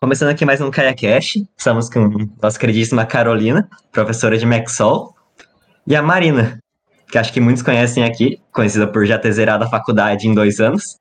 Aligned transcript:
Começando 0.00 0.28
aqui 0.28 0.44
mais 0.44 0.60
um 0.60 0.70
KaiaCast, 0.70 1.44
estamos 1.56 1.90
com 1.90 2.28
nossa 2.40 2.56
queridíssima 2.56 3.04
Carolina, 3.04 3.68
professora 3.90 4.38
de 4.38 4.46
Maxol, 4.46 5.12
e 5.84 5.96
a 5.96 6.00
Marina, 6.00 6.60
que 7.10 7.18
acho 7.18 7.32
que 7.32 7.40
muitos 7.40 7.64
conhecem 7.64 8.04
aqui, 8.04 8.40
conhecida 8.52 8.86
por 8.86 9.04
já 9.04 9.18
ter 9.18 9.32
zerado 9.32 9.64
a 9.64 9.68
faculdade 9.68 10.28
em 10.28 10.32
dois 10.32 10.60
anos. 10.60 11.00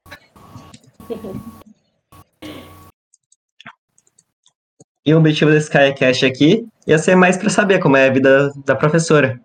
E 5.05 5.13
o 5.13 5.19
objetivo 5.19 5.51
desse 5.51 5.69
KaiaCast 5.69 6.25
aqui 6.25 6.67
ia 6.87 6.97
ser 6.97 7.15
mais 7.15 7.37
para 7.37 7.51
saber 7.51 7.77
como 7.77 7.97
é 7.97 8.07
a 8.07 8.11
vida 8.11 8.51
da 8.65 8.75
professora. 8.75 9.39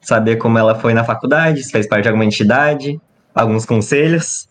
Saber 0.00 0.36
como 0.36 0.56
ela 0.56 0.74
foi 0.74 0.94
na 0.94 1.04
faculdade, 1.04 1.62
se 1.62 1.70
fez 1.70 1.86
parte 1.86 2.04
de 2.04 2.08
alguma 2.08 2.24
entidade, 2.24 2.98
alguns 3.34 3.66
conselhos. 3.66 4.48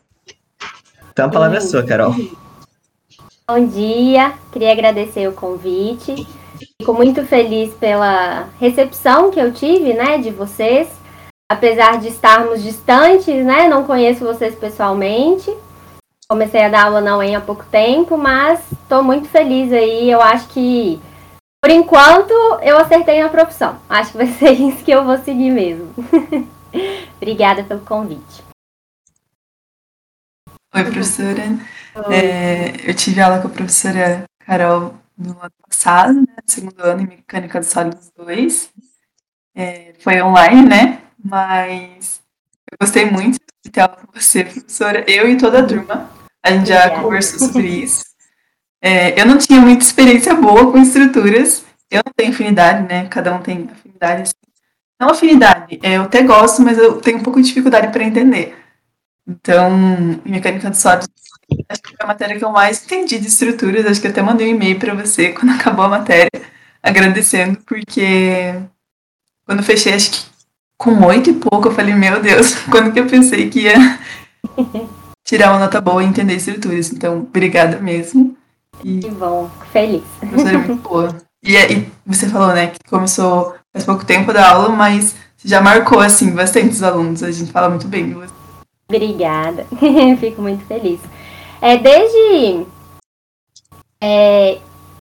Então 1.11 1.25
a 1.25 1.29
palavra 1.29 1.57
é 1.57 1.61
sua, 1.61 1.81
Carol. 1.81 2.13
Bom 3.51 3.65
dia, 3.65 4.35
queria 4.51 4.71
agradecer 4.71 5.27
o 5.27 5.33
convite. 5.33 6.27
Fico 6.79 6.93
muito 6.93 7.25
feliz 7.25 7.73
pela 7.73 8.47
recepção 8.59 9.31
que 9.31 9.39
eu 9.39 9.51
tive, 9.51 9.91
né, 9.95 10.19
de 10.19 10.29
vocês. 10.29 10.87
Apesar 11.51 11.97
de 11.97 12.09
estarmos 12.09 12.61
distantes, 12.61 13.43
né, 13.43 13.67
não 13.67 13.85
conheço 13.85 14.23
vocês 14.23 14.53
pessoalmente. 14.53 15.51
Comecei 16.29 16.61
a 16.61 16.69
dar 16.69 16.85
aula 16.85 17.01
na 17.01 17.17
UEM 17.17 17.37
há 17.37 17.41
pouco 17.41 17.65
tempo, 17.71 18.15
mas 18.15 18.59
estou 18.71 19.03
muito 19.03 19.27
feliz 19.27 19.73
aí. 19.73 20.11
Eu 20.11 20.21
acho 20.21 20.47
que, 20.49 21.01
por 21.59 21.71
enquanto, 21.71 22.31
eu 22.61 22.77
acertei 22.77 23.19
na 23.19 23.29
profissão. 23.29 23.79
Acho 23.89 24.11
que 24.11 24.17
vai 24.17 24.27
ser 24.37 24.51
isso 24.51 24.85
que 24.85 24.91
eu 24.91 25.03
vou 25.03 25.17
seguir 25.17 25.49
mesmo. 25.49 25.91
Obrigada 27.17 27.63
pelo 27.63 27.79
convite. 27.79 28.43
Oi, 30.71 30.83
professora. 30.83 31.57
É, 32.11 32.89
eu 32.89 32.93
tive 32.93 33.21
aula 33.21 33.39
com 33.39 33.47
a 33.47 33.51
professora 33.51 34.23
Carol 34.39 34.95
no 35.17 35.31
ano 35.31 35.51
passado, 35.67 36.13
né, 36.13 36.35
segundo 36.45 36.79
ano 36.81 37.01
em 37.01 37.07
Mecânica 37.07 37.59
dos 37.59 37.69
Sólidos 37.69 38.11
2. 38.15 38.69
É, 39.55 39.93
foi 39.99 40.21
online, 40.21 40.67
né? 40.67 41.01
Mas 41.23 42.21
eu 42.71 42.77
gostei 42.79 43.05
muito 43.05 43.37
de 43.63 43.71
ter 43.71 43.81
aula 43.81 43.97
com 43.97 44.19
você, 44.19 44.43
professora. 44.45 45.03
Eu 45.07 45.29
e 45.29 45.37
toda 45.37 45.59
a 45.59 45.65
turma. 45.65 46.09
A 46.41 46.51
gente 46.51 46.69
já 46.69 46.79
Obrigada. 46.79 47.03
conversou 47.03 47.39
sobre 47.39 47.67
isso. 47.67 48.05
É, 48.81 49.19
eu 49.19 49.25
não 49.25 49.37
tinha 49.37 49.59
muita 49.59 49.83
experiência 49.83 50.33
boa 50.33 50.71
com 50.71 50.77
estruturas. 50.77 51.65
Eu 51.91 52.01
não 52.05 52.13
tenho 52.15 52.31
afinidade, 52.31 52.87
né? 52.87 53.07
Cada 53.09 53.35
um 53.35 53.41
tem 53.41 53.69
afinidade. 53.71 54.21
Assim. 54.21 54.33
Não 54.99 55.09
afinidade, 55.09 55.79
é, 55.81 55.95
eu 55.95 56.03
até 56.03 56.21
gosto, 56.21 56.61
mas 56.61 56.77
eu 56.77 56.99
tenho 56.99 57.19
um 57.19 57.23
pouco 57.23 57.41
de 57.41 57.47
dificuldade 57.47 57.89
para 57.89 58.03
entender. 58.03 58.57
Então, 59.25 59.71
em 60.25 60.31
mecânica 60.31 60.69
dos 60.69 60.79
sólidos, 60.79 61.07
acho 61.69 61.81
que 61.81 61.89
foi 61.89 61.97
a 62.01 62.07
matéria 62.07 62.37
que 62.37 62.43
eu 62.43 62.51
mais 62.51 62.83
entendi 62.83 63.19
de 63.19 63.27
estruturas. 63.27 63.85
Acho 63.85 64.01
que 64.01 64.07
até 64.07 64.21
mandei 64.21 64.47
um 64.47 64.55
e-mail 64.55 64.79
para 64.79 64.93
você 64.93 65.29
quando 65.33 65.51
acabou 65.51 65.85
a 65.85 65.89
matéria, 65.89 66.41
agradecendo, 66.81 67.59
porque 67.65 68.55
quando 69.45 69.63
fechei, 69.63 69.93
acho 69.93 70.11
que 70.11 70.29
com 70.77 71.05
oito 71.05 71.29
e 71.29 71.33
pouco, 71.33 71.67
eu 71.67 71.73
falei, 71.73 71.93
meu 71.93 72.21
Deus, 72.21 72.55
quando 72.71 72.91
que 72.93 72.99
eu 72.99 73.07
pensei 73.07 73.49
que 73.49 73.61
ia 73.61 73.99
tirar 75.27 75.51
uma 75.51 75.59
nota 75.59 75.81
boa 75.81 76.03
e 76.03 76.07
entender 76.07 76.35
estruturas. 76.35 76.91
Então, 76.91 77.19
obrigada 77.19 77.79
mesmo. 77.79 78.37
E 78.83 78.99
que 78.99 79.11
bom, 79.11 79.49
feliz. 79.73 80.03
Você 80.31 80.47
é 80.47 80.57
muito 80.57 80.75
boa. 80.75 81.15
E, 81.43 81.55
e 81.55 81.91
você 82.05 82.27
falou, 82.27 82.53
né, 82.53 82.67
que 82.67 82.79
começou 82.89 83.55
faz 83.73 83.85
pouco 83.85 84.05
tempo 84.05 84.33
da 84.33 84.49
aula, 84.49 84.69
mas 84.69 85.15
já 85.43 85.61
marcou, 85.61 85.99
assim, 85.99 86.31
bastante 86.31 86.69
os 86.69 86.83
alunos. 86.83 87.23
A 87.23 87.31
gente 87.31 87.51
fala 87.51 87.69
muito 87.69 87.87
bem 87.87 88.07
de 88.07 88.13
você. 88.13 88.33
Obrigada, 88.89 89.67
fico 90.19 90.41
muito 90.41 90.65
feliz. 90.65 90.99
É, 91.61 91.77
desde. 91.77 92.65
É, 94.01 94.59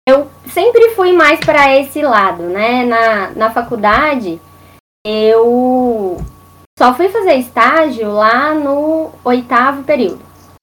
eu 0.07 0.27
sempre 0.47 0.89
fui 0.91 1.13
mais 1.13 1.39
para 1.39 1.77
esse 1.77 2.01
lado, 2.01 2.43
né? 2.43 2.83
Na, 2.83 3.29
na 3.31 3.51
faculdade, 3.51 4.39
eu 5.05 6.17
só 6.77 6.93
fui 6.93 7.09
fazer 7.09 7.35
estágio 7.35 8.11
lá 8.11 8.53
no 8.53 9.11
oitavo 9.23 9.83
período. 9.83 10.19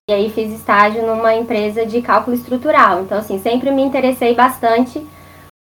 E 0.09 0.13
aí 0.13 0.31
fiz 0.31 0.53
estágio 0.53 1.07
numa 1.07 1.35
empresa 1.35 1.87
de 1.87 2.03
cálculo 2.03 2.37
estrutural. 2.37 3.03
Então, 3.03 3.19
assim, 3.19 3.39
sempre 3.39 3.71
me 3.71 3.83
interessei 3.83 4.35
bastante 4.35 4.99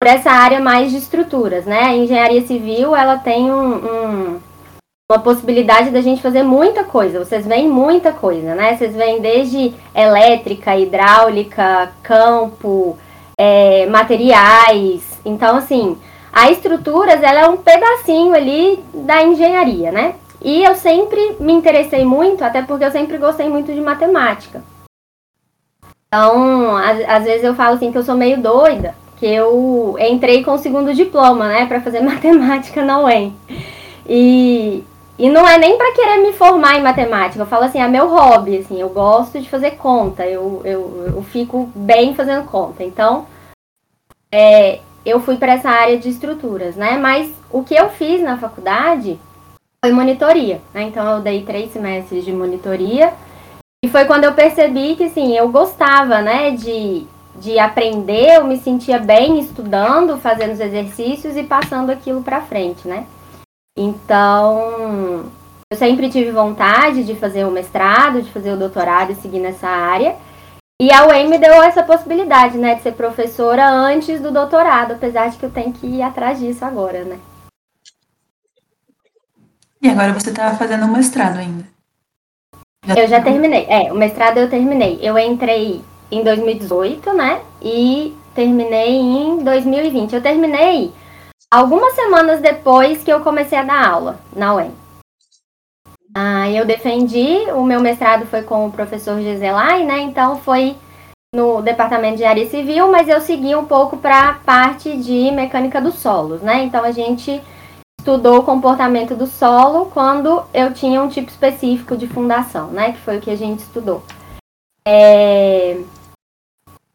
por 0.01 0.09
essa 0.09 0.31
área 0.31 0.61
mais 0.61 0.93
de 0.93 0.99
estruturas, 0.99 1.67
né? 1.67 1.81
A 1.85 1.97
engenharia 1.97 2.47
civil, 2.47 2.95
ela 2.95 3.19
tem 3.19 3.51
um, 3.51 3.75
um 3.75 4.41
uma 5.11 5.21
possibilidade 5.21 5.89
da 5.89 6.03
gente 6.03 6.21
fazer 6.21 6.43
muita 6.43 6.85
coisa. 6.85 7.25
Vocês 7.25 7.47
veem 7.47 7.67
muita 7.67 8.13
coisa, 8.13 8.55
né? 8.55 8.77
Vocês 8.77 8.95
veem 8.95 9.23
desde 9.23 9.73
elétrica, 9.95 10.77
hidráulica, 10.77 11.91
campo, 12.03 12.99
é, 13.39 13.87
materiais. 13.87 15.19
Então, 15.25 15.57
assim, 15.57 15.97
a 16.31 16.51
estruturas 16.51 17.23
ela 17.23 17.41
é 17.41 17.49
um 17.49 17.57
pedacinho 17.57 18.35
ali 18.35 18.85
da 18.93 19.23
engenharia, 19.23 19.91
né? 19.91 20.15
E 20.43 20.63
eu 20.63 20.75
sempre 20.75 21.37
me 21.41 21.55
interessei 21.55 22.05
muito, 22.05 22.45
até 22.45 22.61
porque 22.61 22.85
eu 22.85 22.93
sempre 22.93 23.17
gostei 23.17 23.49
muito 23.49 23.73
de 23.73 23.81
matemática. 23.81 24.63
Então, 26.09 26.77
às, 26.77 27.25
vezes 27.25 27.45
eu 27.45 27.55
falo 27.55 27.77
assim 27.77 27.91
que 27.91 27.97
eu 27.97 28.05
sou 28.05 28.15
meio 28.15 28.43
doida, 28.43 28.95
que 29.17 29.25
eu 29.25 29.97
entrei 29.99 30.45
com 30.45 30.53
o 30.53 30.59
segundo 30.59 30.93
diploma, 30.93 31.49
né, 31.49 31.65
para 31.65 31.81
fazer 31.81 32.01
matemática 32.05 32.85
na 32.85 33.01
UEM. 33.01 33.35
E, 34.07 34.85
e 35.19 35.29
não 35.29 35.47
é 35.49 35.59
nem 35.59 35.77
para 35.77 35.93
querer 35.95 36.19
me 36.19 36.33
formar 36.33 36.77
em 36.77 36.83
matemática, 36.83 37.43
eu 37.43 37.47
falo 37.47 37.65
assim, 37.65 37.81
é 37.81 37.89
meu 37.89 38.09
hobby, 38.09 38.59
assim, 38.59 38.81
eu 38.81 38.89
gosto 38.89 39.41
de 39.41 39.51
fazer 39.51 39.73
conta, 39.73 40.25
eu, 40.25 40.63
eu, 40.65 41.13
eu 41.17 41.23
fico 41.25 41.69
bem 41.75 42.15
fazendo 42.15 42.47
conta. 42.47 42.85
Então, 42.85 43.27
é, 44.31 44.79
eu 45.05 45.19
fui 45.21 45.37
para 45.37 45.55
essa 45.55 45.71
área 45.71 45.99
de 45.99 46.09
estruturas, 46.09 46.77
né? 46.77 46.97
Mas 46.99 47.33
o 47.51 47.65
que 47.65 47.75
eu 47.75 47.89
fiz 47.89 48.23
na 48.23 48.39
faculdade 48.39 49.19
foi 49.85 49.93
monitoria, 49.93 50.61
né? 50.73 50.83
Então, 50.83 51.17
eu 51.17 51.21
dei 51.21 51.43
três 51.43 51.73
semestres 51.73 52.25
de 52.25 52.31
monitoria. 52.33 53.13
E 53.85 53.89
foi 53.89 54.05
quando 54.05 54.25
eu 54.25 54.35
percebi 54.35 54.95
que, 54.95 55.05
assim, 55.05 55.37
eu 55.37 55.49
gostava, 55.49 56.21
né, 56.21 56.53
de, 56.53 57.07
de 57.37 57.59
aprender, 57.59 58.37
eu 58.37 58.45
me 58.45 58.59
sentia 58.59 58.99
bem 58.99 59.41
estudando, 59.41 60.17
fazendo 60.19 60.53
os 60.53 60.61
exercícios 60.61 61.37
e 61.37 61.43
passando 61.43 61.91
aquilo 61.91 62.23
para 62.23 62.41
frente, 62.41 62.87
né? 62.87 63.05
Então, 63.81 65.31
eu 65.71 65.79
sempre 65.79 66.11
tive 66.11 66.33
vontade 66.33 67.05
de 67.05 67.15
fazer 67.15 67.45
o 67.45 67.51
mestrado, 67.51 68.21
de 68.21 68.33
fazer 68.33 68.51
o 68.51 68.57
doutorado 68.57 69.13
e 69.13 69.15
seguir 69.15 69.39
nessa 69.39 69.69
área. 69.69 70.17
E 70.83 70.93
a 70.93 71.07
UEM 71.07 71.29
me 71.29 71.39
deu 71.39 71.63
essa 71.63 71.85
possibilidade, 71.85 72.59
né, 72.59 72.75
de 72.75 72.83
ser 72.83 72.93
professora 72.93 73.69
antes 73.69 74.21
do 74.21 74.33
doutorado, 74.33 74.95
apesar 74.95 75.31
de 75.31 75.37
que 75.37 75.45
eu 75.45 75.51
tenho 75.51 75.73
que 75.73 75.87
ir 75.87 76.03
atrás 76.03 76.41
disso 76.41 76.65
agora, 76.65 77.05
né? 77.05 77.21
E 79.81 79.89
agora 79.89 80.13
você 80.13 80.31
está 80.31 80.57
fazendo 80.57 80.85
o 80.87 80.89
mestrado 80.89 81.39
ainda? 81.39 81.65
Já 82.85 82.95
eu 82.95 83.07
já 83.07 83.21
terminei. 83.21 83.65
É, 83.69 83.93
o 83.93 83.97
mestrado 83.97 84.39
eu 84.39 84.51
terminei. 84.51 84.99
Eu 85.01 85.17
entrei 85.17 85.85
em 86.11 86.25
2018, 86.25 87.13
né? 87.13 87.43
E 87.63 88.17
terminei 88.35 88.97
em 88.97 89.39
2020. 89.39 90.15
Eu 90.15 90.23
terminei 90.23 90.93
algumas 91.51 91.95
semanas 91.95 92.41
depois 92.41 93.03
que 93.03 93.13
eu 93.13 93.21
comecei 93.21 93.59
a 93.59 93.63
dar 93.63 93.89
aula 93.89 94.19
na 94.35 94.55
UEM. 94.55 94.73
Ah, 96.15 96.51
eu 96.51 96.65
defendi, 96.65 97.51
o 97.53 97.63
meu 97.63 97.81
mestrado 97.81 98.27
foi 98.27 98.43
com 98.43 98.67
o 98.67 98.73
professor 98.73 99.21
Giselai, 99.21 99.85
né? 99.85 100.01
Então 100.01 100.39
foi 100.39 100.77
no 101.35 101.61
departamento 101.61 102.17
de 102.17 102.25
área 102.25 102.49
civil, 102.49 102.91
mas 102.91 103.09
eu 103.09 103.21
segui 103.21 103.55
um 103.55 103.67
pouco 103.67 103.99
para 103.99 104.31
a 104.31 104.35
parte 104.35 104.97
de 104.97 105.31
mecânica 105.31 105.81
dos 105.81 105.97
solos, 105.97 106.41
né? 106.41 106.65
Então 106.65 106.83
a 106.83 106.91
gente 106.91 107.41
estudou 108.01 108.39
o 108.39 108.43
comportamento 108.43 109.15
do 109.15 109.27
solo 109.27 109.87
quando 109.87 110.43
eu 110.55 110.73
tinha 110.73 111.03
um 111.03 111.09
tipo 111.09 111.31
específico 111.31 111.97
de 111.97 112.07
fundação, 112.07 112.69
né? 112.69 112.93
Que 112.93 112.99
foi 113.01 113.19
o 113.19 113.21
que 113.21 113.31
a 113.31 113.37
gente 113.37 113.61
estudou. 113.61 114.03
É... 114.87 115.79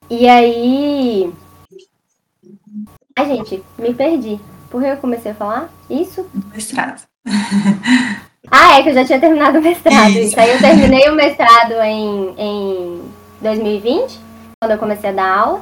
E 0.10 0.28
aí, 0.28 1.32
Ai, 3.16 3.26
gente, 3.28 3.64
me 3.78 3.94
perdi. 3.94 4.40
Por 4.70 4.82
que 4.82 4.88
eu 4.88 4.98
comecei 4.98 5.32
a 5.32 5.36
falar 5.36 5.70
isso? 5.90 6.28
Mestrado. 6.52 7.04
ah, 8.50 8.80
é 8.80 8.84
que 8.84 8.90
eu 8.90 8.94
já 8.94 9.06
tinha 9.06 9.20
terminado 9.20 9.60
o 9.60 9.62
mestrado. 9.62 10.10
Isso. 10.10 10.20
isso. 10.20 10.40
Aí 10.40 10.50
eu 10.50 10.60
terminei 10.60 11.10
o 11.10 11.16
mestrado 11.16 11.74
em, 11.84 12.34
em 12.38 13.02
2020, 13.42 14.20
quando 14.60 14.72
eu 14.72 14.78
comecei 14.80 15.12
a 15.12 15.14
dar 15.14 15.38
aula. 15.38 15.62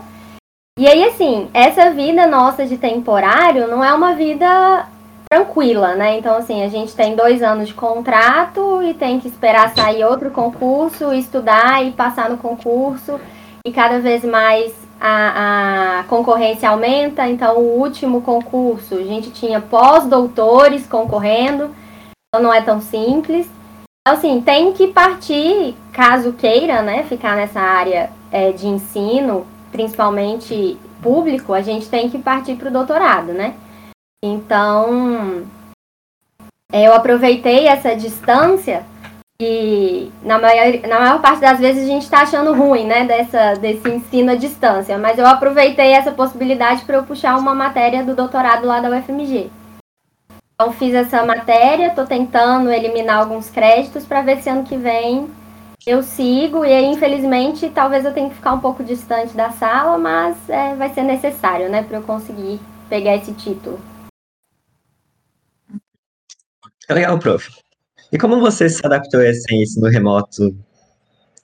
E 0.80 0.88
aí, 0.88 1.04
assim, 1.04 1.50
essa 1.54 1.92
vida 1.92 2.26
nossa 2.26 2.66
de 2.66 2.78
temporário 2.78 3.68
não 3.68 3.84
é 3.84 3.94
uma 3.94 4.14
vida 4.14 4.88
tranquila, 5.30 5.96
né? 5.96 6.18
Então, 6.18 6.36
assim, 6.38 6.64
a 6.64 6.70
gente 6.70 6.96
tem 6.96 7.16
dois 7.16 7.44
anos 7.44 7.68
de 7.68 7.74
contrato 7.74 8.82
e 8.82 8.94
tem 8.94 9.20
que 9.20 9.28
esperar 9.28 9.74
sair 9.76 10.04
outro 10.06 10.32
concurso, 10.32 11.14
estudar 11.14 11.86
e 11.86 11.92
passar 11.92 12.30
no 12.30 12.38
concurso. 12.38 13.20
E 13.66 13.72
cada 13.72 14.00
vez 14.00 14.24
mais 14.24 14.74
a, 15.02 16.00
a 16.00 16.04
concorrência 16.04 16.70
aumenta, 16.70 17.28
então 17.28 17.58
o 17.58 17.80
último 17.80 18.22
concurso 18.22 18.94
a 18.94 19.04
gente 19.04 19.32
tinha 19.32 19.60
pós-doutores 19.60 20.86
concorrendo, 20.86 21.76
então 22.28 22.44
não 22.44 22.54
é 22.54 22.62
tão 22.62 22.80
simples. 22.80 23.48
Então, 24.02 24.18
assim, 24.18 24.42
tem 24.42 24.74
que 24.74 24.88
partir, 24.88 25.76
caso 25.92 26.34
queira, 26.34 26.84
né, 26.84 27.04
ficar 27.04 27.36
nessa 27.36 27.60
área 27.60 28.12
é, 28.32 28.52
de 28.52 28.68
ensino, 28.68 29.48
principalmente 29.72 30.78
público, 31.02 31.52
a 31.52 31.62
gente 31.62 31.90
tem 31.90 32.08
que 32.08 32.20
partir 32.20 32.56
para 32.56 32.70
o 32.70 32.74
doutorado, 32.74 33.34
né? 33.34 33.56
Então, 34.24 35.48
eu 36.72 36.94
aproveitei 36.94 37.68
essa 37.68 37.96
distância 37.96 38.86
e 39.44 40.12
na 40.22 40.38
maior, 40.38 40.88
na 40.88 41.00
maior 41.00 41.22
parte 41.22 41.42
das 41.42 41.60
vezes 41.60 41.84
a 41.84 41.88
gente 41.88 42.04
está 42.04 42.22
achando 42.22 42.54
ruim, 42.54 42.86
né, 42.86 43.06
dessa, 43.06 43.56
desse 43.56 43.90
ensino 43.90 44.34
à 44.34 44.36
distância, 44.36 44.98
mas 45.00 45.18
eu 45.18 45.26
aproveitei 45.26 45.94
essa 45.94 46.12
possibilidade 46.12 46.86
para 46.86 46.98
eu 46.98 47.04
puxar 47.04 47.38
uma 47.40 47.56
matéria 47.56 48.04
do 48.04 48.16
doutorado 48.16 48.68
lá 48.68 48.80
da 48.80 48.90
UFMG. 48.90 49.50
Então 50.54 50.72
fiz 50.74 50.94
essa 50.94 51.26
matéria, 51.26 51.88
estou 51.88 52.06
tentando 52.06 52.72
eliminar 52.72 53.18
alguns 53.18 53.50
créditos 53.50 54.06
para 54.06 54.22
ver 54.22 54.38
se 54.44 54.50
ano 54.50 54.64
que 54.64 54.78
vem 54.78 55.28
eu 55.88 56.04
sigo 56.04 56.64
e 56.64 56.72
aí 56.72 56.86
infelizmente 56.86 57.68
talvez 57.72 58.06
eu 58.06 58.14
tenha 58.14 58.30
que 58.30 58.36
ficar 58.36 58.54
um 58.54 58.60
pouco 58.60 58.84
distante 58.84 59.36
da 59.36 59.50
sala, 59.50 59.98
mas 59.98 60.38
é, 60.48 60.76
vai 60.76 60.94
ser 60.94 61.02
necessário, 61.02 61.68
né, 61.68 61.82
para 61.82 61.98
eu 61.98 62.04
conseguir 62.04 62.60
pegar 62.88 63.16
esse 63.16 63.34
título. 63.34 63.80
Legal, 66.88 67.18
prof. 67.18 67.50
E 68.12 68.18
como 68.18 68.40
você 68.40 68.68
se 68.68 68.86
adaptou 68.86 69.22
a 69.22 69.28
esse 69.28 69.54
ensino 69.56 69.88
remoto? 69.88 70.54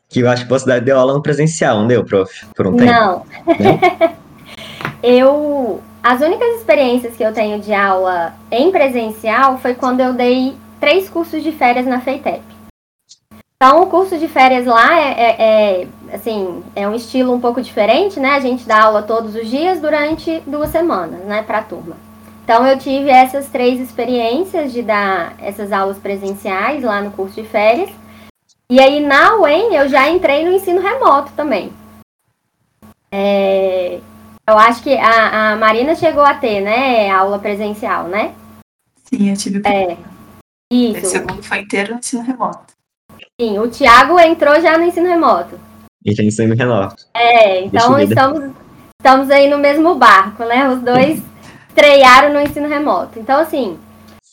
Que 0.09 0.19
eu 0.21 0.29
acho 0.29 0.43
que 0.43 0.49
você 0.49 0.79
deu 0.81 0.99
aula 0.99 1.13
no 1.13 1.21
presencial, 1.21 1.79
não 1.79 1.87
deu, 1.87 2.03
prof? 2.03 2.45
Por 2.55 2.67
um 2.67 2.75
tempo? 2.75 2.91
Não. 2.91 3.25
não? 3.45 4.15
eu. 5.01 5.81
As 6.03 6.21
únicas 6.21 6.55
experiências 6.57 7.15
que 7.15 7.23
eu 7.23 7.33
tenho 7.33 7.59
de 7.59 7.73
aula 7.73 8.33
em 8.51 8.71
presencial 8.71 9.57
foi 9.57 9.73
quando 9.73 9.99
eu 9.99 10.13
dei 10.13 10.55
três 10.79 11.09
cursos 11.09 11.43
de 11.43 11.51
férias 11.51 11.85
na 11.85 11.99
FEITEP. 11.99 12.41
Então, 13.55 13.81
o 13.81 13.87
curso 13.87 14.17
de 14.17 14.27
férias 14.27 14.65
lá 14.65 14.99
é, 14.99 15.11
é, 15.11 15.35
é, 15.39 15.87
assim, 16.13 16.63
é 16.75 16.87
um 16.87 16.93
estilo 16.93 17.33
um 17.33 17.41
pouco 17.41 17.61
diferente, 17.61 18.19
né? 18.19 18.35
A 18.35 18.39
gente 18.39 18.67
dá 18.67 18.83
aula 18.83 19.01
todos 19.01 19.35
os 19.35 19.49
dias 19.49 19.81
durante 19.81 20.39
duas 20.45 20.69
semanas, 20.69 21.21
né, 21.25 21.41
para 21.41 21.57
a 21.57 21.63
turma. 21.63 21.97
Então 22.47 22.65
eu 22.65 22.79
tive 22.79 23.09
essas 23.09 23.49
três 23.49 23.77
experiências 23.77 24.71
de 24.71 24.81
dar 24.81 25.35
essas 25.37 25.69
aulas 25.73 25.97
presenciais 25.97 26.81
lá 26.81 27.01
no 27.01 27.11
curso 27.11 27.41
de 27.41 27.45
férias. 27.45 27.89
E 28.71 28.79
aí 28.79 29.05
na 29.05 29.35
UEM 29.35 29.75
eu 29.75 29.89
já 29.89 30.09
entrei 30.09 30.45
no 30.45 30.53
ensino 30.53 30.79
remoto 30.79 31.33
também. 31.33 31.73
É, 33.11 33.99
eu 34.47 34.57
acho 34.57 34.81
que 34.81 34.95
a, 34.95 35.51
a, 35.51 35.55
Marina 35.57 35.93
chegou 35.93 36.23
a 36.23 36.35
ter, 36.35 36.61
né, 36.61 37.09
aula 37.09 37.37
presencial, 37.37 38.07
né? 38.07 38.33
Sim, 39.03 39.29
eu 39.29 39.35
tive. 39.35 39.61
É. 39.67 39.97
Isso. 40.71 41.05
O 41.05 41.09
segundo 41.09 41.43
foi 41.43 41.59
inteiro 41.59 41.95
no 41.95 41.99
ensino 41.99 42.23
remoto. 42.23 42.73
Sim, 43.41 43.59
o 43.59 43.69
Thiago 43.69 44.17
entrou 44.21 44.61
já 44.61 44.77
no 44.77 44.85
ensino 44.85 45.09
remoto. 45.09 45.59
Entrou 46.05 46.23
no 46.23 46.29
ensino 46.29 46.55
remoto. 46.55 46.95
É, 47.13 47.65
então 47.65 47.99
estamos, 47.99 48.55
estamos 48.97 49.29
aí 49.31 49.49
no 49.49 49.57
mesmo 49.57 49.95
barco, 49.95 50.45
né? 50.45 50.69
Os 50.69 50.81
dois 50.81 51.21
estrearam 51.77 52.33
no 52.33 52.41
ensino 52.41 52.67
remoto. 52.67 53.19
Então, 53.19 53.39
assim, 53.39 53.77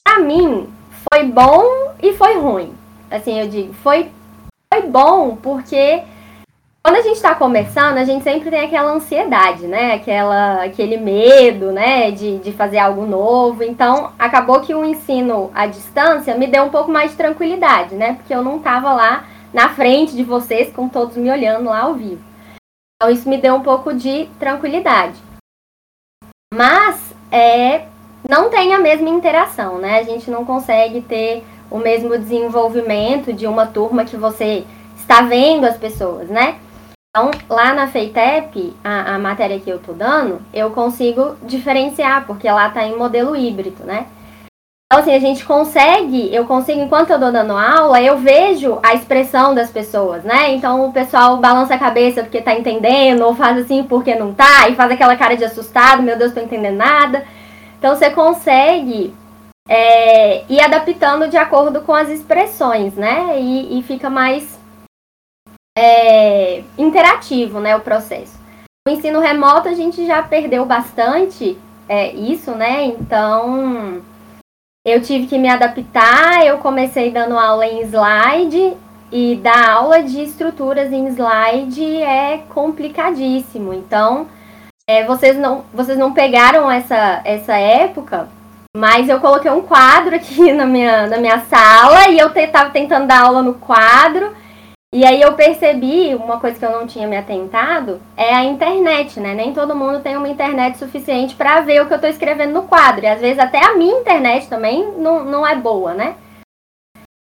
pra 0.02 0.18
mim, 0.18 0.72
foi 1.12 1.24
bom 1.24 1.92
e 2.02 2.14
foi 2.14 2.38
ruim. 2.38 2.72
Assim, 3.10 3.38
eu 3.38 3.48
digo, 3.48 3.74
foi, 3.74 4.10
foi 4.72 4.82
bom 4.88 5.36
porque 5.36 6.02
quando 6.82 6.96
a 6.96 7.02
gente 7.02 7.16
está 7.16 7.34
começando, 7.34 7.98
a 7.98 8.04
gente 8.04 8.24
sempre 8.24 8.50
tem 8.50 8.60
aquela 8.60 8.92
ansiedade, 8.92 9.66
né? 9.66 9.94
Aquela, 9.94 10.64
aquele 10.64 10.96
medo, 10.96 11.70
né? 11.70 12.10
De, 12.10 12.38
de 12.38 12.52
fazer 12.52 12.78
algo 12.78 13.04
novo. 13.06 13.62
Então, 13.62 14.12
acabou 14.18 14.60
que 14.60 14.74
o 14.74 14.84
ensino 14.84 15.50
à 15.54 15.66
distância 15.66 16.34
me 16.34 16.46
deu 16.46 16.64
um 16.64 16.70
pouco 16.70 16.90
mais 16.90 17.10
de 17.10 17.16
tranquilidade, 17.16 17.94
né? 17.94 18.14
Porque 18.14 18.34
eu 18.34 18.42
não 18.42 18.56
estava 18.56 18.92
lá 18.92 19.26
na 19.52 19.68
frente 19.68 20.16
de 20.16 20.24
vocês, 20.24 20.72
com 20.72 20.88
todos 20.88 21.16
me 21.16 21.30
olhando 21.30 21.70
lá 21.70 21.82
ao 21.82 21.94
vivo. 21.94 22.24
Então, 22.96 23.12
isso 23.12 23.28
me 23.28 23.36
deu 23.36 23.54
um 23.54 23.62
pouco 23.62 23.92
de 23.92 24.26
tranquilidade. 24.38 25.14
Mas, 26.52 27.03
é, 27.34 27.88
não 28.28 28.48
tem 28.48 28.72
a 28.72 28.78
mesma 28.78 29.08
interação, 29.08 29.78
né? 29.78 29.98
A 29.98 30.02
gente 30.04 30.30
não 30.30 30.44
consegue 30.44 31.00
ter 31.00 31.44
o 31.68 31.78
mesmo 31.78 32.16
desenvolvimento 32.16 33.32
de 33.32 33.44
uma 33.48 33.66
turma 33.66 34.04
que 34.04 34.16
você 34.16 34.64
está 34.96 35.22
vendo 35.22 35.64
as 35.64 35.76
pessoas, 35.76 36.28
né? 36.28 36.56
Então, 37.10 37.32
lá 37.48 37.74
na 37.74 37.88
FEITEP, 37.88 38.74
a, 38.84 39.14
a 39.14 39.18
matéria 39.18 39.58
que 39.58 39.68
eu 39.68 39.80
tô 39.80 39.92
dando, 39.92 40.40
eu 40.52 40.70
consigo 40.70 41.34
diferenciar, 41.42 42.24
porque 42.24 42.48
lá 42.48 42.70
tá 42.70 42.86
em 42.86 42.96
modelo 42.96 43.34
híbrido, 43.34 43.82
né? 43.84 44.06
Então, 44.86 45.02
assim, 45.02 45.14
a 45.14 45.18
gente 45.18 45.44
consegue, 45.44 46.32
eu 46.32 46.44
consigo, 46.46 46.80
enquanto 46.80 47.10
eu 47.10 47.18
tô 47.18 47.30
dando 47.30 47.56
aula, 47.56 48.00
eu 48.00 48.18
vejo 48.18 48.78
a 48.82 48.94
expressão 48.94 49.54
das 49.54 49.70
pessoas, 49.70 50.22
né? 50.22 50.52
Então, 50.52 50.86
o 50.86 50.92
pessoal 50.92 51.38
balança 51.38 51.74
a 51.74 51.78
cabeça 51.78 52.22
porque 52.22 52.40
tá 52.40 52.54
entendendo, 52.54 53.22
ou 53.22 53.34
faz 53.34 53.58
assim 53.58 53.82
porque 53.82 54.14
não 54.14 54.32
tá, 54.32 54.68
e 54.68 54.76
faz 54.76 54.92
aquela 54.92 55.16
cara 55.16 55.36
de 55.36 55.44
assustado, 55.44 56.02
meu 56.02 56.16
Deus, 56.16 56.32
tô 56.32 56.40
entendendo 56.40 56.76
nada. 56.76 57.24
Então, 57.78 57.96
você 57.96 58.10
consegue 58.10 59.12
é, 59.68 60.44
ir 60.48 60.60
adaptando 60.60 61.28
de 61.28 61.36
acordo 61.36 61.80
com 61.80 61.94
as 61.94 62.08
expressões, 62.08 62.94
né? 62.94 63.40
E, 63.40 63.78
e 63.78 63.82
fica 63.82 64.08
mais 64.10 64.60
é, 65.76 66.62
interativo, 66.78 67.58
né, 67.58 67.74
o 67.74 67.80
processo. 67.80 68.38
No 68.86 68.92
ensino 68.92 69.18
remoto, 69.18 69.66
a 69.66 69.74
gente 69.74 70.06
já 70.06 70.22
perdeu 70.22 70.64
bastante 70.64 71.58
é, 71.88 72.12
isso, 72.12 72.52
né? 72.52 72.84
Então 72.84 74.02
eu 74.84 75.00
tive 75.00 75.26
que 75.26 75.38
me 75.38 75.48
adaptar, 75.48 76.44
eu 76.44 76.58
comecei 76.58 77.10
dando 77.10 77.38
aula 77.38 77.66
em 77.66 77.80
slide 77.82 78.76
e 79.10 79.36
dar 79.36 79.70
aula 79.70 80.02
de 80.02 80.22
estruturas 80.22 80.92
em 80.92 81.06
slide 81.08 82.02
é 82.02 82.42
complicadíssimo. 82.50 83.72
Então, 83.72 84.26
é, 84.86 85.04
vocês, 85.04 85.38
não, 85.38 85.64
vocês 85.72 85.96
não 85.96 86.12
pegaram 86.12 86.70
essa, 86.70 87.22
essa 87.24 87.56
época, 87.56 88.28
mas 88.76 89.08
eu 89.08 89.20
coloquei 89.20 89.50
um 89.50 89.62
quadro 89.62 90.16
aqui 90.16 90.50
na 90.52 90.66
minha, 90.66 91.06
na 91.06 91.16
minha 91.16 91.40
sala 91.40 92.08
e 92.10 92.18
eu 92.18 92.28
estava 92.28 92.68
tentando 92.68 93.06
dar 93.06 93.22
aula 93.22 93.42
no 93.42 93.54
quadro. 93.54 94.34
E 94.94 95.04
aí 95.04 95.20
eu 95.20 95.32
percebi, 95.32 96.14
uma 96.14 96.38
coisa 96.38 96.56
que 96.56 96.64
eu 96.64 96.70
não 96.70 96.86
tinha 96.86 97.08
me 97.08 97.16
atentado, 97.16 98.00
é 98.16 98.32
a 98.32 98.44
internet, 98.44 99.18
né? 99.18 99.34
Nem 99.34 99.52
todo 99.52 99.74
mundo 99.74 99.98
tem 99.98 100.16
uma 100.16 100.28
internet 100.28 100.78
suficiente 100.78 101.34
para 101.34 101.62
ver 101.62 101.82
o 101.82 101.86
que 101.86 101.94
eu 101.94 101.96
estou 101.96 102.08
escrevendo 102.08 102.52
no 102.52 102.62
quadro. 102.62 103.04
E 103.04 103.08
às 103.08 103.20
vezes 103.20 103.40
até 103.40 103.58
a 103.58 103.74
minha 103.74 103.98
internet 103.98 104.46
também 104.48 104.92
não, 104.96 105.24
não 105.24 105.44
é 105.44 105.56
boa, 105.56 105.94
né? 105.94 106.14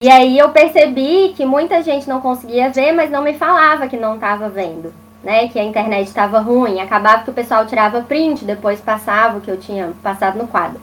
E 0.02 0.10
aí 0.10 0.36
eu 0.36 0.48
percebi 0.48 1.32
que 1.36 1.44
muita 1.44 1.80
gente 1.80 2.08
não 2.08 2.20
conseguia 2.20 2.70
ver, 2.70 2.90
mas 2.90 3.08
não 3.08 3.22
me 3.22 3.34
falava 3.34 3.86
que 3.86 3.96
não 3.96 4.16
estava 4.16 4.48
vendo, 4.48 4.92
né? 5.22 5.46
Que 5.46 5.60
a 5.60 5.64
internet 5.64 6.08
estava 6.08 6.40
ruim. 6.40 6.80
Acabava 6.80 7.22
que 7.22 7.30
o 7.30 7.34
pessoal 7.34 7.66
tirava 7.66 8.02
print, 8.02 8.44
depois 8.44 8.80
passava 8.80 9.38
o 9.38 9.40
que 9.40 9.50
eu 9.50 9.60
tinha 9.60 9.92
passado 10.02 10.36
no 10.36 10.48
quadro. 10.48 10.80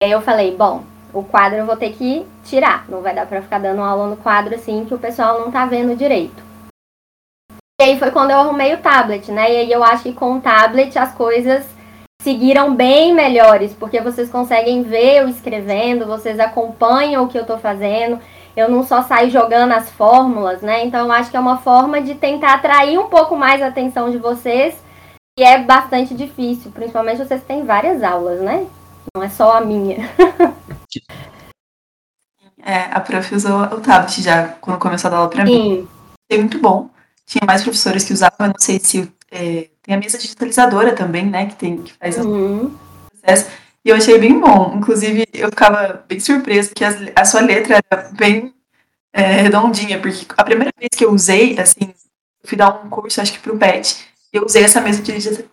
E 0.00 0.04
aí 0.04 0.12
eu 0.12 0.20
falei, 0.20 0.54
bom, 0.56 0.84
o 1.12 1.22
quadro 1.22 1.58
eu 1.58 1.66
vou 1.66 1.76
ter 1.76 1.92
que 1.92 2.26
tirar. 2.44 2.84
Não 2.88 3.00
vai 3.00 3.14
dar 3.14 3.26
para 3.26 3.42
ficar 3.42 3.58
dando 3.58 3.82
aula 3.82 4.08
no 4.08 4.16
quadro 4.16 4.54
assim 4.54 4.84
que 4.84 4.94
o 4.94 4.98
pessoal 4.98 5.40
não 5.40 5.50
tá 5.50 5.66
vendo 5.66 5.96
direito. 5.96 6.42
E 7.80 7.84
aí 7.84 7.98
foi 7.98 8.10
quando 8.10 8.30
eu 8.30 8.38
arrumei 8.38 8.74
o 8.74 8.78
tablet, 8.78 9.30
né? 9.30 9.52
E 9.52 9.56
aí 9.56 9.72
eu 9.72 9.82
acho 9.82 10.04
que 10.04 10.12
com 10.12 10.36
o 10.36 10.40
tablet 10.40 10.96
as 10.98 11.12
coisas 11.14 11.66
seguiram 12.22 12.74
bem 12.74 13.12
melhores, 13.12 13.72
porque 13.72 14.00
vocês 14.00 14.30
conseguem 14.30 14.84
ver 14.84 15.22
eu 15.22 15.28
escrevendo, 15.28 16.06
vocês 16.06 16.38
acompanham 16.38 17.24
o 17.24 17.28
que 17.28 17.36
eu 17.36 17.44
tô 17.44 17.58
fazendo. 17.58 18.20
Eu 18.56 18.70
não 18.70 18.84
só 18.84 19.02
saio 19.02 19.30
jogando 19.30 19.72
as 19.72 19.90
fórmulas, 19.90 20.62
né? 20.62 20.84
Então 20.84 21.06
eu 21.06 21.12
acho 21.12 21.30
que 21.30 21.36
é 21.36 21.40
uma 21.40 21.58
forma 21.58 22.00
de 22.00 22.14
tentar 22.14 22.54
atrair 22.54 22.98
um 22.98 23.08
pouco 23.08 23.36
mais 23.36 23.60
a 23.60 23.66
atenção 23.66 24.10
de 24.10 24.18
vocês, 24.18 24.76
e 25.38 25.42
é 25.42 25.58
bastante 25.58 26.14
difícil, 26.14 26.70
principalmente 26.70 27.24
vocês 27.24 27.42
têm 27.42 27.64
várias 27.64 28.02
aulas, 28.02 28.40
né? 28.42 28.66
Não 29.16 29.22
é 29.22 29.30
só 29.30 29.56
a 29.56 29.60
minha. 29.62 30.08
É, 32.64 32.84
a 32.92 33.00
prof 33.00 33.34
usou 33.34 33.62
o 33.62 33.80
tablet 33.80 34.22
já 34.22 34.48
quando 34.60 34.78
começou 34.78 35.08
a 35.08 35.10
dar 35.10 35.16
aula 35.18 35.30
pra 35.30 35.44
mim. 35.44 35.88
Foi 36.30 36.38
muito 36.38 36.58
bom. 36.58 36.90
Tinha 37.26 37.42
mais 37.46 37.62
professores 37.62 38.04
que 38.04 38.12
usavam, 38.12 38.36
eu 38.40 38.48
não 38.48 38.54
sei 38.58 38.78
se 38.78 39.12
é, 39.30 39.68
tem 39.82 39.94
a 39.94 39.98
mesa 39.98 40.18
digitalizadora 40.18 40.94
também, 40.94 41.26
né? 41.26 41.46
Que, 41.46 41.56
tem, 41.56 41.82
que 41.82 41.92
faz 41.94 42.18
uhum. 42.18 42.66
o 42.66 42.70
processo. 43.10 43.50
E 43.84 43.88
eu 43.88 43.96
achei 43.96 44.18
bem 44.18 44.38
bom. 44.38 44.74
Inclusive, 44.76 45.26
eu 45.32 45.48
ficava 45.48 46.04
bem 46.08 46.20
surpresa 46.20 46.72
que 46.74 46.84
a 46.84 47.24
sua 47.24 47.40
letra 47.40 47.80
era 47.90 48.10
bem 48.12 48.54
é, 49.12 49.42
redondinha, 49.42 50.00
porque 50.00 50.24
a 50.36 50.44
primeira 50.44 50.70
vez 50.78 50.90
que 50.96 51.04
eu 51.04 51.12
usei, 51.12 51.58
assim, 51.58 51.80
eu 51.80 52.48
fui 52.48 52.56
dar 52.56 52.82
um 52.84 52.88
curso, 52.88 53.20
acho 53.20 53.32
que 53.32 53.40
pro 53.40 53.58
PET, 53.58 53.96
eu 54.32 54.44
usei 54.44 54.64
essa 54.64 54.80
mesa 54.80 55.02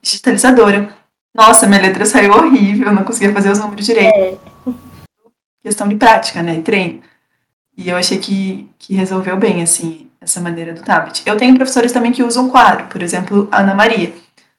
digitalizadora. 0.01 0.93
Nossa, 1.33 1.67
minha 1.67 1.81
letra 1.81 2.05
saiu 2.05 2.33
horrível, 2.33 2.91
não 2.93 3.03
conseguia 3.03 3.33
fazer 3.33 3.51
os 3.51 3.59
números 3.59 3.85
direito. 3.85 4.15
É. 4.15 4.37
Questão 5.69 5.87
de 5.87 5.97
prática, 5.97 6.41
né? 6.41 6.59
Treino. 6.63 6.99
E 7.77 7.89
eu 7.89 7.95
achei 7.95 8.17
que, 8.17 8.67
que 8.79 8.95
resolveu 8.95 9.37
bem, 9.37 9.61
assim, 9.61 10.09
essa 10.19 10.41
maneira 10.41 10.73
do 10.73 10.81
tablet. 10.81 11.21
Eu 11.23 11.37
tenho 11.37 11.55
professores 11.55 11.91
também 11.91 12.11
que 12.11 12.23
usam 12.23 12.49
quadro, 12.49 12.87
por 12.87 13.03
exemplo, 13.03 13.47
a 13.51 13.59
Ana 13.59 13.75
Maria. 13.75 14.11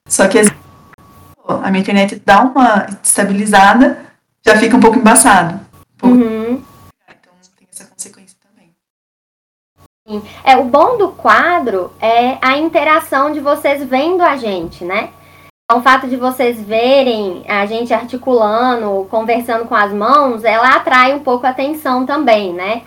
Só 0.07 0.29
que 0.29 0.39
a 0.39 1.69
minha 1.69 1.81
internet 1.81 2.23
dá 2.25 2.43
uma 2.43 2.87
estabilizada, 3.03 3.99
já 4.47 4.57
fica 4.57 4.77
um 4.77 4.81
pouco 4.81 5.01
embaçado. 5.01 5.55
Um 5.57 5.99
pouco... 5.99 6.17
Uhum. 6.17 6.63
Então 7.09 7.33
tem 7.59 7.67
essa 7.73 7.87
consequência 7.87 8.37
também. 8.41 8.73
É, 10.45 10.57
o 10.57 10.67
bom 10.67 10.97
do 10.97 11.09
quadro 11.09 11.93
é 12.01 12.39
a 12.41 12.57
interação 12.57 13.33
de 13.33 13.41
vocês 13.41 13.83
vendo 13.83 14.23
a 14.23 14.37
gente, 14.37 14.85
né? 14.85 15.11
Então, 15.71 15.79
o 15.79 15.85
fato 15.85 16.09
de 16.09 16.17
vocês 16.17 16.61
verem 16.61 17.45
a 17.47 17.65
gente 17.65 17.95
articulando, 17.95 19.07
conversando 19.09 19.67
com 19.67 19.75
as 19.77 19.93
mãos, 19.93 20.43
ela 20.43 20.75
atrai 20.75 21.15
um 21.15 21.21
pouco 21.21 21.47
a 21.47 21.51
atenção 21.51 22.05
também, 22.05 22.53
né? 22.53 22.83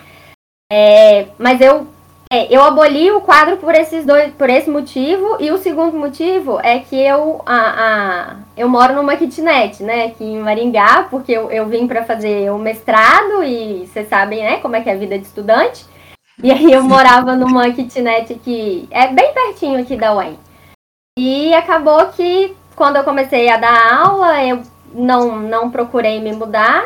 É, 0.70 1.28
mas 1.40 1.62
eu, 1.62 1.88
é, 2.30 2.54
eu 2.54 2.62
aboli 2.62 3.10
o 3.10 3.22
quadro 3.22 3.56
por 3.56 3.74
esses 3.74 4.06
dois, 4.06 4.34
por 4.34 4.50
esse 4.50 4.70
motivo, 4.70 5.38
e 5.40 5.50
o 5.50 5.58
segundo 5.60 5.98
motivo 5.98 6.60
é 6.62 6.80
que 6.80 7.02
eu, 7.02 7.42
a, 7.46 7.56
a 7.56 8.36
eu 8.58 8.68
moro 8.68 8.94
numa 8.96 9.16
kitnet, 9.16 9.82
né, 9.82 10.08
aqui 10.08 10.26
em 10.26 10.40
Maringá, 10.40 11.08
porque 11.10 11.32
eu, 11.32 11.50
eu 11.50 11.66
vim 11.66 11.88
para 11.88 12.04
fazer 12.04 12.52
o 12.52 12.60
mestrado, 12.60 13.46
e 13.46 13.88
vocês 13.88 14.10
sabem, 14.10 14.44
né, 14.44 14.58
como 14.58 14.76
é 14.76 14.82
que 14.82 14.90
é 14.90 14.94
a 14.94 14.98
vida 14.98 15.18
de 15.18 15.26
estudante. 15.26 15.86
E 16.44 16.52
aí 16.52 16.70
eu 16.70 16.84
morava 16.84 17.34
numa 17.34 17.72
kitnet 17.72 18.34
que 18.44 18.90
é 18.92 19.08
bem 19.08 19.34
pertinho 19.34 19.80
aqui 19.80 19.96
da 19.96 20.14
UEM. 20.14 20.38
E 21.18 21.54
acabou 21.54 22.08
que 22.08 22.56
quando 22.76 22.98
eu 22.98 23.04
comecei 23.04 23.50
a 23.50 23.58
dar 23.58 24.06
aula, 24.06 24.44
eu 24.44 24.62
não, 24.94 25.40
não 25.40 25.70
procurei 25.70 26.20
me 26.20 26.32
mudar. 26.34 26.86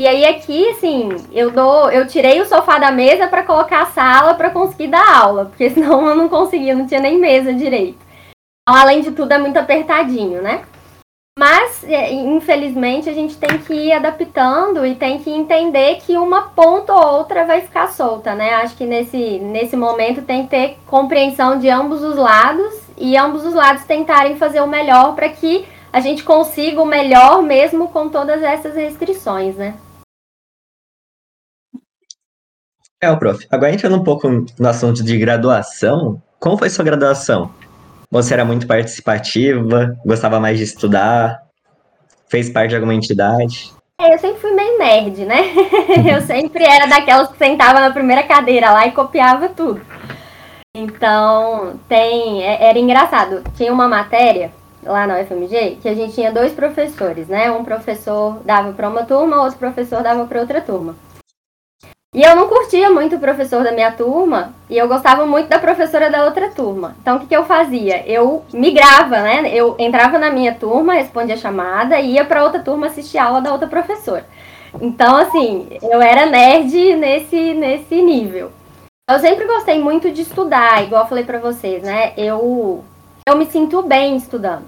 E 0.00 0.06
aí 0.06 0.24
aqui, 0.24 0.70
assim, 0.70 1.08
eu 1.32 1.50
dou, 1.50 1.90
eu 1.90 2.06
tirei 2.06 2.40
o 2.40 2.46
sofá 2.46 2.78
da 2.78 2.92
mesa 2.92 3.26
para 3.26 3.42
colocar 3.42 3.82
a 3.82 3.86
sala 3.86 4.34
para 4.34 4.50
conseguir 4.50 4.88
dar 4.88 5.18
aula, 5.18 5.46
porque 5.46 5.70
senão 5.70 6.06
eu 6.06 6.14
não 6.14 6.28
conseguia, 6.28 6.74
não 6.74 6.86
tinha 6.86 7.00
nem 7.00 7.18
mesa 7.18 7.52
direito. 7.52 7.98
Então, 8.62 8.80
além 8.80 9.00
de 9.00 9.10
tudo, 9.10 9.32
é 9.32 9.38
muito 9.38 9.56
apertadinho, 9.56 10.40
né? 10.40 10.62
Mas, 11.38 11.84
é, 11.84 12.12
infelizmente, 12.12 13.08
a 13.08 13.12
gente 13.12 13.36
tem 13.36 13.58
que 13.58 13.72
ir 13.72 13.92
adaptando 13.92 14.84
e 14.84 14.96
tem 14.96 15.20
que 15.20 15.30
entender 15.30 16.00
que 16.00 16.18
uma 16.18 16.48
ponta 16.48 16.92
ou 16.92 17.18
outra 17.18 17.46
vai 17.46 17.60
ficar 17.60 17.86
solta, 17.92 18.34
né? 18.34 18.54
Acho 18.54 18.76
que 18.76 18.84
nesse, 18.84 19.38
nesse 19.38 19.76
momento 19.76 20.22
tem 20.22 20.42
que 20.42 20.50
ter 20.50 20.78
compreensão 20.84 21.56
de 21.56 21.70
ambos 21.70 22.02
os 22.02 22.16
lados 22.16 22.80
e 22.96 23.16
ambos 23.16 23.46
os 23.46 23.54
lados 23.54 23.84
tentarem 23.84 24.36
fazer 24.36 24.60
o 24.60 24.66
melhor 24.66 25.14
para 25.14 25.28
que 25.28 25.64
a 25.92 26.00
gente 26.00 26.24
consiga 26.24 26.82
o 26.82 26.84
melhor 26.84 27.40
mesmo 27.40 27.86
com 27.86 28.08
todas 28.08 28.42
essas 28.42 28.74
restrições, 28.74 29.54
né? 29.54 29.76
É, 33.00 33.12
o 33.12 33.16
prof. 33.16 33.46
Agora 33.48 33.72
entrando 33.72 33.94
um 33.94 34.02
pouco 34.02 34.28
no 34.28 34.68
assunto 34.68 35.04
de 35.04 35.16
graduação, 35.16 36.20
como 36.40 36.58
foi 36.58 36.68
sua 36.68 36.84
graduação? 36.84 37.54
Você 38.10 38.32
era 38.32 38.44
muito 38.44 38.66
participativa, 38.66 39.94
gostava 40.04 40.40
mais 40.40 40.56
de 40.56 40.64
estudar, 40.64 41.42
fez 42.28 42.48
parte 42.48 42.70
de 42.70 42.76
alguma 42.76 42.94
entidade? 42.94 43.70
É, 44.00 44.14
eu 44.14 44.18
sempre 44.18 44.40
fui 44.40 44.52
meio 44.52 44.78
nerd, 44.78 45.26
né? 45.26 45.52
eu 46.14 46.22
sempre 46.22 46.64
era 46.64 46.86
daquelas 46.86 47.28
que 47.28 47.36
sentava 47.36 47.80
na 47.80 47.90
primeira 47.90 48.22
cadeira 48.22 48.70
lá 48.70 48.86
e 48.86 48.92
copiava 48.92 49.50
tudo. 49.50 49.82
Então, 50.74 51.78
tem. 51.88 52.42
É, 52.44 52.70
era 52.70 52.78
engraçado. 52.78 53.42
Tinha 53.56 53.72
uma 53.72 53.88
matéria 53.88 54.52
lá 54.82 55.06
na 55.06 55.18
UFMG 55.20 55.78
que 55.82 55.88
a 55.88 55.94
gente 55.94 56.14
tinha 56.14 56.32
dois 56.32 56.52
professores, 56.52 57.28
né? 57.28 57.50
Um 57.50 57.64
professor 57.64 58.40
dava 58.44 58.72
para 58.72 58.88
uma 58.88 59.04
turma, 59.04 59.42
outro 59.42 59.58
professor 59.58 60.02
dava 60.02 60.24
para 60.26 60.40
outra 60.40 60.60
turma. 60.60 60.94
E 62.14 62.22
eu 62.22 62.34
não 62.34 62.48
curtia 62.48 62.90
muito 62.90 63.16
o 63.16 63.20
professor 63.20 63.62
da 63.62 63.70
minha 63.70 63.92
turma 63.92 64.54
e 64.70 64.78
eu 64.78 64.88
gostava 64.88 65.26
muito 65.26 65.48
da 65.48 65.58
professora 65.58 66.10
da 66.10 66.24
outra 66.24 66.48
turma. 66.50 66.96
Então 67.02 67.16
o 67.16 67.20
que, 67.20 67.26
que 67.26 67.36
eu 67.36 67.44
fazia? 67.44 68.02
Eu 68.06 68.44
migrava, 68.50 69.20
né? 69.20 69.50
Eu 69.52 69.76
entrava 69.78 70.18
na 70.18 70.30
minha 70.30 70.54
turma, 70.54 70.94
respondia 70.94 71.34
a 71.34 71.38
chamada 71.38 72.00
e 72.00 72.12
ia 72.12 72.24
para 72.24 72.44
outra 72.44 72.62
turma 72.62 72.86
assistir 72.86 73.18
a 73.18 73.26
aula 73.26 73.42
da 73.42 73.52
outra 73.52 73.68
professora. 73.68 74.26
Então, 74.80 75.16
assim, 75.16 75.68
eu 75.82 76.00
era 76.00 76.26
nerd 76.26 76.96
nesse, 76.96 77.54
nesse 77.54 78.00
nível. 78.00 78.52
Eu 79.08 79.18
sempre 79.18 79.46
gostei 79.46 79.78
muito 79.78 80.10
de 80.10 80.22
estudar, 80.22 80.82
igual 80.82 81.02
eu 81.02 81.08
falei 81.08 81.24
para 81.24 81.38
vocês, 81.38 81.82
né? 81.82 82.12
Eu, 82.16 82.84
eu 83.26 83.36
me 83.36 83.46
sinto 83.46 83.82
bem 83.82 84.16
estudando. 84.16 84.64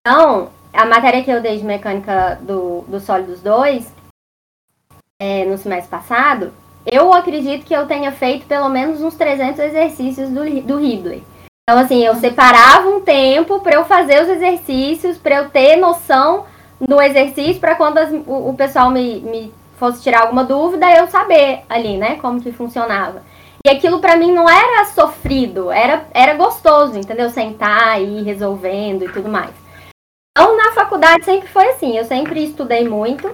Então, 0.00 0.50
a 0.72 0.84
matéria 0.84 1.22
que 1.22 1.30
eu 1.30 1.40
dei 1.40 1.58
de 1.58 1.64
mecânica 1.64 2.38
do, 2.42 2.82
do 2.88 2.98
sólidos 2.98 3.40
2, 3.40 3.92
é, 5.20 5.44
no 5.44 5.56
semestre 5.58 5.90
passado, 5.90 6.52
eu 6.86 7.12
acredito 7.12 7.64
que 7.64 7.74
eu 7.74 7.86
tenha 7.86 8.12
feito 8.12 8.46
pelo 8.46 8.68
menos 8.68 9.02
uns 9.02 9.14
300 9.14 9.58
exercícios 9.58 10.28
do, 10.30 10.44
do 10.62 10.78
Ridley. 10.78 11.22
Então, 11.68 11.78
assim, 11.78 12.04
eu 12.04 12.16
separava 12.16 12.88
um 12.88 13.00
tempo 13.00 13.60
para 13.60 13.76
eu 13.76 13.84
fazer 13.84 14.22
os 14.22 14.28
exercícios, 14.28 15.16
para 15.16 15.36
eu 15.36 15.50
ter 15.50 15.76
noção 15.76 16.44
do 16.80 17.00
exercício, 17.00 17.60
para 17.60 17.76
quando 17.76 17.98
as, 17.98 18.10
o, 18.10 18.50
o, 18.50 18.54
pessoal 18.54 18.90
me, 18.90 19.20
me 19.20 19.54
fosse 19.78 20.02
tirar 20.02 20.22
alguma 20.22 20.42
dúvida, 20.42 20.90
eu 20.90 21.06
saber 21.06 21.62
ali, 21.68 21.96
né, 21.96 22.16
como 22.16 22.40
que 22.40 22.50
funcionava. 22.50 23.22
E 23.64 23.68
aquilo 23.68 24.00
para 24.00 24.16
mim 24.16 24.32
não 24.32 24.48
era 24.48 24.86
sofrido, 24.86 25.70
era, 25.70 26.06
era 26.12 26.34
gostoso, 26.34 26.98
entendeu? 26.98 27.28
Sentar 27.28 28.02
e 28.02 28.22
resolvendo 28.22 29.04
e 29.04 29.12
tudo 29.12 29.28
mais. 29.28 29.50
Então, 30.36 30.56
na 30.56 30.72
faculdade 30.72 31.24
sempre 31.24 31.48
foi 31.48 31.68
assim, 31.68 31.96
eu 31.96 32.04
sempre 32.04 32.42
estudei 32.42 32.88
muito, 32.88 33.30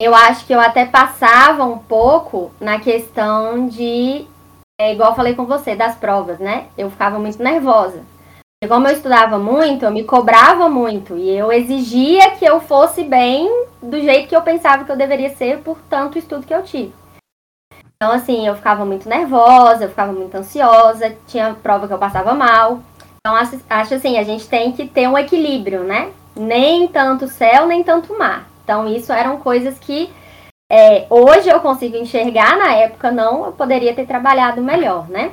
eu 0.00 0.14
acho 0.14 0.46
que 0.46 0.52
eu 0.52 0.60
até 0.60 0.84
passava 0.84 1.64
um 1.64 1.78
pouco 1.78 2.50
na 2.60 2.80
questão 2.80 3.66
de, 3.68 4.26
é, 4.80 4.92
igual 4.92 5.10
eu 5.10 5.16
falei 5.16 5.34
com 5.34 5.46
você, 5.46 5.76
das 5.76 5.94
provas, 5.96 6.38
né? 6.38 6.66
Eu 6.76 6.90
ficava 6.90 7.18
muito 7.18 7.42
nervosa. 7.42 8.02
E 8.62 8.68
como 8.68 8.86
eu 8.86 8.92
estudava 8.92 9.38
muito, 9.40 9.84
eu 9.84 9.90
me 9.90 10.04
cobrava 10.04 10.68
muito. 10.68 11.16
E 11.16 11.30
eu 11.30 11.50
exigia 11.50 12.30
que 12.32 12.44
eu 12.44 12.60
fosse 12.60 13.02
bem 13.02 13.66
do 13.82 14.00
jeito 14.00 14.28
que 14.28 14.36
eu 14.36 14.42
pensava 14.42 14.84
que 14.84 14.92
eu 14.92 14.96
deveria 14.96 15.34
ser 15.34 15.58
por 15.58 15.78
tanto 15.90 16.16
estudo 16.16 16.46
que 16.46 16.54
eu 16.54 16.62
tive. 16.62 16.92
Então, 17.96 18.12
assim, 18.12 18.46
eu 18.46 18.54
ficava 18.56 18.84
muito 18.84 19.08
nervosa, 19.08 19.84
eu 19.84 19.88
ficava 19.88 20.12
muito 20.12 20.36
ansiosa, 20.36 21.16
tinha 21.26 21.54
prova 21.54 21.86
que 21.86 21.94
eu 21.94 21.98
passava 21.98 22.34
mal. 22.34 22.80
Então, 23.18 23.36
acho, 23.36 23.60
acho 23.68 23.94
assim, 23.94 24.18
a 24.18 24.24
gente 24.24 24.48
tem 24.48 24.72
que 24.72 24.86
ter 24.86 25.08
um 25.08 25.18
equilíbrio, 25.18 25.84
né? 25.84 26.12
Nem 26.34 26.88
tanto 26.88 27.28
céu, 27.28 27.66
nem 27.66 27.84
tanto 27.84 28.16
mar. 28.18 28.48
Então, 28.72 28.88
isso 28.88 29.12
eram 29.12 29.36
coisas 29.36 29.78
que 29.78 30.10
é, 30.70 31.06
hoje 31.10 31.46
eu 31.46 31.60
consigo 31.60 31.94
enxergar, 31.94 32.56
na 32.56 32.72
época 32.72 33.10
não, 33.10 33.44
eu 33.44 33.52
poderia 33.52 33.94
ter 33.94 34.06
trabalhado 34.06 34.62
melhor, 34.62 35.10
né? 35.10 35.32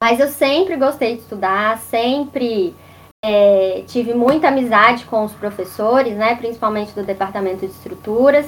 Mas 0.00 0.18
eu 0.18 0.28
sempre 0.28 0.74
gostei 0.74 1.16
de 1.16 1.20
estudar, 1.20 1.76
sempre 1.80 2.74
é, 3.22 3.84
tive 3.86 4.14
muita 4.14 4.48
amizade 4.48 5.04
com 5.04 5.22
os 5.22 5.32
professores, 5.34 6.16
né? 6.16 6.34
Principalmente 6.36 6.94
do 6.94 7.02
departamento 7.02 7.58
de 7.58 7.66
estruturas. 7.66 8.46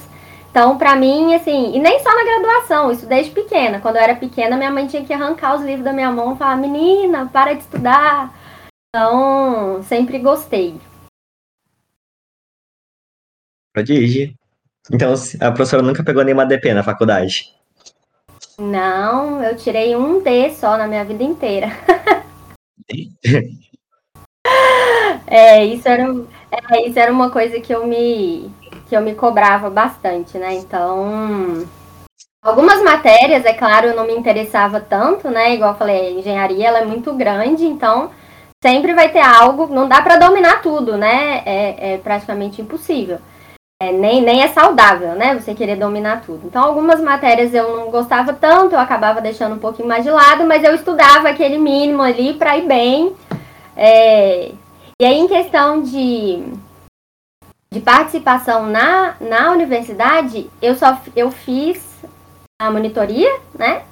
Então, 0.50 0.78
para 0.78 0.96
mim, 0.96 1.34
assim, 1.34 1.76
e 1.76 1.78
nem 1.78 1.98
só 2.00 2.08
na 2.14 2.24
graduação, 2.24 2.90
isso 2.90 3.04
desde 3.04 3.30
pequena. 3.32 3.78
Quando 3.78 3.96
eu 3.96 4.02
era 4.02 4.14
pequena, 4.14 4.56
minha 4.56 4.70
mãe 4.70 4.86
tinha 4.86 5.04
que 5.04 5.12
arrancar 5.12 5.54
os 5.54 5.62
livros 5.62 5.84
da 5.84 5.92
minha 5.92 6.10
mão 6.10 6.32
e 6.32 6.38
falar: 6.38 6.56
menina, 6.56 7.28
para 7.30 7.52
de 7.52 7.60
estudar. 7.60 8.34
Então, 8.88 9.82
sempre 9.82 10.18
gostei. 10.18 10.80
Pode 13.76 14.34
Então, 14.90 15.12
a 15.38 15.52
professora 15.52 15.82
nunca 15.82 16.02
pegou 16.02 16.24
nenhuma 16.24 16.46
DP 16.46 16.72
na 16.72 16.82
faculdade? 16.82 17.52
Não, 18.58 19.44
eu 19.44 19.54
tirei 19.54 19.94
um 19.94 20.22
D 20.22 20.50
só 20.54 20.78
na 20.78 20.88
minha 20.88 21.04
vida 21.04 21.22
inteira. 21.22 21.70
é, 25.26 25.62
isso 25.62 25.86
era, 25.86 26.04
é, 26.70 26.88
isso 26.88 26.98
era 26.98 27.12
uma 27.12 27.28
coisa 27.28 27.60
que 27.60 27.70
eu 27.70 27.86
me 27.86 28.50
que 28.88 28.96
eu 28.96 29.02
me 29.02 29.14
cobrava 29.14 29.68
bastante, 29.68 30.38
né? 30.38 30.54
Então, 30.54 31.68
algumas 32.42 32.82
matérias, 32.82 33.44
é 33.44 33.52
claro, 33.52 33.88
eu 33.88 33.96
não 33.96 34.06
me 34.06 34.14
interessava 34.14 34.80
tanto, 34.80 35.28
né? 35.28 35.52
Igual 35.52 35.72
eu 35.72 35.78
falei, 35.78 36.00
a 36.00 36.12
engenharia 36.12 36.68
ela 36.68 36.78
é 36.78 36.84
muito 36.86 37.12
grande, 37.12 37.66
então 37.66 38.10
sempre 38.64 38.94
vai 38.94 39.12
ter 39.12 39.20
algo, 39.20 39.66
não 39.66 39.86
dá 39.86 40.00
para 40.00 40.16
dominar 40.16 40.62
tudo, 40.62 40.96
né? 40.96 41.42
É, 41.44 41.92
é 41.92 41.98
praticamente 41.98 42.62
impossível. 42.62 43.18
É, 43.78 43.92
nem, 43.92 44.22
nem 44.22 44.42
é 44.42 44.48
saudável, 44.48 45.14
né? 45.14 45.38
Você 45.38 45.54
querer 45.54 45.76
dominar 45.76 46.22
tudo. 46.22 46.46
Então, 46.46 46.64
algumas 46.64 46.98
matérias 47.00 47.52
eu 47.52 47.76
não 47.76 47.90
gostava 47.90 48.32
tanto, 48.32 48.74
eu 48.74 48.80
acabava 48.80 49.20
deixando 49.20 49.54
um 49.54 49.58
pouquinho 49.58 49.88
mais 49.88 50.02
de 50.02 50.10
lado, 50.10 50.46
mas 50.46 50.64
eu 50.64 50.74
estudava 50.74 51.28
aquele 51.28 51.58
mínimo 51.58 52.02
ali 52.02 52.34
para 52.34 52.56
ir 52.56 52.66
bem. 52.66 53.14
É... 53.76 54.52
E 54.98 55.04
aí, 55.04 55.18
em 55.18 55.28
questão 55.28 55.82
de, 55.82 56.42
de 57.70 57.80
participação 57.80 58.64
na, 58.64 59.14
na 59.20 59.52
universidade, 59.52 60.48
eu 60.62 60.74
só 60.74 60.98
eu 61.14 61.30
fiz 61.30 61.84
a 62.58 62.70
monitoria, 62.70 63.30
né? 63.54 63.82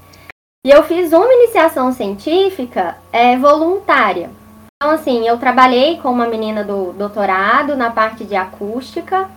E 0.67 0.71
eu 0.71 0.83
fiz 0.85 1.13
uma 1.13 1.31
iniciação 1.31 1.93
científica 1.93 2.97
é, 3.13 3.37
voluntária. 3.37 4.31
Então, 4.77 4.95
assim, 4.95 5.29
eu 5.29 5.37
trabalhei 5.37 5.99
com 5.99 6.11
uma 6.11 6.27
menina 6.27 6.65
do 6.65 6.95
doutorado 6.95 7.77
na 7.77 7.91
parte 7.91 8.25
de 8.25 8.35
acústica 8.35 9.29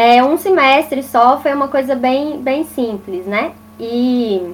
é, 0.00 0.24
um 0.24 0.38
semestre 0.38 1.02
só 1.02 1.38
foi 1.40 1.52
uma 1.52 1.68
coisa 1.68 1.94
bem, 1.94 2.40
bem 2.40 2.64
simples, 2.64 3.26
né? 3.26 3.52
E 3.78 4.50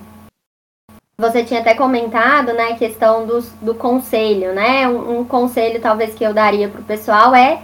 você 1.17 1.45
tinha 1.45 1.61
até 1.61 1.73
comentado, 1.73 2.53
né, 2.53 2.71
a 2.73 2.77
questão 2.77 3.25
do, 3.25 3.41
do 3.63 3.73
conselho, 3.73 4.53
né? 4.53 4.89
Um, 4.89 5.21
um 5.21 5.25
conselho 5.25 5.81
talvez 5.81 6.15
que 6.15 6.25
eu 6.25 6.35
daria 6.35 6.69
para 6.69 6.81
o 6.81 6.85
pessoal 6.85 7.33
é 7.33 7.63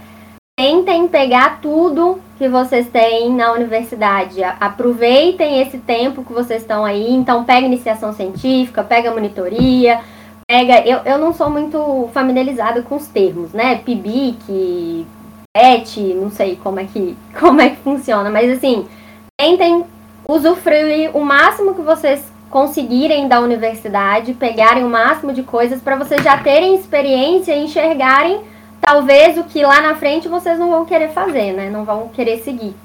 tentem 0.57 1.09
pegar 1.09 1.59
tudo 1.61 2.21
que 2.37 2.47
vocês 2.47 2.87
têm 2.87 3.33
na 3.33 3.51
universidade. 3.51 4.41
Aproveitem 4.41 5.59
esse 5.59 5.77
tempo 5.77 6.23
que 6.23 6.31
vocês 6.31 6.61
estão 6.61 6.85
aí. 6.85 7.11
Então, 7.11 7.43
pega 7.43 7.67
iniciação 7.67 8.13
científica, 8.13 8.81
pega 8.81 9.11
monitoria, 9.11 9.99
pega. 10.47 10.87
Eu, 10.87 10.99
eu 10.99 11.17
não 11.17 11.33
sou 11.33 11.49
muito 11.49 12.09
familiarizada 12.13 12.81
com 12.81 12.95
os 12.95 13.07
termos, 13.07 13.51
né? 13.51 13.75
PIBIC, 13.75 15.05
PET, 15.55 16.13
não 16.15 16.31
sei 16.31 16.55
como 16.55 16.79
é 16.79 16.85
que, 16.85 17.15
como 17.39 17.61
é 17.61 17.69
que 17.69 17.77
funciona, 17.77 18.29
mas 18.29 18.49
assim, 18.49 18.87
tentem 19.37 19.85
usufruir 20.27 21.15
o 21.15 21.23
máximo 21.23 21.75
que 21.75 21.81
vocês 21.81 22.31
conseguirem 22.49 23.27
da 23.27 23.39
universidade, 23.39 24.33
pegarem 24.33 24.83
o 24.83 24.89
máximo 24.89 25.33
de 25.33 25.43
coisas 25.43 25.81
para 25.81 25.95
vocês 25.95 26.23
já 26.23 26.41
terem 26.41 26.75
experiência 26.75 27.55
e 27.55 27.63
enxergarem 27.63 28.43
talvez 28.79 29.37
o 29.37 29.43
que 29.43 29.63
lá 29.63 29.81
na 29.81 29.95
frente 29.95 30.27
vocês 30.27 30.59
não 30.59 30.69
vão 30.69 30.85
querer 30.85 31.09
fazer, 31.09 31.53
né? 31.53 31.69
Não 31.69 31.83
vão 31.83 32.09
querer 32.09 32.39
seguir. 32.43 32.75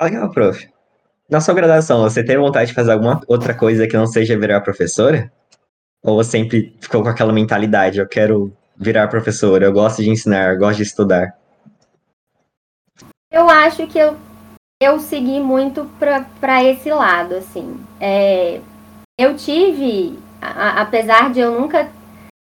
Legal, 0.00 0.30
prof. 0.30 0.68
Na 1.28 1.40
sua 1.40 1.54
graduação, 1.54 2.02
você 2.02 2.24
teve 2.24 2.40
vontade 2.40 2.68
de 2.68 2.74
fazer 2.74 2.92
alguma 2.92 3.20
outra 3.28 3.54
coisa 3.54 3.86
que 3.86 3.96
não 3.96 4.06
seja 4.06 4.38
virar 4.38 4.60
professora? 4.60 5.32
Ou 6.02 6.16
você 6.16 6.32
sempre 6.32 6.76
ficou 6.80 7.02
com 7.02 7.08
aquela 7.08 7.32
mentalidade, 7.32 8.00
eu 8.00 8.08
quero 8.08 8.52
virar 8.80 9.08
professora, 9.08 9.66
eu 9.66 9.72
gosto 9.72 10.02
de 10.02 10.08
ensinar, 10.08 10.54
eu 10.54 10.58
gosto 10.58 10.78
de 10.78 10.84
estudar? 10.84 11.38
Eu 13.30 13.48
acho 13.50 13.86
que 13.86 13.98
eu, 13.98 14.16
eu 14.82 14.98
segui 14.98 15.38
muito 15.38 15.84
para 16.40 16.64
esse 16.64 16.90
lado, 16.90 17.34
assim. 17.34 17.78
É, 18.00 18.60
eu 19.18 19.36
tive, 19.36 20.18
a, 20.40 20.80
apesar 20.80 21.30
de 21.30 21.40
eu 21.40 21.60
nunca 21.60 21.90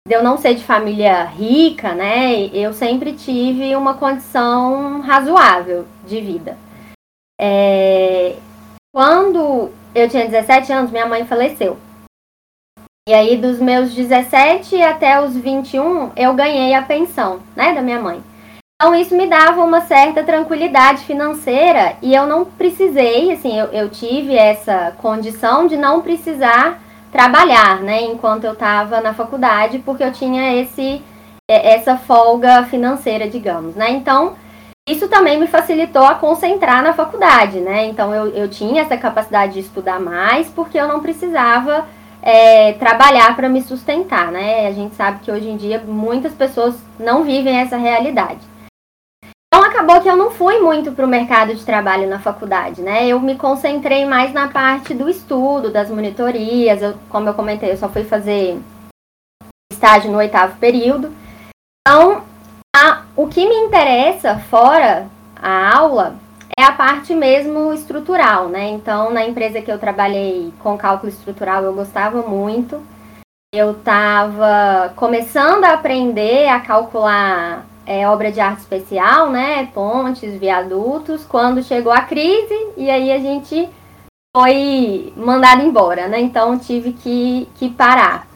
de 0.07 0.15
eu 0.15 0.23
não 0.23 0.39
ser 0.39 0.55
de 0.55 0.65
família 0.65 1.25
rica, 1.25 1.95
né, 1.95 2.47
eu 2.55 2.73
sempre 2.73 3.13
tive 3.13 3.77
uma 3.77 3.95
condição 3.95 5.01
razoável 5.03 5.87
de 6.07 6.21
vida. 6.21 6.57
É, 7.39 8.37
quando 8.93 9.71
eu 9.95 10.09
tinha 10.09 10.27
17 10.27 10.73
anos, 10.73 10.91
minha 10.91 11.07
mãe 11.07 11.27
faleceu. 11.27 11.77
E 13.09 13.15
aí, 13.15 13.37
dos 13.37 13.59
meus 13.59 13.95
17 13.95 14.81
até 14.83 15.21
os 15.21 15.35
21, 15.35 16.11
eu 16.17 16.35
ganhei 16.35 16.75
a 16.75 16.83
pensão, 16.83 17.41
né, 17.57 17.73
da 17.73 17.81
minha 17.81 17.99
mãe. 17.99 18.23
Então, 18.77 18.95
isso 18.95 19.17
me 19.17 19.27
dava 19.27 19.65
uma 19.65 19.81
certa 19.81 20.23
tranquilidade 20.23 21.05
financeira 21.05 21.97
e 22.01 22.15
eu 22.15 22.27
não 22.27 22.45
precisei, 22.45 23.33
assim, 23.33 23.59
eu, 23.59 23.67
eu 23.67 23.89
tive 23.91 24.37
essa 24.37 24.95
condição 24.99 25.67
de 25.67 25.77
não 25.77 26.01
precisar 26.01 26.81
trabalhar, 27.11 27.81
né, 27.81 28.03
enquanto 28.05 28.45
eu 28.45 28.53
estava 28.53 29.01
na 29.01 29.13
faculdade, 29.13 29.81
porque 29.81 30.05
eu 30.05 30.13
tinha 30.13 30.55
esse 30.55 31.03
é, 31.51 31.75
essa 31.75 31.97
folga 31.97 32.65
financeira, 32.67 33.29
digamos, 33.29 33.75
né? 33.75 33.91
Então, 33.91 34.37
isso 34.89 35.09
também 35.09 35.39
me 35.39 35.49
facilitou 35.49 36.05
a 36.05 36.15
concentrar 36.15 36.81
na 36.81 36.93
faculdade, 36.93 37.59
né? 37.59 37.87
Então, 37.87 38.15
eu, 38.15 38.29
eu 38.29 38.49
tinha 38.49 38.83
essa 38.83 38.97
capacidade 38.97 39.55
de 39.55 39.61
estudar 39.61 39.99
mais, 39.99 40.49
porque 40.49 40.79
eu 40.79 40.87
não 40.87 41.01
precisava 41.01 41.87
é, 42.23 42.73
trabalhar 42.75 43.35
para 43.35 43.49
me 43.49 43.63
sustentar, 43.63 44.31
né? 44.31 44.67
A 44.67 44.73
gente 44.73 44.95
sabe 44.95 45.21
que 45.21 45.31
hoje 45.31 45.49
em 45.49 45.57
dia 45.57 45.79
muitas 45.79 46.35
pessoas 46.35 46.77
não 46.99 47.25
vivem 47.25 47.57
essa 47.57 47.77
realidade. 47.77 48.41
Então 49.53 49.65
acabou 49.65 50.01
que 50.01 50.09
eu 50.09 50.17
não 50.17 50.31
fui 50.31 50.61
muito 50.61 50.93
para 50.93 51.05
o 51.05 51.09
mercado 51.09 51.55
de 51.55 51.65
trabalho 51.65 52.09
na 52.09 52.21
faculdade, 52.21 52.83
né? 52.83 53.07
Eu 53.07 53.19
me 53.21 53.35
concentrei 53.35 54.05
mais 54.05 54.33
na 54.33 54.49
parte 54.49 54.95
do 54.95 55.09
estudo, 55.09 55.73
das 55.73 55.91
monitorias. 55.91 56.81
Eu, 56.83 56.95
como 57.09 57.29
eu 57.29 57.35
comentei, 57.35 57.73
eu 57.73 57.77
só 57.77 57.89
fui 57.89 58.05
fazer 58.05 58.61
estágio 59.73 60.11
no 60.11 60.19
oitavo 60.19 60.57
período. 60.59 61.13
Então, 61.81 62.23
a, 62.77 63.03
o 63.17 63.27
que 63.27 63.49
me 63.49 63.55
interessa 63.57 64.39
fora 64.39 65.09
a 65.35 65.77
aula 65.77 66.17
é 66.59 66.65
a 66.65 66.73
parte 66.73 67.15
mesmo 67.15 67.73
estrutural, 67.73 68.49
né? 68.49 68.69
Então, 68.71 69.11
na 69.11 69.25
empresa 69.25 69.63
que 69.63 69.71
eu 69.71 69.79
trabalhei 69.79 70.53
com 70.61 70.77
cálculo 70.77 71.11
estrutural, 71.11 71.63
eu 71.65 71.73
gostava 71.73 72.23
muito. 72.23 72.83
Eu 73.53 73.73
estava 73.73 74.93
começando 74.95 75.65
a 75.65 75.73
aprender 75.73 76.49
a 76.49 76.61
calcular 76.61 77.67
é, 77.87 78.09
obra 78.09 78.31
de 78.31 78.41
arte 78.41 78.61
especial, 78.61 79.31
né? 79.31 79.67
Pontes, 79.75 80.39
viadutos, 80.39 81.25
quando 81.25 81.63
chegou 81.63 81.93
a 81.93 82.03
crise 82.03 82.55
e 82.77 82.89
aí 82.89 83.11
a 83.11 83.19
gente 83.19 83.69
foi 84.37 85.13
mandado 85.17 85.63
embora, 85.63 86.07
né? 86.07 86.21
Então 86.21 86.59
tive 86.59 86.93
que, 86.93 87.49
que 87.57 87.69
parar. 87.71 88.29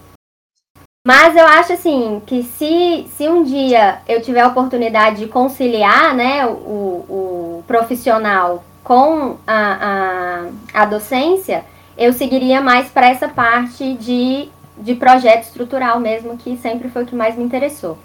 Mas 1.07 1.37
eu 1.37 1.46
acho 1.46 1.74
assim 1.74 2.22
que 2.27 2.42
se, 2.42 3.07
se 3.11 3.29
um 3.29 3.44
dia 3.44 4.00
eu 4.09 4.22
tiver 4.22 4.40
a 4.40 4.48
oportunidade 4.48 5.18
de 5.18 5.29
conciliar 5.29 6.14
né, 6.14 6.46
o, 6.46 6.50
o 6.50 7.43
profissional 7.66 8.64
com 8.83 9.38
a, 9.46 10.48
a, 10.74 10.83
a 10.83 10.85
docência, 10.85 11.64
eu 11.96 12.12
seguiria 12.12 12.61
mais 12.61 12.90
para 12.90 13.09
essa 13.09 13.29
parte 13.29 13.94
de, 13.94 14.50
de 14.79 14.94
projeto 14.94 15.44
estrutural 15.44 15.98
mesmo, 15.98 16.37
que 16.37 16.57
sempre 16.59 16.88
foi 16.88 17.05
o 17.05 17.07
que 17.07 17.14
mais 17.14 17.37
me 17.37 17.44
interessou. 17.44 17.98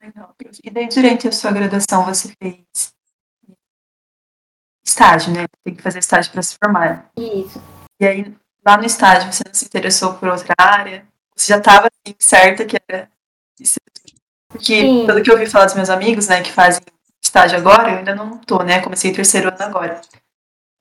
Legal. 0.00 0.34
E 0.62 0.70
daí, 0.70 0.88
durante 0.88 1.28
a 1.28 1.32
sua 1.32 1.50
graduação, 1.50 2.04
você 2.04 2.32
fez 2.40 2.94
estágio, 4.86 5.32
né? 5.34 5.46
Tem 5.64 5.74
que 5.74 5.82
fazer 5.82 5.98
estágio 5.98 6.32
para 6.32 6.42
se 6.42 6.56
formar. 6.62 7.10
Isso. 7.16 7.60
E 8.00 8.06
aí, 8.06 8.36
lá 8.64 8.76
no 8.76 8.84
estágio, 8.84 9.32
você 9.32 9.42
não 9.44 9.54
se 9.54 9.64
interessou 9.64 10.14
por 10.14 10.28
outra 10.28 10.54
área? 10.58 11.06
Você 11.34 11.52
já 11.52 11.58
estava 11.58 11.88
assim, 11.88 12.14
certa 12.18 12.64
que 12.64 12.76
era 12.88 13.10
isso? 13.60 13.78
Porque, 14.48 14.80
Sim. 14.80 15.06
pelo 15.06 15.22
que 15.22 15.30
eu 15.30 15.34
ouvi 15.34 15.46
falar 15.46 15.66
dos 15.66 15.74
meus 15.74 15.90
amigos, 15.90 16.26
né, 16.26 16.42
que 16.42 16.50
fazem 16.50 16.80
estágio 17.22 17.58
agora, 17.58 17.90
eu 17.90 17.98
ainda 17.98 18.14
não 18.14 18.38
tô, 18.38 18.62
né? 18.62 18.80
Comecei 18.80 19.12
terceiro 19.12 19.48
ano 19.48 19.62
agora. 19.62 20.00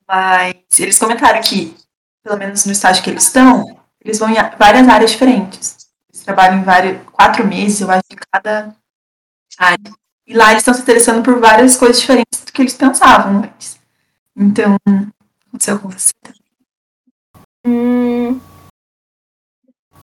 Mas 0.08 0.56
eles 0.80 0.98
comentaram 0.98 1.42
que, 1.42 1.76
pelo 2.24 2.38
menos 2.38 2.66
no 2.66 2.72
estágio 2.72 3.04
que 3.04 3.10
eles 3.10 3.26
estão, 3.26 3.78
eles 4.04 4.20
vão 4.20 4.30
em 4.30 4.36
várias 4.58 4.88
áreas 4.88 5.12
diferentes. 5.12 5.90
Eles 6.10 6.24
trabalham 6.24 6.60
em 6.60 6.64
vários, 6.64 7.02
quatro 7.12 7.46
meses, 7.46 7.82
eu 7.82 7.92
acho, 7.92 8.04
em 8.12 8.18
cada 8.32 8.74
área. 9.58 9.94
E 10.26 10.34
lá 10.34 10.52
eles 10.52 10.62
estão 10.62 10.74
se 10.74 10.82
interessando 10.82 11.24
por 11.24 11.40
várias 11.40 11.76
coisas 11.76 12.00
diferentes 12.00 12.44
do 12.46 12.52
que 12.52 12.62
eles 12.62 12.74
pensavam 12.74 13.44
antes. 13.44 13.78
Então, 14.36 14.78
aconteceu 15.48 15.80
com 15.80 15.90
você 15.90 16.14
também? 16.22 16.42
Hum, 17.66 18.40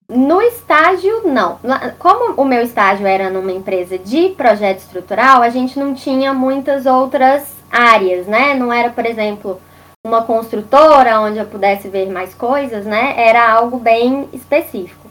no 0.07 0.41
estágio, 0.41 1.23
não. 1.25 1.59
Como 1.97 2.39
o 2.39 2.45
meu 2.45 2.61
estágio 2.61 3.07
era 3.07 3.29
numa 3.29 3.51
empresa 3.51 3.97
de 3.97 4.29
projeto 4.29 4.79
estrutural, 4.79 5.41
a 5.41 5.49
gente 5.49 5.79
não 5.79 5.93
tinha 5.93 6.33
muitas 6.33 6.85
outras 6.85 7.55
áreas, 7.71 8.27
né? 8.27 8.53
Não 8.53 8.71
era, 8.71 8.91
por 8.91 9.05
exemplo, 9.05 9.59
uma 10.05 10.23
construtora 10.23 11.19
onde 11.19 11.39
eu 11.39 11.45
pudesse 11.45 11.89
ver 11.89 12.09
mais 12.09 12.33
coisas, 12.35 12.85
né? 12.85 13.15
Era 13.17 13.51
algo 13.51 13.79
bem 13.79 14.29
específico. 14.31 15.05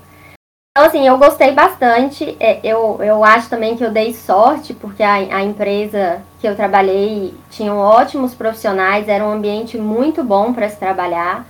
Então, 0.77 0.89
assim, 0.89 1.07
eu 1.07 1.19
gostei 1.19 1.53
bastante. 1.53 2.37
É, 2.39 2.61
eu, 2.65 2.99
eu 3.03 3.25
acho 3.25 3.49
também 3.51 3.77
que 3.77 3.85
eu 3.85 3.91
dei 3.91 4.15
sorte, 4.15 4.75
porque 4.75 5.03
a, 5.03 5.15
a 5.15 5.43
empresa 5.43 6.23
que 6.41 6.47
eu 6.47 6.57
trabalhei 6.57 7.35
tinha 7.51 7.75
ótimos 7.75 8.35
profissionais, 8.35 9.09
era 9.09 9.25
um 9.25 9.33
ambiente 9.33 9.77
muito 9.77 10.23
bom 10.23 10.53
para 10.53 10.69
se 10.69 10.77
trabalhar. 10.77 11.47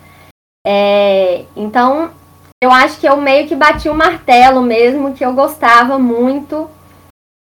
É, 0.66 1.44
então, 1.54 2.10
eu 2.62 2.70
acho 2.70 2.98
que 2.98 3.06
eu 3.06 3.16
meio 3.16 3.46
que 3.46 3.54
bati 3.54 3.88
o 3.88 3.94
martelo 3.94 4.62
mesmo, 4.62 5.14
que 5.14 5.24
eu 5.24 5.32
gostava 5.32 5.98
muito 5.98 6.70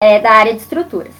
é, 0.02 0.20
da 0.20 0.32
área 0.32 0.54
de 0.54 0.60
estruturas. 0.60 1.14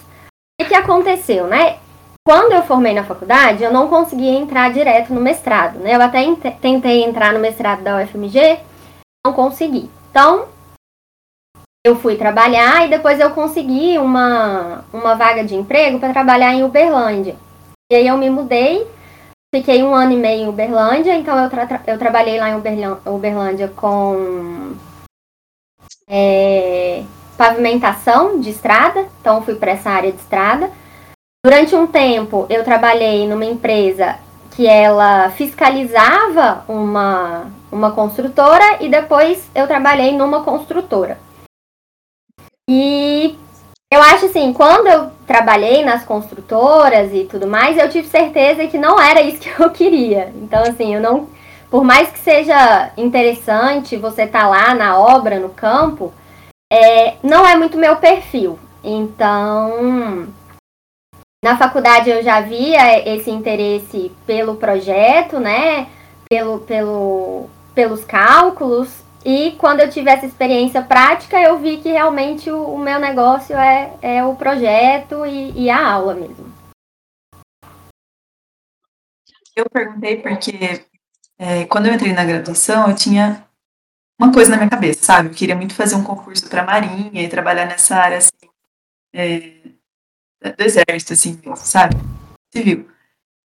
O 0.60 0.64
que 0.64 0.74
aconteceu, 0.74 1.46
né? 1.46 1.78
Quando 2.26 2.52
eu 2.52 2.62
formei 2.62 2.94
na 2.94 3.04
faculdade, 3.04 3.62
eu 3.62 3.72
não 3.72 3.88
conseguia 3.88 4.38
entrar 4.38 4.72
direto 4.72 5.12
no 5.12 5.20
mestrado, 5.20 5.78
né? 5.78 5.94
Eu 5.94 6.00
até 6.00 6.24
tentei 6.60 7.04
entrar 7.04 7.32
no 7.32 7.38
mestrado 7.38 7.82
da 7.82 8.02
UFMG, 8.02 8.60
não 9.26 9.32
consegui. 9.32 9.90
Então, 10.10 10.48
eu 11.86 11.96
fui 11.96 12.16
trabalhar 12.16 12.86
e 12.86 12.90
depois 12.90 13.20
eu 13.20 13.30
consegui 13.30 13.98
uma, 13.98 14.84
uma 14.90 15.14
vaga 15.14 15.44
de 15.44 15.54
emprego 15.54 15.98
para 15.98 16.14
trabalhar 16.14 16.54
em 16.54 16.64
Uberlândia. 16.64 17.36
E 17.92 17.94
aí 17.94 18.06
eu 18.06 18.16
me 18.16 18.30
mudei, 18.30 18.86
fiquei 19.54 19.84
um 19.84 19.94
ano 19.94 20.12
e 20.12 20.16
meio 20.16 20.42
em 20.42 20.48
Uberlândia, 20.48 21.14
então 21.14 21.38
eu, 21.38 21.48
tra 21.48 21.80
eu 21.86 21.96
trabalhei 21.96 22.40
lá 22.40 22.50
em 22.50 22.56
Uberlândia 23.06 23.68
com 23.68 24.74
é, 26.08 27.04
pavimentação 27.38 28.40
de 28.40 28.50
estrada, 28.50 29.06
então 29.20 29.42
fui 29.42 29.54
para 29.54 29.70
essa 29.70 29.90
área 29.90 30.10
de 30.10 30.18
estrada. 30.18 30.72
Durante 31.44 31.72
um 31.76 31.86
tempo 31.86 32.46
eu 32.50 32.64
trabalhei 32.64 33.28
numa 33.28 33.44
empresa 33.44 34.18
que 34.56 34.66
ela 34.66 35.30
fiscalizava 35.30 36.64
uma, 36.66 37.46
uma 37.70 37.92
construtora 37.92 38.82
e 38.82 38.88
depois 38.88 39.48
eu 39.54 39.68
trabalhei 39.68 40.16
numa 40.16 40.42
construtora. 40.42 41.16
E 42.68 43.38
eu 43.94 44.02
acho 44.02 44.26
assim, 44.26 44.52
quando 44.52 44.88
eu 44.88 45.10
trabalhei 45.26 45.84
nas 45.84 46.04
construtoras 46.04 47.12
e 47.12 47.24
tudo 47.24 47.46
mais, 47.46 47.78
eu 47.78 47.88
tive 47.88 48.08
certeza 48.08 48.66
que 48.66 48.76
não 48.76 49.00
era 49.00 49.22
isso 49.22 49.38
que 49.38 49.62
eu 49.62 49.70
queria. 49.70 50.32
Então, 50.36 50.62
assim, 50.62 50.94
eu 50.94 51.00
não. 51.00 51.28
Por 51.70 51.84
mais 51.84 52.10
que 52.10 52.18
seja 52.18 52.90
interessante 52.96 53.96
você 53.96 54.22
estar 54.22 54.42
tá 54.42 54.48
lá 54.48 54.74
na 54.74 54.98
obra, 54.98 55.38
no 55.38 55.50
campo, 55.50 56.12
é, 56.72 57.14
não 57.22 57.46
é 57.46 57.56
muito 57.56 57.78
meu 57.78 57.96
perfil. 57.96 58.58
Então, 58.82 60.28
na 61.44 61.56
faculdade 61.56 62.10
eu 62.10 62.22
já 62.22 62.40
via 62.40 63.08
esse 63.08 63.30
interesse 63.30 64.10
pelo 64.26 64.56
projeto, 64.56 65.38
né? 65.38 65.88
Pelo, 66.28 66.58
pelo, 66.60 67.48
pelos 67.74 68.04
cálculos. 68.04 69.03
E 69.24 69.52
quando 69.52 69.80
eu 69.80 69.88
tive 69.88 70.10
essa 70.10 70.26
experiência 70.26 70.82
prática, 70.82 71.40
eu 71.40 71.58
vi 71.58 71.78
que 71.78 71.88
realmente 71.88 72.50
o, 72.50 72.74
o 72.74 72.78
meu 72.78 73.00
negócio 73.00 73.56
é, 73.56 73.96
é 74.02 74.24
o 74.24 74.36
projeto 74.36 75.24
e, 75.24 75.64
e 75.64 75.70
a 75.70 75.92
aula 75.92 76.14
mesmo. 76.14 76.52
Eu 79.56 79.64
perguntei 79.70 80.20
porque 80.20 80.84
é, 81.38 81.64
quando 81.66 81.86
eu 81.86 81.94
entrei 81.94 82.12
na 82.12 82.24
graduação, 82.24 82.88
eu 82.88 82.94
tinha 82.94 83.46
uma 84.20 84.32
coisa 84.32 84.50
na 84.50 84.56
minha 84.58 84.68
cabeça, 84.68 85.02
sabe? 85.02 85.28
Eu 85.28 85.34
queria 85.34 85.56
muito 85.56 85.74
fazer 85.74 85.94
um 85.94 86.04
concurso 86.04 86.48
para 86.48 86.62
a 86.62 86.66
Marinha 86.66 87.22
e 87.22 87.28
trabalhar 87.28 87.64
nessa 87.64 87.96
área 87.96 88.18
assim, 88.18 88.30
é, 89.12 89.52
do 90.52 90.62
exército, 90.62 91.12
assim, 91.14 91.40
sabe? 91.56 91.96
Civil. 92.52 92.88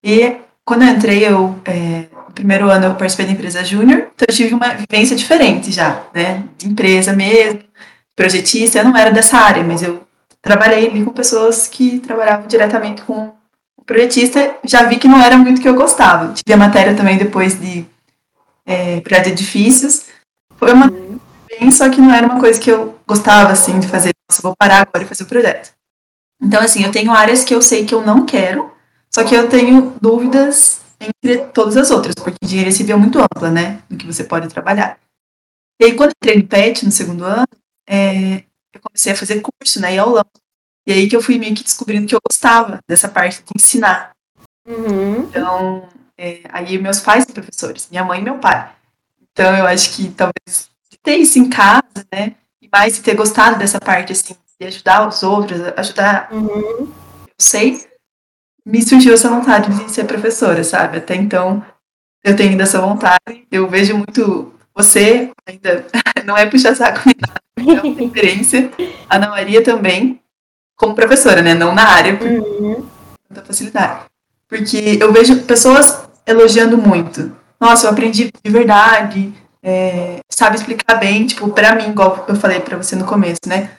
E 0.03 0.41
quando 0.65 0.83
eu 0.83 0.89
entrei, 0.89 1.25
eu, 1.25 1.59
é, 1.65 2.09
no 2.29 2.33
primeiro 2.33 2.69
ano 2.69 2.85
eu 2.85 2.95
participei 2.95 3.25
da 3.25 3.31
empresa 3.31 3.63
júnior, 3.63 4.07
então 4.13 4.27
eu 4.29 4.35
tive 4.35 4.53
uma 4.53 4.69
vivência 4.69 5.15
diferente 5.15 5.71
já, 5.71 6.03
né? 6.13 6.43
De 6.57 6.67
empresa 6.67 7.11
mesmo, 7.11 7.61
projetista, 8.15 8.79
eu 8.79 8.85
não 8.85 8.95
era 8.95 9.11
dessa 9.11 9.37
área, 9.37 9.63
mas 9.63 9.81
eu 9.81 10.03
trabalhei 10.41 10.87
ali 10.87 11.03
com 11.03 11.11
pessoas 11.11 11.67
que 11.67 11.99
trabalhavam 11.99 12.47
diretamente 12.47 13.01
com 13.01 13.33
o 13.75 13.83
projetista, 13.83 14.55
já 14.63 14.83
vi 14.83 14.97
que 14.97 15.07
não 15.07 15.19
era 15.19 15.37
muito 15.37 15.57
o 15.57 15.61
que 15.61 15.67
eu 15.67 15.73
gostava. 15.73 16.33
Tive 16.33 16.53
a 16.53 16.57
matéria 16.57 16.95
também 16.95 17.17
depois 17.17 17.59
de 17.59 17.85
é, 18.65 18.99
de 18.99 19.29
edifícios, 19.29 20.05
foi 20.57 20.71
uma 20.71 20.87
bem, 20.87 21.71
só 21.71 21.89
que 21.89 21.99
não 21.99 22.13
era 22.13 22.27
uma 22.27 22.39
coisa 22.39 22.59
que 22.59 22.69
eu 22.69 22.99
gostava, 23.07 23.51
assim, 23.51 23.79
de 23.79 23.87
fazer, 23.87 24.11
nossa, 24.29 24.41
vou 24.43 24.55
parar 24.55 24.81
agora 24.81 25.03
e 25.03 25.07
fazer 25.07 25.23
o 25.23 25.27
projeto. 25.27 25.71
Então, 26.39 26.61
assim, 26.61 26.83
eu 26.83 26.91
tenho 26.91 27.11
áreas 27.11 27.43
que 27.43 27.55
eu 27.55 27.61
sei 27.61 27.83
que 27.85 27.95
eu 27.95 28.05
não 28.05 28.25
quero, 28.25 28.71
só 29.09 29.23
que 29.23 29.33
eu 29.33 29.49
tenho 29.49 29.95
dúvidas 29.99 30.78
entre 30.99 31.45
todas 31.47 31.77
as 31.77 31.91
outras, 31.91 32.15
porque 32.15 32.38
engenharia 32.43 32.71
civil 32.71 32.95
é 32.95 32.99
muito 32.99 33.19
ampla, 33.19 33.49
né, 33.49 33.81
no 33.89 33.97
que 33.97 34.05
você 34.05 34.23
pode 34.23 34.47
trabalhar. 34.49 34.99
E 35.81 35.85
aí, 35.85 35.95
quando 35.95 36.12
entrei 36.12 36.38
no 36.38 36.47
PET, 36.47 36.85
no 36.85 36.91
segundo 36.91 37.23
ano, 37.23 37.47
é, 37.88 38.43
eu 38.73 38.81
comecei 38.81 39.13
a 39.13 39.15
fazer 39.15 39.41
curso, 39.41 39.79
né, 39.79 39.95
e 39.95 39.97
aulão. 39.97 40.25
E 40.85 40.91
aí 40.91 41.07
que 41.07 41.15
eu 41.15 41.21
fui 41.21 41.38
meio 41.38 41.55
que 41.55 41.63
descobrindo 41.63 42.07
que 42.07 42.15
eu 42.15 42.19
gostava 42.27 42.79
dessa 42.88 43.07
parte 43.07 43.43
de 43.43 43.51
ensinar. 43.55 44.12
Uhum. 44.67 45.23
Então, 45.23 45.88
é, 46.17 46.41
aí 46.49 46.77
meus 46.77 46.99
pais 46.99 47.23
são 47.23 47.33
professores, 47.33 47.88
minha 47.89 48.03
mãe 48.03 48.19
e 48.19 48.23
meu 48.23 48.39
pai. 48.39 48.71
Então, 49.31 49.55
eu 49.55 49.65
acho 49.67 49.95
que 49.95 50.09
talvez 50.12 50.69
ter 51.01 51.15
isso 51.15 51.39
em 51.39 51.49
casa, 51.49 52.05
né, 52.12 52.35
e 52.62 52.67
mais 52.71 52.99
ter 52.99 53.15
gostado 53.15 53.57
dessa 53.57 53.79
parte, 53.79 54.12
assim, 54.12 54.35
de 54.59 54.67
ajudar 54.67 55.07
os 55.07 55.23
outros, 55.23 55.62
ajudar, 55.77 56.27
Uhum. 56.33 56.49
eu 56.81 57.33
sei, 57.39 57.88
me 58.69 58.82
surgiu 58.82 59.13
essa 59.13 59.29
vontade 59.29 59.71
de 59.73 59.91
ser 59.91 60.05
professora, 60.05 60.63
sabe? 60.63 60.97
Até 60.97 61.15
então, 61.15 61.63
eu 62.23 62.36
tenho 62.36 62.51
ainda 62.51 62.63
essa 62.63 62.79
vontade. 62.79 63.45
Eu 63.51 63.67
vejo 63.67 63.97
muito 63.97 64.53
você, 64.75 65.32
ainda 65.47 65.86
não 66.25 66.38
é 66.38 66.45
puxar 66.45 66.75
saco 66.75 67.01
nem 67.05 67.15
nada, 67.19 67.79
é 67.82 67.82
uma 67.88 67.95
referência. 67.99 68.71
A 69.10 69.15
Ana 69.15 69.29
Maria 69.29 69.63
também, 69.63 70.19
como 70.75 70.93
professora, 70.95 71.41
né? 71.41 71.53
Não 71.53 71.73
na 71.73 71.84
área, 71.88 72.15
por 72.15 72.27
Uhum. 72.27 72.86
tanta 73.27 73.43
facilidade. 73.45 74.01
Porque 74.47 74.97
eu 74.99 75.12
vejo 75.12 75.43
pessoas 75.43 76.03
elogiando 76.25 76.77
muito. 76.77 77.32
Nossa, 77.60 77.88
eu 77.88 77.91
aprendi 77.91 78.32
de 78.43 78.51
verdade, 78.51 79.34
é, 79.62 80.19
sabe 80.29 80.55
explicar 80.55 80.95
bem, 80.95 81.25
tipo, 81.25 81.49
pra 81.49 81.75
mim, 81.75 81.89
igual 81.89 82.25
eu 82.27 82.36
falei 82.36 82.60
pra 82.60 82.77
você 82.77 82.95
no 82.95 83.05
começo, 83.05 83.41
né? 83.47 83.71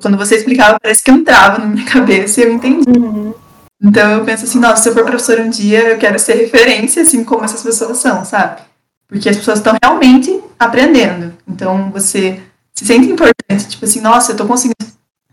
Quando 0.00 0.16
você 0.16 0.36
explicava, 0.36 0.78
parece 0.80 1.02
que 1.02 1.10
entrava 1.10 1.58
na 1.58 1.66
minha 1.66 1.84
cabeça 1.90 2.40
e 2.40 2.44
eu 2.44 2.52
entendi. 2.52 2.88
Uhum. 2.88 3.34
Então 3.80 4.10
eu 4.10 4.24
penso 4.24 4.44
assim, 4.44 4.58
nossa, 4.58 4.82
se 4.82 4.88
eu 4.88 4.94
for 4.94 5.04
professora 5.04 5.42
um 5.42 5.50
dia, 5.50 5.90
eu 5.90 5.98
quero 5.98 6.18
ser 6.18 6.34
referência, 6.34 7.02
assim 7.02 7.24
como 7.24 7.44
essas 7.44 7.62
pessoas 7.62 7.98
são, 7.98 8.24
sabe? 8.24 8.62
Porque 9.06 9.28
as 9.28 9.36
pessoas 9.36 9.58
estão 9.58 9.76
realmente 9.82 10.42
aprendendo. 10.58 11.36
Então 11.46 11.90
você 11.90 12.42
se 12.74 12.84
sente 12.84 13.10
importante, 13.10 13.68
tipo 13.68 13.84
assim, 13.84 14.00
nossa, 14.00 14.32
eu 14.32 14.36
tô 14.36 14.46
conseguindo 14.46 14.76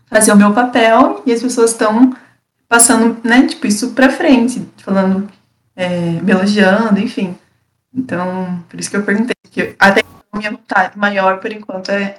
fazer 0.06 0.32
o 0.32 0.36
meu 0.36 0.52
papel 0.52 1.22
e 1.26 1.32
as 1.32 1.42
pessoas 1.42 1.70
estão 1.70 2.14
passando, 2.68 3.18
né, 3.22 3.46
tipo, 3.46 3.66
isso 3.66 3.90
pra 3.90 4.08
frente, 4.10 4.66
falando, 4.78 5.28
é, 5.76 5.88
me 6.22 6.32
elogiando, 6.32 6.98
enfim. 7.00 7.36
Então, 7.92 8.64
por 8.68 8.80
isso 8.80 8.90
que 8.90 8.96
eu 8.96 9.02
perguntei, 9.04 9.34
que 9.50 9.74
até 9.78 10.00
então, 10.00 10.24
a 10.32 10.38
minha 10.38 10.50
vontade 10.50 10.98
maior, 10.98 11.38
por 11.38 11.52
enquanto, 11.52 11.90
é, 11.90 12.18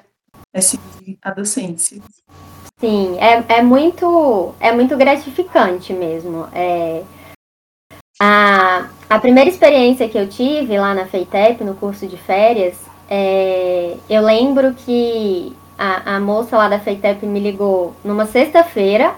é 0.53 0.61
seguir 0.61 1.17
a 1.21 1.31
docência. 1.31 2.01
Sim, 2.79 3.17
é, 3.19 3.59
é 3.59 3.61
muito 3.61 4.53
é 4.59 4.71
muito 4.71 4.97
gratificante 4.97 5.93
mesmo. 5.93 6.47
É, 6.53 7.03
a, 8.21 8.89
a 9.09 9.19
primeira 9.19 9.49
experiência 9.49 10.09
que 10.09 10.17
eu 10.17 10.27
tive 10.27 10.77
lá 10.77 10.93
na 10.93 11.05
FEITEP, 11.05 11.63
no 11.63 11.75
curso 11.75 12.05
de 12.07 12.17
férias, 12.17 12.77
é, 13.09 13.97
eu 14.09 14.21
lembro 14.21 14.73
que 14.73 15.55
a, 15.77 16.15
a 16.15 16.19
moça 16.19 16.57
lá 16.57 16.67
da 16.67 16.79
FEITEP 16.79 17.25
me 17.25 17.39
ligou 17.39 17.93
numa 18.03 18.25
sexta-feira. 18.25 19.15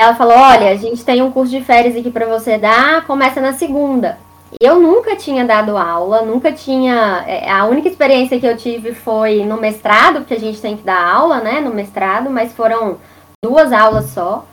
Ela 0.00 0.14
falou: 0.14 0.36
Olha, 0.36 0.70
a 0.70 0.76
gente 0.76 1.04
tem 1.04 1.22
um 1.22 1.32
curso 1.32 1.50
de 1.50 1.64
férias 1.64 1.96
aqui 1.96 2.10
para 2.10 2.26
você 2.26 2.58
dar, 2.58 3.06
começa 3.06 3.40
na 3.40 3.52
segunda. 3.52 4.18
Eu 4.60 4.80
nunca 4.80 5.16
tinha 5.16 5.44
dado 5.44 5.76
aula, 5.76 6.22
nunca 6.22 6.50
tinha. 6.52 7.24
é, 7.26 7.50
A 7.50 7.66
única 7.66 7.88
experiência 7.88 8.40
que 8.40 8.46
eu 8.46 8.56
tive 8.56 8.94
foi 8.94 9.44
no 9.44 9.58
mestrado, 9.60 10.20
porque 10.20 10.34
a 10.34 10.40
gente 10.40 10.60
tem 10.60 10.76
que 10.76 10.82
dar 10.82 11.14
aula, 11.14 11.40
né, 11.40 11.60
no 11.60 11.74
mestrado, 11.74 12.30
mas 12.30 12.52
foram 12.54 12.98
duas 13.44 13.72
aulas 13.72 14.06
só. 14.06 14.44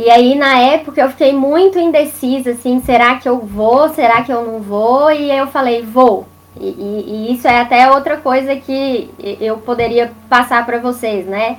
E 0.00 0.10
aí, 0.10 0.34
na 0.34 0.58
época, 0.58 1.00
eu 1.00 1.08
fiquei 1.10 1.32
muito 1.32 1.78
indecisa, 1.78 2.50
assim, 2.50 2.80
será 2.80 3.18
que 3.18 3.28
eu 3.28 3.38
vou, 3.38 3.88
será 3.90 4.22
que 4.22 4.32
eu 4.32 4.42
não 4.44 4.60
vou? 4.60 5.10
E 5.10 5.30
eu 5.30 5.46
falei, 5.46 5.82
vou. 5.82 6.26
E, 6.60 6.68
e- 6.68 7.04
e 7.30 7.34
isso 7.34 7.46
é 7.48 7.60
até 7.60 7.90
outra 7.90 8.16
coisa 8.18 8.54
que 8.56 9.08
eu 9.40 9.58
poderia 9.58 10.12
passar 10.28 10.66
para 10.66 10.78
vocês, 10.78 11.24
né? 11.26 11.58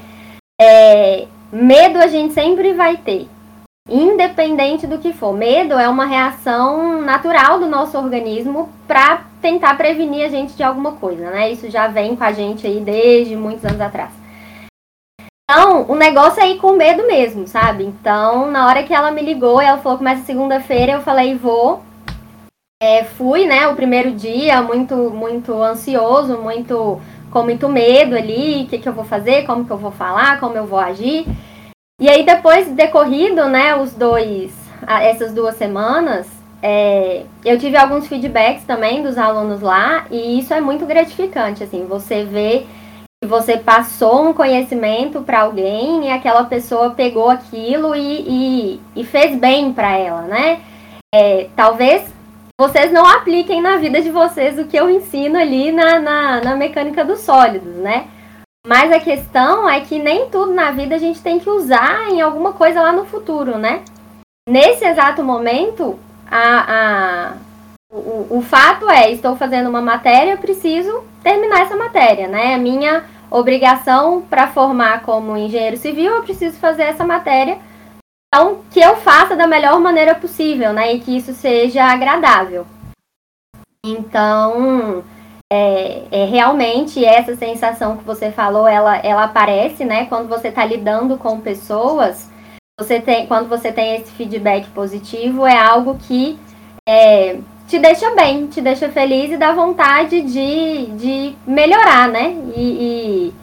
É, 0.61 1.27
medo 1.51 1.97
a 1.99 2.07
gente 2.07 2.33
sempre 2.33 2.73
vai 2.73 2.97
ter. 2.97 3.27
Independente 3.87 4.87
do 4.87 4.97
que 4.97 5.13
for. 5.13 5.31
Medo 5.31 5.75
é 5.75 5.87
uma 5.87 6.05
reação 6.05 7.01
natural 7.01 7.59
do 7.59 7.67
nosso 7.67 7.95
organismo 7.95 8.67
para 8.87 9.25
tentar 9.39 9.77
prevenir 9.77 10.25
a 10.25 10.29
gente 10.29 10.55
de 10.55 10.63
alguma 10.63 10.93
coisa, 10.93 11.29
né? 11.29 11.51
Isso 11.51 11.69
já 11.69 11.87
vem 11.87 12.15
com 12.15 12.23
a 12.23 12.31
gente 12.31 12.65
aí 12.65 12.79
desde 12.79 13.35
muitos 13.35 13.63
anos 13.63 13.79
atrás. 13.79 14.09
Então, 15.43 15.85
o 15.87 15.95
negócio 15.95 16.41
é 16.41 16.49
ir 16.49 16.57
com 16.57 16.71
medo 16.71 17.05
mesmo, 17.05 17.47
sabe? 17.47 17.83
Então, 17.83 18.49
na 18.49 18.65
hora 18.65 18.81
que 18.81 18.93
ela 18.93 19.11
me 19.11 19.21
ligou, 19.21 19.61
ela 19.61 19.77
falou 19.77 19.99
começa 19.99 20.23
segunda-feira, 20.23 20.93
eu 20.93 21.01
falei 21.01 21.35
vou. 21.35 21.83
É, 22.81 23.03
fui, 23.03 23.45
né? 23.45 23.67
O 23.67 23.75
primeiro 23.75 24.11
dia 24.11 24.63
muito, 24.63 24.95
muito 25.11 25.61
ansioso, 25.61 26.39
muito 26.39 26.99
com 27.29 27.43
muito 27.43 27.69
medo 27.69 28.15
ali, 28.15 28.63
o 28.63 28.67
que, 28.67 28.79
que 28.79 28.89
eu 28.89 28.93
vou 28.93 29.05
fazer, 29.05 29.45
como 29.45 29.63
que 29.63 29.71
eu 29.71 29.77
vou 29.77 29.91
falar, 29.91 30.39
como 30.39 30.55
eu 30.55 30.65
vou 30.65 30.79
agir. 30.79 31.27
E 31.99 32.09
aí 32.09 32.25
depois 32.25 32.67
decorrido, 32.67 33.47
né, 33.47 33.73
os 33.75 33.93
dois, 33.93 34.51
essas 34.85 35.33
duas 35.33 35.55
semanas, 35.55 36.27
é, 36.61 37.23
eu 37.45 37.57
tive 37.57 37.77
alguns 37.77 38.05
feedbacks 38.07 38.65
também 38.65 39.01
dos 39.01 39.17
alunos 39.17 39.61
lá 39.61 40.05
e 40.11 40.39
isso 40.39 40.53
é 40.53 40.59
muito 40.59 40.85
gratificante, 40.85 41.63
assim, 41.63 41.85
você 41.85 42.25
vê 42.25 42.65
que 43.21 43.27
você 43.27 43.57
passou 43.57 44.27
um 44.27 44.33
conhecimento 44.33 45.21
para 45.21 45.41
alguém 45.41 46.07
e 46.07 46.11
aquela 46.11 46.43
pessoa 46.43 46.91
pegou 46.91 47.29
aquilo 47.29 47.95
e, 47.95 48.25
e, 48.27 48.81
e 48.93 49.05
fez 49.05 49.39
bem 49.39 49.71
para 49.71 49.97
ela, 49.97 50.23
né? 50.23 50.59
É, 51.13 51.47
talvez 51.55 52.03
vocês 52.59 52.91
não 52.91 53.05
apliquem 53.05 53.61
na 53.61 53.77
vida 53.77 54.01
de 54.01 54.11
vocês 54.11 54.59
o 54.59 54.65
que 54.65 54.75
eu 54.75 54.89
ensino 54.89 55.37
ali 55.37 55.71
na, 55.71 55.99
na, 55.99 56.41
na 56.41 56.55
mecânica 56.57 57.05
dos 57.05 57.21
sólidos, 57.21 57.75
né? 57.75 58.07
Mas 58.65 58.91
a 58.91 58.99
questão 58.99 59.69
é 59.69 59.79
que 59.81 59.99
nem 59.99 60.27
tudo 60.29 60.51
na 60.51 60.71
vida 60.71 60.95
a 60.95 60.97
gente 60.97 61.21
tem 61.21 61.39
que 61.39 61.49
usar 61.49 62.09
em 62.09 62.19
alguma 62.19 62.53
coisa 62.53 62.81
lá 62.81 62.91
no 62.91 63.05
futuro, 63.05 63.59
né? 63.59 63.83
Nesse 64.49 64.83
exato 64.83 65.23
momento, 65.23 65.99
a, 66.29 66.73
a, 66.73 67.33
o, 67.91 68.37
o 68.37 68.41
fato 68.41 68.89
é, 68.89 69.11
estou 69.11 69.35
fazendo 69.35 69.69
uma 69.69 69.81
matéria, 69.81 70.35
preciso 70.35 71.03
terminar 71.21 71.61
essa 71.61 71.75
matéria, 71.75 72.27
né? 72.27 72.55
A 72.55 72.57
minha 72.57 73.05
obrigação 73.29 74.23
para 74.23 74.47
formar 74.47 75.03
como 75.03 75.37
engenheiro 75.37 75.77
civil, 75.77 76.13
eu 76.13 76.23
preciso 76.23 76.57
fazer 76.57 76.83
essa 76.83 77.05
matéria. 77.05 77.59
Então, 78.33 78.63
que 78.71 78.79
eu 78.79 78.95
faça 78.97 79.35
da 79.35 79.45
melhor 79.45 79.79
maneira 79.79 80.15
possível, 80.15 80.73
né? 80.73 80.93
E 80.93 80.99
que 80.99 81.15
isso 81.15 81.33
seja 81.33 81.85
agradável. 81.85 82.65
Então, 83.85 85.03
é, 85.55 86.03
é, 86.11 86.25
realmente 86.25 87.03
essa 87.03 87.35
sensação 87.35 87.95
que 87.97 88.03
você 88.03 88.29
falou, 88.31 88.67
ela, 88.67 88.97
ela 88.97 89.23
aparece, 89.23 89.85
né? 89.85 90.05
Quando 90.05 90.27
você 90.27 90.49
está 90.49 90.65
lidando 90.65 91.17
com 91.17 91.39
pessoas, 91.39 92.29
você 92.77 92.99
tem, 92.99 93.25
quando 93.25 93.47
você 93.47 93.71
tem 93.71 93.95
esse 93.95 94.11
feedback 94.11 94.67
positivo, 94.71 95.45
é 95.45 95.57
algo 95.57 95.97
que 96.07 96.37
é, 96.87 97.37
te 97.67 97.79
deixa 97.79 98.13
bem, 98.15 98.47
te 98.47 98.61
deixa 98.61 98.89
feliz 98.89 99.31
e 99.31 99.37
dá 99.37 99.53
vontade 99.53 100.21
de, 100.21 100.87
de 100.97 101.35
melhorar, 101.47 102.09
né? 102.09 102.35
E, 102.55 103.33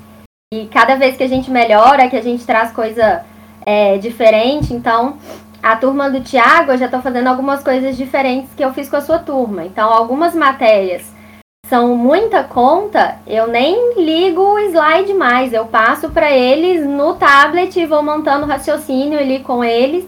E 0.53 0.67
cada 0.67 0.97
vez 0.97 1.17
que 1.17 1.23
a 1.23 1.29
gente 1.29 1.51
melhora, 1.51 2.11
que 2.11 2.17
a 2.17 2.23
gente 2.23 2.45
traz 2.45 2.71
coisa 2.73 3.25
é, 3.65 3.97
diferente, 3.97 4.75
então 4.75 5.17
a 5.63 5.77
turma 5.77 6.11
do 6.11 6.21
Tiago, 6.21 6.73
eu 6.73 6.79
já 6.79 6.87
estou 6.87 7.01
fazendo 7.01 7.29
algumas 7.29 7.63
coisas 7.63 7.97
diferentes 7.97 8.51
que 8.55 8.63
eu 8.63 8.75
fiz 8.75 8.91
com 8.91 8.97
a 8.97 9.01
sua 9.01 9.19
turma. 9.19 9.65
Então, 9.65 9.89
algumas 9.89 10.35
matérias 10.35 11.11
são 11.73 11.97
muita 11.97 12.45
conta, 12.45 13.19
eu 13.27 13.47
nem 13.47 13.95
ligo 13.97 14.43
o 14.43 14.59
slide 14.59 15.15
mais, 15.15 15.55
eu 15.55 15.65
passo 15.65 16.11
para 16.11 16.31
eles 16.31 16.87
no 16.87 17.15
tablet 17.15 17.81
e 17.81 17.87
vou 17.87 18.03
montando 18.03 18.45
raciocínio 18.45 19.19
ali 19.19 19.41
com 19.41 19.65
eles. 19.65 20.05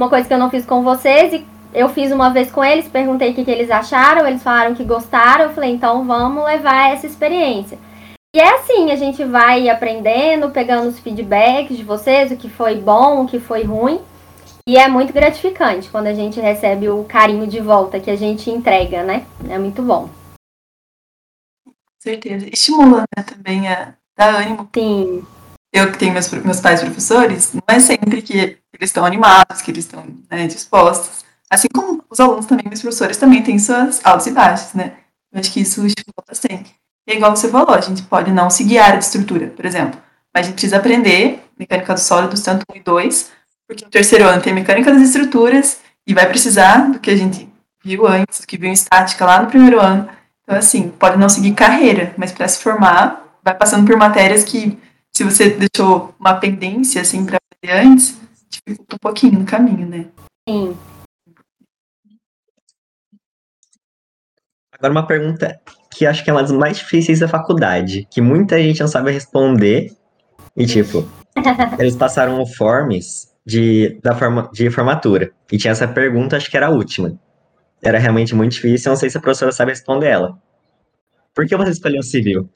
Uma 0.00 0.08
coisa 0.08 0.26
que 0.26 0.32
eu 0.32 0.38
não 0.38 0.48
fiz 0.48 0.64
com 0.64 0.82
vocês 0.82 1.34
e 1.34 1.46
eu 1.74 1.90
fiz 1.90 2.10
uma 2.10 2.30
vez 2.30 2.50
com 2.50 2.64
eles, 2.64 2.88
perguntei 2.88 3.30
o 3.30 3.34
que, 3.34 3.44
que 3.44 3.50
eles 3.50 3.70
acharam, 3.70 4.26
eles 4.26 4.42
falaram 4.42 4.74
que 4.74 4.84
gostaram, 4.84 5.44
eu 5.44 5.50
falei, 5.50 5.70
então 5.70 6.02
vamos 6.06 6.44
levar 6.44 6.92
essa 6.92 7.06
experiência. 7.06 7.78
E 8.34 8.40
é 8.40 8.54
assim, 8.54 8.90
a 8.90 8.96
gente 8.96 9.22
vai 9.22 9.68
aprendendo, 9.68 10.48
pegando 10.50 10.88
os 10.88 10.98
feedbacks 10.98 11.76
de 11.76 11.84
vocês, 11.84 12.30
o 12.30 12.36
que 12.36 12.48
foi 12.48 12.76
bom, 12.76 13.22
o 13.22 13.26
que 13.26 13.38
foi 13.38 13.64
ruim. 13.64 14.00
E 14.66 14.78
é 14.78 14.88
muito 14.88 15.12
gratificante 15.12 15.90
quando 15.90 16.06
a 16.06 16.14
gente 16.14 16.40
recebe 16.40 16.88
o 16.88 17.04
carinho 17.04 17.46
de 17.46 17.60
volta 17.60 18.00
que 18.00 18.10
a 18.10 18.16
gente 18.16 18.50
entrega, 18.50 19.02
né? 19.02 19.24
É 19.48 19.58
muito 19.58 19.82
bom. 19.82 20.08
Certeza. 22.06 22.46
Estimulando 22.52 23.04
né, 23.16 23.24
também 23.24 23.66
a 23.66 23.94
dar 24.16 24.36
ânimo. 24.36 24.70
Sim. 24.72 25.26
Eu 25.72 25.90
que 25.90 25.98
tenho 25.98 26.12
meus, 26.12 26.30
meus 26.30 26.60
pais 26.60 26.80
professores, 26.80 27.52
não 27.52 27.62
é 27.66 27.80
sempre 27.80 28.22
que 28.22 28.36
eles 28.38 28.90
estão 28.90 29.04
animados, 29.04 29.60
que 29.60 29.72
eles 29.72 29.84
estão 29.84 30.06
né, 30.30 30.46
dispostos. 30.46 31.24
Assim 31.50 31.66
como 31.74 32.04
os 32.08 32.20
alunos 32.20 32.46
também, 32.46 32.64
meus 32.68 32.80
professores 32.80 33.16
também 33.16 33.42
têm 33.42 33.58
suas 33.58 34.00
altos 34.04 34.28
e 34.28 34.30
baixos, 34.30 34.72
né? 34.74 34.92
Eu 35.32 35.40
acho 35.40 35.52
que 35.52 35.60
isso 35.60 35.84
estimula 35.84 36.24
bastante. 36.28 36.76
E 37.08 37.12
é 37.12 37.16
igual 37.16 37.34
você 37.34 37.48
falou, 37.48 37.74
a 37.74 37.80
gente 37.80 38.02
pode 38.02 38.30
não 38.30 38.50
seguir 38.50 38.78
a 38.78 38.86
área 38.86 38.98
de 38.98 39.04
estrutura, 39.04 39.48
por 39.48 39.66
exemplo, 39.66 40.00
mas 40.32 40.46
a 40.46 40.48
gente 40.48 40.54
precisa 40.54 40.76
aprender 40.76 41.42
mecânica 41.58 41.92
dos 41.92 42.04
sólidos, 42.04 42.40
tanto 42.40 42.64
1 42.72 42.76
e 42.76 42.80
2, 42.80 43.30
porque 43.66 43.84
no 43.84 43.90
terceiro 43.90 44.28
ano 44.28 44.40
tem 44.40 44.54
mecânica 44.54 44.92
das 44.92 45.02
estruturas 45.02 45.80
e 46.06 46.14
vai 46.14 46.28
precisar 46.28 46.90
do 46.90 47.00
que 47.00 47.10
a 47.10 47.16
gente 47.16 47.48
viu 47.84 48.06
antes, 48.06 48.44
que 48.44 48.56
viu 48.56 48.68
em 48.70 48.72
estática 48.72 49.24
lá 49.24 49.42
no 49.42 49.48
primeiro 49.48 49.80
ano. 49.80 50.08
Então, 50.46 50.56
assim, 50.56 50.90
pode 50.90 51.18
não 51.18 51.28
seguir 51.28 51.54
carreira, 51.54 52.14
mas 52.16 52.30
para 52.30 52.46
se 52.46 52.62
formar, 52.62 53.36
vai 53.42 53.52
passando 53.52 53.84
por 53.84 53.96
matérias 53.96 54.44
que, 54.44 54.78
se 55.12 55.24
você 55.24 55.50
deixou 55.50 56.14
uma 56.20 56.34
pendência, 56.34 57.02
assim, 57.02 57.26
para 57.26 57.38
fazer 57.60 57.80
antes, 57.80 58.16
dificulta 58.48 58.94
um 58.94 58.98
pouquinho 58.98 59.40
no 59.40 59.44
caminho, 59.44 59.88
né? 59.88 60.06
Sim. 60.48 60.76
Agora 64.72 64.92
uma 64.92 65.06
pergunta 65.06 65.60
que 65.90 66.06
acho 66.06 66.22
que 66.22 66.30
é 66.30 66.32
uma 66.32 66.42
das 66.42 66.52
mais 66.52 66.78
difíceis 66.78 67.18
da 67.18 67.26
faculdade, 67.26 68.06
que 68.08 68.20
muita 68.20 68.62
gente 68.62 68.80
não 68.80 68.88
sabe 68.88 69.10
responder. 69.10 69.96
E 70.56 70.64
tipo, 70.64 71.08
eles 71.80 71.96
passaram 71.96 72.40
o 72.40 72.46
forms 72.46 73.34
de, 73.44 73.98
da 74.00 74.14
forma, 74.14 74.48
de 74.52 74.70
formatura. 74.70 75.32
E 75.50 75.58
tinha 75.58 75.72
essa 75.72 75.88
pergunta, 75.88 76.36
acho 76.36 76.48
que 76.48 76.56
era 76.56 76.68
a 76.68 76.70
última. 76.70 77.18
Era 77.82 77.98
realmente 77.98 78.34
muito 78.34 78.52
difícil, 78.52 78.90
não 78.90 78.96
sei 78.96 79.10
se 79.10 79.18
a 79.18 79.20
professora 79.20 79.52
sabe 79.52 79.72
responder 79.72 80.08
ela. 80.08 80.38
Por 81.34 81.46
que 81.46 81.56
você 81.56 81.70
escolheu 81.70 82.02
civil? 82.02 82.48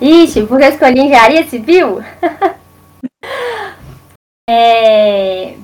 Ixi, 0.00 0.46
porque 0.46 0.64
eu 0.64 0.70
escolhi 0.70 1.00
engenharia 1.00 1.46
civil? 1.46 2.02
é... 4.48 5.56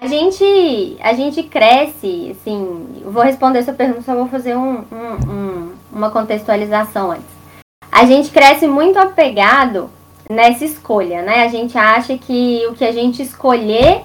A 0.00 0.06
gente, 0.06 0.96
a 1.00 1.12
gente 1.12 1.42
cresce, 1.42 2.30
assim, 2.30 3.02
vou 3.04 3.22
responder 3.22 3.58
essa 3.58 3.72
pergunta, 3.72 4.02
só 4.02 4.14
vou 4.14 4.28
fazer 4.28 4.56
um, 4.56 4.84
um, 4.92 5.28
um, 5.28 5.74
uma 5.92 6.10
contextualização 6.10 7.10
antes. 7.10 7.26
A 7.90 8.06
gente 8.06 8.30
cresce 8.30 8.68
muito 8.68 8.96
apegado 8.96 9.90
nessa 10.30 10.64
escolha, 10.64 11.22
né? 11.22 11.42
A 11.42 11.48
gente 11.48 11.76
acha 11.76 12.16
que 12.16 12.64
o 12.68 12.74
que 12.74 12.84
a 12.84 12.92
gente 12.92 13.22
escolher, 13.22 14.02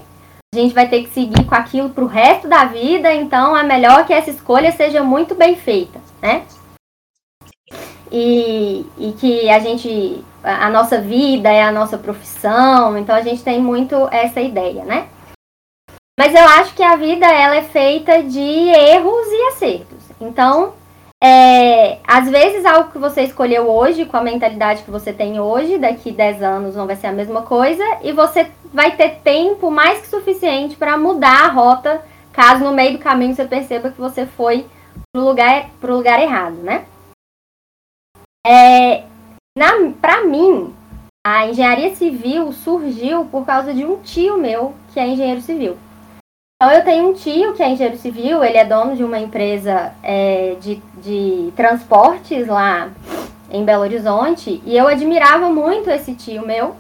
a 0.54 0.62
gente 0.62 0.74
vai 0.74 0.88
ter 0.88 1.04
que 1.04 1.10
seguir 1.10 1.44
com 1.46 1.56
aquilo 1.56 1.90
pro 1.90 2.06
resto 2.06 2.48
da 2.48 2.66
vida, 2.66 3.14
então 3.14 3.58
é 3.58 3.64
melhor 3.64 4.06
que 4.06 4.14
essa 4.14 4.30
escolha 4.30 4.72
seja 4.72 5.04
muito 5.04 5.34
bem 5.34 5.56
feita, 5.56 6.00
né? 6.22 6.44
E, 8.12 8.86
e 8.98 9.14
que 9.14 9.50
a 9.50 9.58
gente, 9.60 10.24
a 10.44 10.70
nossa 10.70 11.02
vida 11.02 11.52
é 11.52 11.64
a 11.64 11.72
nossa 11.72 11.98
profissão, 11.98 12.96
então 12.98 13.16
a 13.16 13.22
gente 13.22 13.44
tem 13.44 13.60
muito 13.60 14.08
essa 14.12 14.40
ideia, 14.40 14.86
né? 14.86 15.08
Mas 16.20 16.36
eu 16.36 16.44
acho 16.44 16.76
que 16.76 16.84
a 16.84 16.96
vida 16.96 17.26
ela 17.26 17.56
é 17.56 17.64
feita 17.64 18.22
de 18.22 18.40
erros 18.40 19.28
e 19.28 19.48
acertos. 19.48 20.04
Então, 20.22 20.74
é, 21.26 22.00
às 22.06 22.30
vezes 22.30 22.66
algo 22.66 22.92
que 22.92 22.98
você 22.98 23.22
escolheu 23.22 23.70
hoje, 23.70 24.04
com 24.04 24.18
a 24.18 24.22
mentalidade 24.22 24.84
que 24.84 24.92
você 24.92 25.14
tem 25.14 25.40
hoje, 25.40 25.78
daqui 25.78 26.12
10 26.12 26.44
anos 26.44 26.76
não 26.76 26.86
vai 26.86 26.98
ser 26.98 27.08
a 27.08 27.14
mesma 27.14 27.44
coisa, 27.44 27.82
e 28.02 28.12
você 28.12 28.52
vai 28.74 28.98
ter 28.98 29.22
tempo 29.24 29.72
mais 29.72 30.02
que 30.02 30.08
suficiente 30.08 30.76
para 30.76 30.98
mudar 30.98 31.46
a 31.46 31.48
rota, 31.48 32.04
caso 32.34 32.66
no 32.66 32.74
meio 32.74 32.98
do 32.98 33.00
caminho 33.00 33.34
você 33.34 33.46
perceba 33.46 33.90
que 33.90 34.02
você 34.02 34.26
foi 34.26 34.66
pro 35.14 35.24
lugar, 35.24 35.70
pro 35.80 35.96
lugar 35.96 36.22
errado, 36.22 36.58
né? 36.58 36.84
É, 38.46 39.06
para 40.02 40.26
mim, 40.26 40.76
a 41.26 41.48
engenharia 41.48 41.96
civil 41.96 42.52
surgiu 42.52 43.24
por 43.24 43.46
causa 43.46 43.74
de 43.74 43.86
um 43.86 44.02
tio 44.02 44.38
meu 44.38 44.76
que 44.92 45.00
é 45.00 45.08
engenheiro 45.08 45.40
civil. 45.40 45.78
Então 46.64 46.72
eu 46.72 46.82
tenho 46.82 47.10
um 47.10 47.14
tio 47.14 47.52
que 47.52 47.62
é 47.62 47.70
engenheiro 47.70 47.98
civil, 47.98 48.42
ele 48.42 48.56
é 48.56 48.64
dono 48.64 48.96
de 48.96 49.04
uma 49.04 49.20
empresa 49.20 49.92
é, 50.02 50.56
de, 50.62 50.82
de 50.96 51.52
transportes 51.58 52.48
lá 52.48 52.90
em 53.52 53.66
Belo 53.66 53.84
Horizonte, 53.84 54.64
e 54.66 54.78
eu 54.78 54.88
admirava 54.88 55.50
muito 55.50 55.90
esse 55.90 56.16
tio 56.16 56.48
meu. 56.48 56.78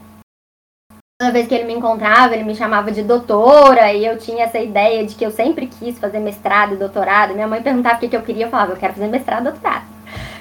Toda 1.19 1.33
vez 1.33 1.49
que 1.49 1.53
ele 1.53 1.65
me 1.65 1.73
encontrava, 1.73 2.33
ele 2.33 2.45
me 2.45 2.55
chamava 2.55 2.93
de 2.93 3.03
doutora, 3.03 3.91
e 3.91 4.05
eu 4.05 4.17
tinha 4.17 4.45
essa 4.45 4.57
ideia 4.57 5.05
de 5.05 5.15
que 5.15 5.25
eu 5.25 5.31
sempre 5.31 5.67
quis 5.67 5.99
fazer 5.99 6.19
mestrado 6.19 6.75
e 6.75 6.77
doutorado. 6.77 7.33
Minha 7.33 7.49
mãe 7.49 7.61
perguntava 7.61 7.97
o 7.97 7.99
que, 7.99 8.07
que 8.07 8.15
eu 8.15 8.21
queria, 8.21 8.45
eu 8.45 8.49
falava, 8.49 8.71
eu 8.71 8.77
quero 8.77 8.93
fazer 8.93 9.07
mestrado 9.09 9.41
e 9.41 9.51
doutorado. 9.51 9.85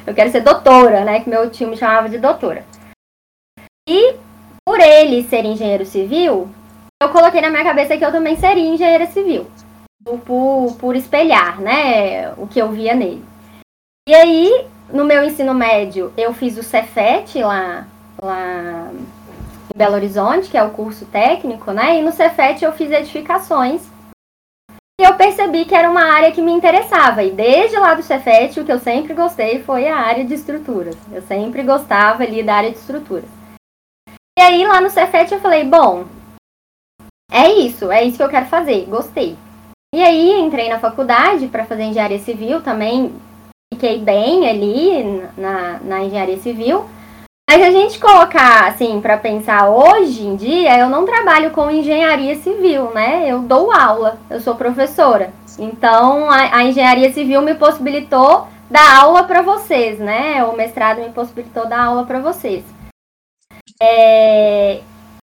Eu 0.07 0.15
quero 0.15 0.31
ser 0.31 0.43
doutora, 0.43 1.03
né? 1.03 1.19
Que 1.19 1.29
meu 1.29 1.51
tio 1.51 1.67
me 1.67 1.77
chamava 1.77 2.09
de 2.09 2.19
doutora. 2.19 2.65
E 3.89 4.15
por 4.65 4.79
ele 4.79 5.25
ser 5.25 5.45
engenheiro 5.45 5.85
civil, 5.85 6.49
eu 7.03 7.09
coloquei 7.09 7.41
na 7.41 7.51
minha 7.51 7.65
cabeça 7.65 7.97
que 7.97 8.05
eu 8.05 8.13
também 8.13 8.37
seria 8.37 8.63
engenheira 8.63 9.07
civil. 9.07 9.47
Por, 10.25 10.77
por 10.79 10.97
espelhar, 10.97 11.61
né, 11.61 12.33
o 12.37 12.47
que 12.47 12.61
eu 12.61 12.71
via 12.71 12.95
nele. 12.95 13.25
E 14.09 14.15
aí, 14.15 14.67
no 14.93 15.05
meu 15.05 15.25
ensino 15.25 15.55
médio, 15.55 16.13
eu 16.17 16.33
fiz 16.33 16.57
o 16.57 16.63
Cefet 16.63 17.41
lá, 17.41 17.87
lá 18.21 18.91
em 18.93 19.79
Belo 19.79 19.95
Horizonte, 19.95 20.49
que 20.49 20.59
é 20.59 20.63
o 20.63 20.71
curso 20.71 21.07
técnico, 21.07 21.71
né? 21.71 21.99
E 21.99 22.03
no 22.03 22.11
Cefet 22.11 22.65
eu 22.65 22.73
fiz 22.73 22.91
edificações. 22.91 23.83
E 25.01 25.05
eu 25.05 25.15
percebi 25.15 25.65
que 25.65 25.75
era 25.75 25.91
uma 25.91 26.05
área 26.05 26.33
que 26.33 26.43
me 26.43 26.53
interessava. 26.53 27.23
E 27.23 27.31
desde 27.31 27.77
lá 27.77 27.95
do 27.95 28.03
Cefet, 28.03 28.59
o 28.59 28.65
que 28.65 28.73
eu 28.73 28.79
sempre 28.79 29.15
gostei 29.15 29.63
foi 29.63 29.89
a 29.89 29.97
área 29.97 30.25
de 30.25 30.35
estruturas. 30.35 30.97
Eu 31.13 31.23
sempre 31.23 31.63
gostava 31.63 32.25
ali 32.25 32.43
da 32.43 32.55
área 32.55 32.71
de 32.71 32.79
estruturas. 32.79 33.29
E 34.37 34.43
aí, 34.43 34.65
lá 34.65 34.81
no 34.81 34.91
Cefet, 34.91 35.33
eu 35.33 35.41
falei, 35.41 35.65
bom, 35.65 36.07
é 37.33 37.51
isso, 37.53 37.91
é 37.91 38.05
isso 38.05 38.19
que 38.19 38.23
eu 38.23 38.29
quero 38.29 38.47
fazer, 38.47 38.85
gostei. 38.87 39.37
E 39.95 40.03
aí 40.03 40.41
entrei 40.41 40.69
na 40.69 40.79
faculdade 40.79 41.49
para 41.49 41.65
fazer 41.65 41.85
engenharia 41.85 42.19
civil 42.19 42.63
também, 42.63 43.15
fiquei 43.73 43.99
bem 43.99 44.49
ali 44.49 45.23
na, 45.37 45.81
na 45.81 46.05
engenharia 46.05 46.39
civil. 46.39 46.85
Mas 47.51 47.63
a 47.63 47.71
gente 47.71 47.99
colocar 47.99 48.69
assim 48.69 49.01
para 49.01 49.19
pensar 49.19 49.69
hoje 49.69 50.23
em 50.23 50.37
dia, 50.37 50.79
eu 50.79 50.89
não 50.89 51.05
trabalho 51.05 51.51
com 51.51 51.71
engenharia 51.71 52.37
civil, 52.37 52.91
né? 52.93 53.29
Eu 53.29 53.41
dou 53.41 53.73
aula, 53.73 54.19
eu 54.31 54.41
sou 54.41 54.55
professora. 54.55 55.33
Então 55.59 56.31
a, 56.31 56.57
a 56.57 56.65
engenharia 56.65 57.13
civil 57.13 57.43
me 57.43 57.55
possibilitou 57.55 58.47
dar 58.71 59.03
aula 59.03 59.25
para 59.25 59.43
vocês, 59.43 59.99
né? 59.99 60.43
O 60.45 60.57
mestrado 60.57 61.01
me 61.01 61.11
possibilitou 61.11 61.67
dar 61.67 61.85
aula 61.85 62.05
para 62.07 62.21
vocês. 62.21 62.65
É, 63.81 64.81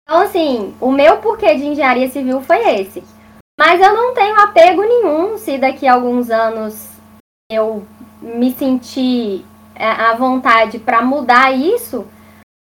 então, 0.03 0.21
assim, 0.21 0.75
o 0.81 0.91
meu 0.91 1.17
porquê 1.17 1.55
de 1.55 1.65
engenharia 1.65 2.09
civil 2.09 2.41
foi 2.41 2.79
esse. 2.79 3.03
Mas 3.57 3.81
eu 3.81 3.93
não 3.93 4.13
tenho 4.13 4.39
apego 4.39 4.81
nenhum 4.81 5.37
se 5.37 5.57
daqui 5.57 5.87
a 5.87 5.93
alguns 5.93 6.29
anos 6.29 6.89
eu 7.51 7.85
me 8.21 8.51
sentir 8.51 9.45
é, 9.75 9.85
à 9.85 10.13
vontade 10.15 10.79
para 10.79 11.01
mudar 11.01 11.51
isso, 11.51 12.07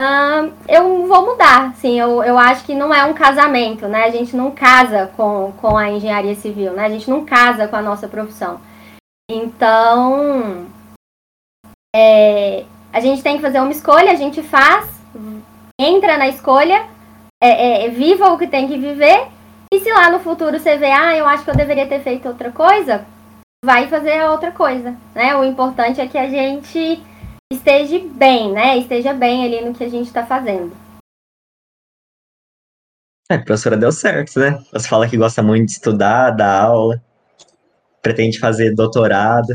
uh, 0.02 0.52
eu 0.68 1.06
vou 1.06 1.26
mudar. 1.26 1.74
Sim, 1.76 1.98
eu, 1.98 2.22
eu 2.22 2.38
acho 2.38 2.64
que 2.64 2.74
não 2.74 2.92
é 2.92 3.04
um 3.04 3.14
casamento, 3.14 3.86
né? 3.86 4.04
A 4.04 4.10
gente 4.10 4.36
não 4.36 4.50
casa 4.50 5.10
com, 5.16 5.52
com 5.60 5.76
a 5.76 5.90
engenharia 5.90 6.34
civil, 6.34 6.72
né? 6.72 6.84
A 6.84 6.90
gente 6.90 7.08
não 7.08 7.24
casa 7.24 7.68
com 7.68 7.76
a 7.76 7.82
nossa 7.82 8.08
profissão. 8.08 8.60
Então, 9.30 10.66
é, 11.94 12.64
a 12.92 13.00
gente 13.00 13.22
tem 13.22 13.36
que 13.36 13.42
fazer 13.42 13.60
uma 13.60 13.70
escolha, 13.70 14.10
a 14.10 14.16
gente 14.16 14.42
faz, 14.42 14.88
entra 15.80 16.18
na 16.18 16.28
escolha 16.28 16.91
é, 17.42 17.86
é, 17.86 17.88
viva 17.88 18.32
o 18.32 18.38
que 18.38 18.46
tem 18.46 18.68
que 18.68 18.78
viver. 18.78 19.26
E 19.74 19.80
se 19.80 19.92
lá 19.92 20.10
no 20.10 20.20
futuro 20.20 20.58
você 20.58 20.76
vê, 20.76 20.92
ah, 20.92 21.16
eu 21.16 21.26
acho 21.26 21.42
que 21.42 21.50
eu 21.50 21.56
deveria 21.56 21.88
ter 21.88 22.00
feito 22.00 22.28
outra 22.28 22.52
coisa, 22.52 23.04
vai 23.64 23.88
fazer 23.88 24.18
a 24.18 24.30
outra 24.30 24.52
coisa, 24.52 24.96
né? 25.12 25.34
O 25.34 25.42
importante 25.42 26.00
é 26.00 26.06
que 26.06 26.18
a 26.18 26.28
gente 26.28 27.02
esteja 27.52 27.98
bem, 28.12 28.52
né? 28.52 28.78
Esteja 28.78 29.12
bem 29.12 29.44
ali 29.44 29.64
no 29.64 29.74
que 29.74 29.82
a 29.82 29.88
gente 29.88 30.06
está 30.06 30.24
fazendo. 30.24 30.72
É, 33.28 33.36
a 33.36 33.38
professora 33.38 33.76
deu 33.76 33.90
certo, 33.90 34.38
né? 34.38 34.62
Você 34.72 34.86
fala 34.86 35.08
que 35.08 35.16
gosta 35.16 35.42
muito 35.42 35.66
de 35.66 35.72
estudar, 35.72 36.30
dar 36.30 36.64
aula, 36.64 37.02
pretende 38.00 38.38
fazer 38.38 38.74
doutorado. 38.74 39.52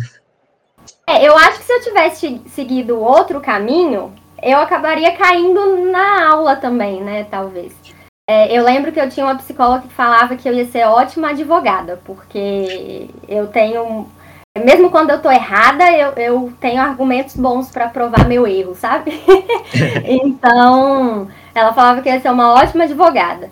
É, 1.07 1.25
eu 1.25 1.37
acho 1.37 1.59
que 1.59 1.65
se 1.65 1.73
eu 1.73 1.81
tivesse 1.81 2.41
seguido 2.47 2.99
outro 2.99 3.39
caminho, 3.39 4.13
eu 4.41 4.57
acabaria 4.57 5.15
caindo 5.15 5.91
na 5.91 6.27
aula 6.27 6.55
também, 6.55 7.01
né? 7.01 7.23
Talvez. 7.25 7.76
É, 8.29 8.51
eu 8.55 8.61
lembro 8.63 8.91
que 8.91 8.99
eu 8.99 9.09
tinha 9.09 9.25
uma 9.25 9.37
psicóloga 9.37 9.87
que 9.87 9.93
falava 9.93 10.35
que 10.35 10.49
eu 10.49 10.53
ia 10.53 10.65
ser 10.65 10.85
ótima 10.85 11.29
advogada, 11.29 12.01
porque 12.03 13.09
eu 13.27 13.47
tenho. 13.47 14.07
Mesmo 14.65 14.89
quando 14.89 15.11
eu 15.11 15.21
tô 15.21 15.31
errada, 15.31 15.89
eu, 15.91 16.11
eu 16.13 16.53
tenho 16.59 16.81
argumentos 16.81 17.35
bons 17.37 17.69
para 17.69 17.87
provar 17.87 18.27
meu 18.27 18.45
erro, 18.45 18.75
sabe? 18.75 19.23
então, 20.03 21.29
ela 21.55 21.73
falava 21.73 22.01
que 22.01 22.09
ia 22.09 22.19
ser 22.19 22.31
uma 22.31 22.53
ótima 22.53 22.83
advogada. 22.83 23.49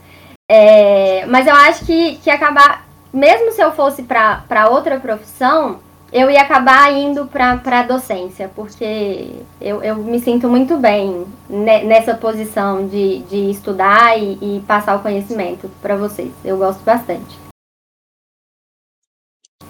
É, 0.49 1.25
mas 1.27 1.47
eu 1.47 1.55
acho 1.55 1.85
que, 1.85 2.17
que 2.17 2.29
acabar, 2.29 2.85
mesmo 3.13 3.51
se 3.51 3.61
eu 3.61 3.71
fosse 3.71 4.03
para 4.03 4.69
outra 4.69 4.99
profissão, 4.99 5.79
eu 6.15 6.31
ia 6.31 6.43
acabar 6.43 6.93
indo 6.93 7.27
para 7.27 7.59
a 7.65 7.83
docência, 7.83 8.49
porque 8.55 9.31
eu, 9.59 9.83
eu 9.83 9.97
me 9.97 10.17
sinto 10.17 10.47
muito 10.47 10.77
bem 10.77 11.25
nessa 11.49 12.15
posição 12.15 12.87
de, 12.87 13.19
de 13.23 13.51
estudar 13.51 14.17
e, 14.17 14.37
e 14.41 14.61
passar 14.61 14.95
o 14.95 15.01
conhecimento 15.01 15.69
para 15.81 15.97
vocês. 15.97 16.31
Eu 16.45 16.57
gosto 16.57 16.81
bastante. 16.85 17.37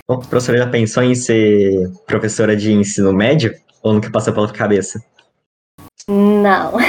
Bom, 0.08 0.18
a 0.18 0.20
professora 0.20 0.60
já 0.60 0.70
pensou 0.70 1.02
em 1.02 1.16
ser 1.16 1.92
professora 2.06 2.56
de 2.56 2.72
ensino 2.72 3.12
médio 3.12 3.52
ou 3.82 3.94
nunca 3.94 4.12
passou 4.12 4.32
pela 4.32 4.54
cabeça? 4.54 5.04
Não. 6.08 6.74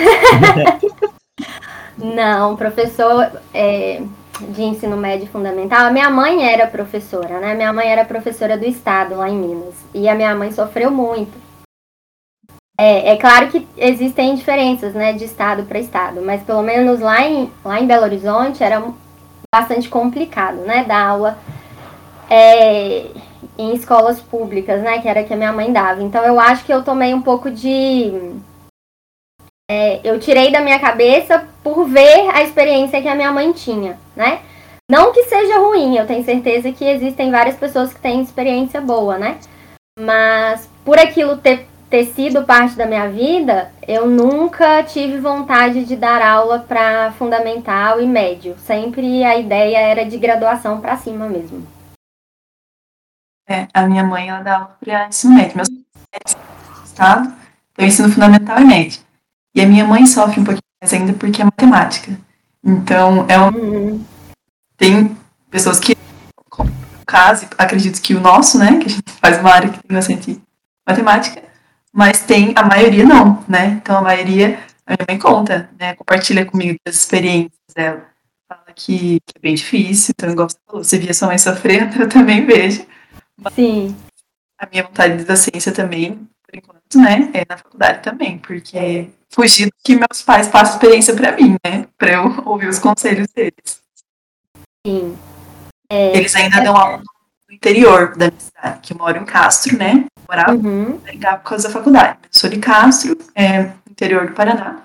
Não, 1.96 2.56
professor 2.56 3.40
é, 3.54 4.02
de 4.40 4.62
ensino 4.62 4.96
médio 4.96 5.26
fundamental. 5.28 5.86
A 5.86 5.90
minha 5.90 6.10
mãe 6.10 6.44
era 6.46 6.66
professora, 6.66 7.40
né? 7.40 7.54
Minha 7.54 7.72
mãe 7.72 7.88
era 7.88 8.04
professora 8.04 8.56
do 8.56 8.64
estado 8.64 9.16
lá 9.16 9.28
em 9.28 9.36
Minas. 9.36 9.74
E 9.94 10.08
a 10.08 10.14
minha 10.14 10.34
mãe 10.34 10.52
sofreu 10.52 10.90
muito. 10.90 11.46
É, 12.78 13.12
é 13.12 13.16
claro 13.16 13.48
que 13.48 13.66
existem 13.76 14.34
diferenças, 14.34 14.92
né, 14.92 15.14
de 15.14 15.24
estado 15.24 15.62
para 15.64 15.78
estado, 15.78 16.20
mas 16.20 16.42
pelo 16.42 16.62
menos 16.62 17.00
lá 17.00 17.22
em, 17.26 17.50
lá 17.64 17.80
em 17.80 17.86
Belo 17.86 18.02
Horizonte 18.02 18.62
era 18.62 18.82
bastante 19.50 19.88
complicado, 19.88 20.56
né, 20.58 20.84
dar 20.84 21.06
aula 21.06 21.38
é, 22.28 23.06
em 23.56 23.74
escolas 23.74 24.20
públicas, 24.20 24.82
né, 24.82 24.98
que 25.00 25.08
era 25.08 25.24
que 25.24 25.32
a 25.32 25.36
minha 25.36 25.54
mãe 25.54 25.72
dava. 25.72 26.02
Então 26.02 26.22
eu 26.22 26.38
acho 26.38 26.66
que 26.66 26.72
eu 26.72 26.84
tomei 26.84 27.14
um 27.14 27.22
pouco 27.22 27.50
de 27.50 28.12
é, 29.68 30.00
eu 30.04 30.18
tirei 30.20 30.52
da 30.52 30.60
minha 30.60 30.78
cabeça 30.78 31.46
por 31.62 31.86
ver 31.86 32.30
a 32.32 32.42
experiência 32.42 33.02
que 33.02 33.08
a 33.08 33.14
minha 33.14 33.32
mãe 33.32 33.52
tinha, 33.52 33.98
né? 34.14 34.40
Não 34.88 35.12
que 35.12 35.24
seja 35.24 35.58
ruim, 35.58 35.96
eu 35.96 36.06
tenho 36.06 36.24
certeza 36.24 36.70
que 36.70 36.84
existem 36.84 37.30
várias 37.30 37.56
pessoas 37.56 37.92
que 37.92 38.00
têm 38.00 38.22
experiência 38.22 38.80
boa, 38.80 39.18
né? 39.18 39.38
Mas 39.98 40.70
por 40.84 40.96
aquilo 40.98 41.38
ter, 41.38 41.66
ter 41.90 42.04
sido 42.06 42.44
parte 42.44 42.76
da 42.76 42.86
minha 42.86 43.08
vida, 43.08 43.72
eu 43.88 44.06
nunca 44.06 44.84
tive 44.84 45.18
vontade 45.18 45.84
de 45.84 45.96
dar 45.96 46.22
aula 46.22 46.60
para 46.60 47.10
fundamental 47.12 48.00
e 48.00 48.06
médio. 48.06 48.56
Sempre 48.58 49.24
a 49.24 49.36
ideia 49.36 49.78
era 49.78 50.04
de 50.04 50.16
graduação 50.16 50.80
para 50.80 50.96
cima 50.96 51.28
mesmo. 51.28 51.66
É, 53.48 53.66
a 53.74 53.86
minha 53.86 54.04
mãe 54.04 54.28
ela 54.28 54.42
dá 54.42 54.54
aula 54.54 54.76
para 54.78 55.08
ensino 55.08 55.34
médio, 55.34 55.56
meu 55.56 55.64
estado, 56.84 57.32
então 57.72 57.86
ensino 57.86 58.08
fundamental 58.08 58.60
e 58.60 58.64
médio. 58.64 59.05
E 59.56 59.62
a 59.62 59.66
minha 59.66 59.86
mãe 59.86 60.04
sofre 60.04 60.38
um 60.38 60.44
pouquinho 60.44 60.62
mais 60.82 60.92
ainda 60.92 61.14
porque 61.14 61.40
é 61.40 61.44
matemática. 61.46 62.12
Então, 62.62 63.24
é 63.26 63.40
um... 63.40 63.48
Uhum. 63.48 64.04
tem 64.76 65.16
pessoas 65.50 65.80
que, 65.80 65.96
no 66.58 67.06
caso, 67.06 67.46
acredito 67.56 68.02
que 68.02 68.14
o 68.14 68.20
nosso, 68.20 68.58
né, 68.58 68.78
que 68.78 68.86
a 68.86 68.90
gente 68.90 69.12
faz 69.12 69.38
uma 69.38 69.50
área 69.50 69.70
que 69.70 69.78
tem 69.82 69.96
bastante 69.96 70.42
matemática, 70.86 71.42
mas 71.90 72.20
tem, 72.20 72.52
a 72.54 72.62
maioria 72.62 73.06
não, 73.06 73.42
né? 73.48 73.78
Então, 73.80 73.96
a 73.96 74.02
maioria, 74.02 74.58
a 74.86 74.92
minha 74.92 75.06
mãe 75.08 75.18
conta, 75.18 75.70
né, 75.80 75.94
compartilha 75.94 76.44
comigo 76.44 76.76
as 76.86 76.94
experiências 76.94 77.72
dela. 77.74 78.04
Fala 78.46 78.66
que, 78.74 79.20
que 79.24 79.38
é 79.38 79.40
bem 79.40 79.54
difícil, 79.54 80.12
então, 80.14 80.30
igual 80.30 80.50
você 80.50 80.58
falou, 80.66 80.84
você 80.84 80.98
via 80.98 81.14
sua 81.14 81.28
mãe 81.28 81.38
sofrendo, 81.38 81.96
eu 82.02 82.08
também 82.10 82.44
vejo. 82.44 82.84
Mas 83.38 83.54
Sim. 83.54 83.96
A 84.58 84.68
minha 84.70 84.82
vontade 84.82 85.24
da 85.24 85.34
ciência 85.34 85.72
também, 85.72 86.28
por 86.46 86.56
enquanto, 86.56 86.98
né, 86.98 87.30
é 87.34 87.44
na 87.48 87.56
faculdade 87.56 88.02
também, 88.02 88.38
porque 88.38 89.08
fugir 89.30 89.66
do 89.66 89.72
que 89.84 89.96
meus 89.96 90.22
pais 90.22 90.48
passam 90.48 90.74
experiência 90.74 91.14
para 91.14 91.32
mim, 91.32 91.56
né? 91.64 91.86
Para 91.98 92.12
eu 92.14 92.42
ouvir 92.46 92.68
os 92.68 92.78
conselhos 92.78 93.28
deles. 93.34 93.82
Sim. 94.86 95.16
É, 95.90 96.16
Eles 96.16 96.34
ainda 96.34 96.58
é, 96.58 96.64
dão 96.64 96.76
aula 96.76 97.02
no 97.48 97.54
interior 97.54 98.16
da 98.16 98.28
minha 98.28 98.40
cidade, 98.40 98.80
que 98.80 98.92
eu 98.92 98.96
moro 98.96 99.18
em 99.18 99.24
Castro, 99.24 99.76
né? 99.76 100.06
Eu 100.16 100.22
morava 100.28 100.54
uhum. 100.54 101.00
em 101.06 101.18
por 101.18 101.42
causa 101.42 101.68
da 101.68 101.74
faculdade. 101.74 102.18
Eu 102.22 102.28
sou 102.30 102.50
de 102.50 102.58
Castro, 102.58 103.16
é, 103.34 103.72
interior 103.88 104.26
do 104.26 104.34
Paraná, 104.34 104.82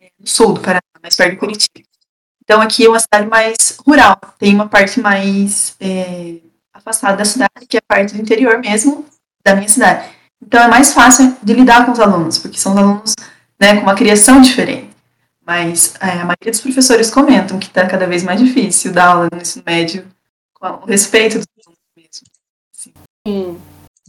é, 0.00 0.10
no 0.18 0.26
sul 0.26 0.52
do 0.52 0.60
Paraná, 0.60 0.82
mais 1.02 1.16
perto 1.16 1.32
de 1.32 1.36
Curitiba. 1.36 1.86
Então 2.44 2.60
aqui 2.60 2.84
é 2.84 2.88
uma 2.88 3.00
cidade 3.00 3.26
mais 3.26 3.76
rural, 3.84 4.16
tem 4.38 4.54
uma 4.54 4.68
parte 4.68 5.00
mais 5.00 5.74
é, 5.80 6.36
afastada 6.72 7.16
da 7.16 7.24
cidade, 7.24 7.66
que 7.68 7.76
é 7.76 7.80
a 7.80 7.94
parte 7.94 8.14
do 8.14 8.22
interior 8.22 8.58
mesmo 8.60 9.04
da 9.44 9.56
minha 9.56 9.68
cidade. 9.68 10.15
Então 10.44 10.62
é 10.62 10.68
mais 10.68 10.92
fácil 10.92 11.36
de 11.42 11.54
lidar 11.54 11.86
com 11.86 11.92
os 11.92 12.00
alunos, 12.00 12.38
porque 12.38 12.58
são 12.58 12.76
alunos 12.76 13.14
né, 13.58 13.76
com 13.76 13.82
uma 13.82 13.94
criação 13.94 14.40
diferente. 14.40 14.90
Mas 15.46 15.94
é, 16.00 16.10
a 16.10 16.24
maioria 16.24 16.50
dos 16.50 16.60
professores 16.60 17.10
comentam 17.10 17.58
que 17.58 17.68
está 17.68 17.86
cada 17.86 18.06
vez 18.06 18.22
mais 18.22 18.40
difícil 18.40 18.92
dar 18.92 19.06
aula 19.06 19.28
no 19.32 19.40
ensino 19.40 19.62
médio 19.64 20.06
com 20.52 20.66
o 20.66 20.86
respeito 20.86 21.38
dos 21.38 21.46
alunos 21.64 21.80
mesmo. 21.96 22.26
Assim. 22.74 22.92
Sim. 23.26 23.58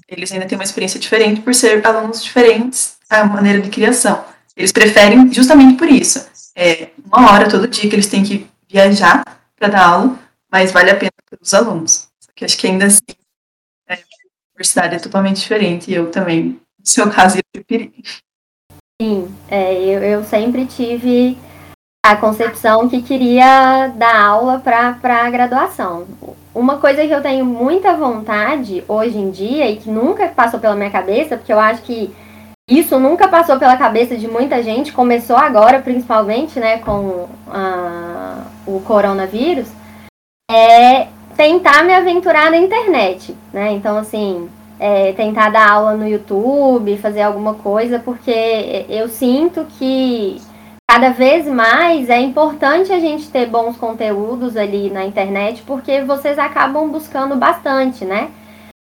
Eles 0.08 0.32
ainda 0.32 0.46
têm 0.46 0.58
uma 0.58 0.64
experiência 0.64 1.00
diferente 1.00 1.42
por 1.42 1.54
ser 1.54 1.86
alunos 1.86 2.24
diferentes 2.24 2.98
a 3.10 3.24
maneira 3.26 3.62
de 3.62 3.70
criação. 3.70 4.24
Eles 4.56 4.72
preferem 4.72 5.32
justamente 5.32 5.78
por 5.78 5.88
isso. 5.88 6.26
É 6.56 6.90
uma 7.06 7.32
hora 7.32 7.48
todo 7.48 7.68
dia 7.68 7.88
que 7.88 7.96
eles 7.96 8.08
têm 8.08 8.24
que 8.24 8.48
viajar 8.68 9.24
para 9.56 9.68
dar 9.68 9.86
aula, 9.86 10.20
mas 10.52 10.72
vale 10.72 10.90
a 10.90 10.96
pena 10.96 11.12
para 11.30 11.40
os 11.42 11.54
alunos. 11.54 12.08
Só 12.20 12.32
que 12.36 12.44
acho 12.44 12.58
que 12.58 12.68
ainda 12.68 12.86
assim 12.86 13.02
universidade 14.58 14.96
é 14.96 15.00
totalmente 15.00 15.40
diferente 15.40 15.92
e 15.92 15.94
eu 15.94 16.10
também, 16.10 16.60
no 16.80 16.86
seu 16.86 17.10
caso, 17.10 17.38
eu. 17.54 17.92
Sim, 19.00 19.32
é, 19.48 19.74
eu, 19.76 20.02
eu 20.02 20.24
sempre 20.24 20.66
tive 20.66 21.38
a 22.04 22.16
concepção 22.16 22.90
que 22.90 23.04
queria 23.04 23.88
dar 23.96 24.20
aula 24.20 24.60
para 24.60 24.98
a 25.26 25.30
graduação. 25.30 26.08
Uma 26.56 26.80
coisa 26.80 27.06
que 27.06 27.12
eu 27.12 27.22
tenho 27.22 27.46
muita 27.46 27.96
vontade 27.96 28.84
hoje 28.88 29.18
em 29.18 29.30
dia 29.30 29.70
e 29.70 29.78
que 29.78 29.90
nunca 29.90 30.28
passou 30.30 30.60
pela 30.60 30.76
minha 30.76 30.90
cabeça, 30.90 31.38
porque 31.38 31.54
eu 31.54 31.60
acho 31.60 31.84
que 31.84 32.12
isso 32.68 33.00
nunca 33.00 33.28
passou 33.28 33.60
pela 33.60 33.78
cabeça 33.78 34.18
de 34.18 34.28
muita 34.28 34.64
gente, 34.64 34.92
começou 34.92 35.38
agora, 35.38 35.82
principalmente, 35.82 36.60
né, 36.60 36.80
com 36.80 37.30
a, 37.48 38.46
o 38.66 38.82
coronavírus, 38.82 39.68
é 40.50 41.08
tentar 41.38 41.84
me 41.84 41.94
aventurar 41.94 42.50
na 42.50 42.58
internet, 42.58 43.34
né? 43.54 43.72
Então, 43.72 43.98
assim, 43.98 44.50
é, 44.80 45.14
tentar 45.14 45.50
dar 45.52 45.70
aula 45.70 45.96
no 45.96 46.08
YouTube, 46.08 46.98
fazer 46.98 47.22
alguma 47.22 47.54
coisa, 47.54 48.00
porque 48.00 48.86
eu 48.90 49.08
sinto 49.08 49.66
que 49.78 50.42
cada 50.90 51.10
vez 51.10 51.46
mais 51.46 52.10
é 52.10 52.20
importante 52.20 52.92
a 52.92 53.00
gente 53.00 53.30
ter 53.30 53.46
bons 53.46 53.78
conteúdos 53.78 54.58
ali 54.58 54.90
na 54.90 55.06
internet, 55.06 55.62
porque 55.62 56.02
vocês 56.02 56.40
acabam 56.40 56.90
buscando 56.90 57.36
bastante, 57.36 58.04
né? 58.04 58.32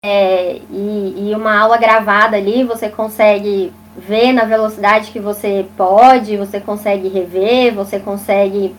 É, 0.03 0.59
e, 0.71 1.29
e 1.29 1.35
uma 1.35 1.59
aula 1.59 1.77
gravada 1.77 2.35
ali 2.35 2.63
você 2.63 2.89
consegue 2.89 3.71
ver 3.95 4.33
na 4.33 4.45
velocidade 4.45 5.11
que 5.11 5.19
você 5.19 5.67
pode, 5.77 6.37
você 6.37 6.59
consegue 6.59 7.07
rever, 7.07 7.75
você 7.75 7.99
consegue 7.99 8.75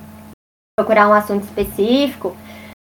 procurar 0.77 1.09
um 1.09 1.12
assunto 1.12 1.44
específico. 1.44 2.35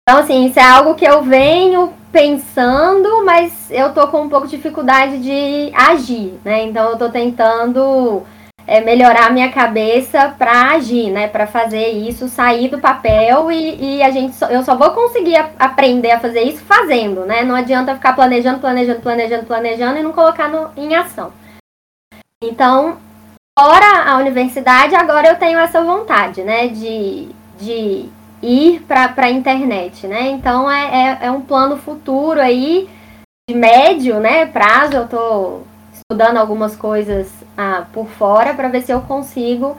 Então, 0.06 0.20
assim, 0.20 0.44
isso 0.44 0.60
é 0.60 0.62
algo 0.62 0.94
que 0.94 1.04
eu 1.04 1.22
venho 1.22 1.94
pensando, 2.12 3.24
mas 3.24 3.70
eu 3.70 3.94
tô 3.94 4.06
com 4.08 4.20
um 4.20 4.28
pouco 4.28 4.46
de 4.46 4.56
dificuldade 4.56 5.18
de 5.18 5.72
agir, 5.74 6.38
né? 6.44 6.62
Então, 6.62 6.90
eu 6.90 6.98
tô 6.98 7.08
tentando 7.08 8.22
é, 8.66 8.82
melhorar 8.82 9.32
minha 9.32 9.50
cabeça 9.50 10.34
para 10.38 10.72
agir, 10.72 11.10
né? 11.10 11.26
Para 11.26 11.46
fazer 11.46 11.88
isso 11.88 12.28
sair 12.28 12.68
do 12.68 12.78
papel 12.78 13.50
e, 13.50 13.96
e 13.96 14.02
a 14.02 14.10
gente 14.10 14.36
só, 14.36 14.46
eu 14.48 14.62
só 14.62 14.76
vou 14.76 14.90
conseguir 14.90 15.36
a, 15.36 15.48
aprender 15.58 16.10
a 16.10 16.20
fazer 16.20 16.42
isso 16.42 16.62
fazendo, 16.64 17.24
né? 17.24 17.42
Não 17.42 17.54
adianta 17.54 17.94
ficar 17.94 18.12
planejando, 18.12 18.58
planejando, 18.58 19.00
planejando, 19.00 19.46
planejando 19.46 19.98
e 19.98 20.02
não 20.02 20.12
colocar 20.12 20.50
no, 20.50 20.70
em 20.76 20.94
ação. 20.94 21.32
Então, 22.42 22.98
fora 23.58 24.04
a 24.06 24.18
universidade, 24.18 24.94
agora 24.94 25.28
eu 25.28 25.38
tenho 25.38 25.58
essa 25.58 25.82
vontade, 25.82 26.42
né? 26.42 26.68
De, 26.68 27.30
de 27.58 28.10
ir 28.44 28.82
para 28.82 29.14
a 29.16 29.30
internet, 29.30 30.06
né? 30.06 30.28
Então 30.28 30.70
é, 30.70 31.18
é, 31.22 31.26
é, 31.26 31.30
um 31.30 31.40
plano 31.40 31.78
futuro 31.78 32.40
aí, 32.40 32.88
de 33.48 33.56
médio 33.56 34.20
né, 34.20 34.46
prazo, 34.46 34.96
eu 34.96 35.04
estou 35.04 35.66
estudando 35.92 36.36
algumas 36.36 36.76
coisas 36.76 37.30
ah, 37.56 37.86
por 37.92 38.06
fora 38.06 38.54
para 38.54 38.68
ver 38.68 38.82
se 38.82 38.92
eu 38.92 39.00
consigo 39.00 39.76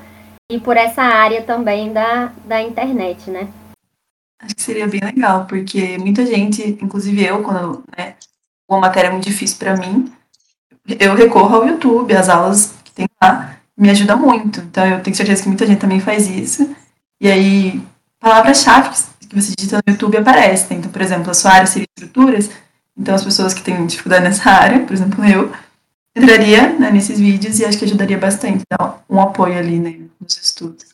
ir 0.52 0.60
por 0.60 0.78
essa 0.78 1.04
área 1.04 1.44
também 1.44 1.94
da, 1.94 2.32
da 2.46 2.62
internet, 2.62 3.30
né? 3.30 3.48
Acho 4.42 4.56
que 4.56 4.62
seria 4.62 4.88
bem 4.88 5.00
legal, 5.02 5.46
porque 5.46 5.98
muita 5.98 6.26
gente, 6.26 6.78
inclusive 6.82 7.24
eu, 7.24 7.42
quando 7.42 7.84
né, 7.98 8.16
uma 8.70 8.80
matéria 8.80 9.08
é 9.08 9.12
muito 9.12 9.28
difícil 9.28 9.58
para 9.58 9.78
mim, 9.78 10.12
eu 11.00 11.16
recorro 11.16 11.56
ao 11.56 11.68
YouTube, 11.68 12.16
as 12.16 12.30
aulas 12.30 12.76
que 12.84 12.92
tem 12.92 13.08
lá, 13.22 13.58
me 13.78 13.90
ajuda 13.90 14.16
muito. 14.16 14.60
Então 14.60 14.86
eu 14.86 15.02
tenho 15.02 15.16
certeza 15.16 15.42
que 15.42 15.48
muita 15.48 15.66
gente 15.66 15.80
também 15.80 16.00
faz 16.00 16.28
isso. 16.28 16.76
E 17.20 17.30
aí, 17.30 17.82
palavras-chave 18.26 18.90
que 19.30 19.40
você 19.40 19.54
digita 19.56 19.80
no 19.86 19.94
YouTube 19.94 20.18
aparecem. 20.18 20.80
Então, 20.80 20.90
por 20.90 21.02
exemplo, 21.02 21.30
a 21.30 21.34
sua 21.36 21.52
área 21.52 21.68
seria 21.68 21.86
estruturas, 21.96 22.50
então 22.98 23.14
as 23.14 23.24
pessoas 23.24 23.54
que 23.54 23.62
têm 23.62 23.86
dificuldade 23.86 24.24
nessa 24.24 24.50
área, 24.50 24.80
por 24.80 24.94
exemplo, 24.94 25.24
eu, 25.24 25.52
entraria 26.16 26.70
né, 26.70 26.90
nesses 26.90 27.20
vídeos 27.20 27.60
e 27.60 27.66
acho 27.66 27.78
que 27.78 27.86
ajudaria 27.86 28.18
bastante, 28.18 28.64
dar 28.68 29.04
um 29.08 29.22
apoio 29.22 29.58
ali 29.60 29.80
né, 29.80 30.00
nos 30.20 30.38
estudos. 30.38 30.86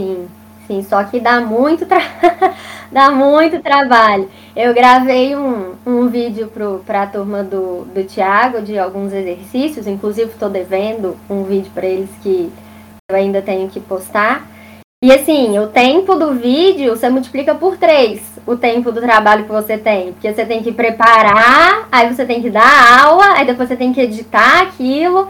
Sim, 0.00 0.28
sim, 0.66 0.82
só 0.82 1.04
que 1.04 1.20
dá 1.20 1.40
muito, 1.40 1.86
tra... 1.86 2.00
dá 2.90 3.12
muito 3.12 3.62
trabalho. 3.62 4.28
Eu 4.56 4.74
gravei 4.74 5.36
um, 5.36 5.74
um 5.86 6.08
vídeo 6.08 6.50
para 6.84 7.02
a 7.02 7.06
turma 7.06 7.44
do, 7.44 7.84
do 7.84 8.02
Tiago 8.04 8.60
de 8.60 8.76
alguns 8.76 9.12
exercícios, 9.12 9.86
inclusive 9.86 10.30
estou 10.30 10.50
devendo 10.50 11.16
um 11.28 11.44
vídeo 11.44 11.70
para 11.72 11.86
eles 11.86 12.10
que 12.22 12.50
eu 13.08 13.16
ainda 13.16 13.40
tenho 13.40 13.68
que 13.68 13.78
postar. 13.78 14.48
E 15.02 15.10
assim, 15.12 15.58
o 15.58 15.66
tempo 15.68 16.14
do 16.14 16.34
vídeo 16.34 16.94
você 16.94 17.08
multiplica 17.08 17.54
por 17.54 17.78
três 17.78 18.20
o 18.46 18.54
tempo 18.54 18.92
do 18.92 19.00
trabalho 19.00 19.44
que 19.44 19.50
você 19.50 19.78
tem. 19.78 20.12
Porque 20.12 20.30
você 20.30 20.44
tem 20.44 20.62
que 20.62 20.72
preparar, 20.72 21.88
aí 21.90 22.14
você 22.14 22.26
tem 22.26 22.42
que 22.42 22.50
dar 22.50 23.00
aula, 23.02 23.32
aí 23.32 23.46
depois 23.46 23.66
você 23.66 23.76
tem 23.76 23.94
que 23.94 24.00
editar 24.02 24.60
aquilo. 24.60 25.26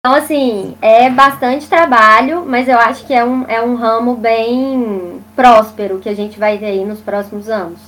Então, 0.00 0.16
assim, 0.16 0.76
é 0.82 1.08
bastante 1.08 1.68
trabalho, 1.68 2.44
mas 2.44 2.66
eu 2.66 2.76
acho 2.76 3.06
que 3.06 3.14
é 3.14 3.24
um, 3.24 3.44
é 3.44 3.62
um 3.62 3.76
ramo 3.76 4.16
bem 4.16 5.22
próspero 5.36 6.00
que 6.00 6.08
a 6.08 6.14
gente 6.14 6.36
vai 6.36 6.58
ter 6.58 6.66
aí 6.66 6.84
nos 6.84 7.00
próximos 7.00 7.48
anos. 7.48 7.78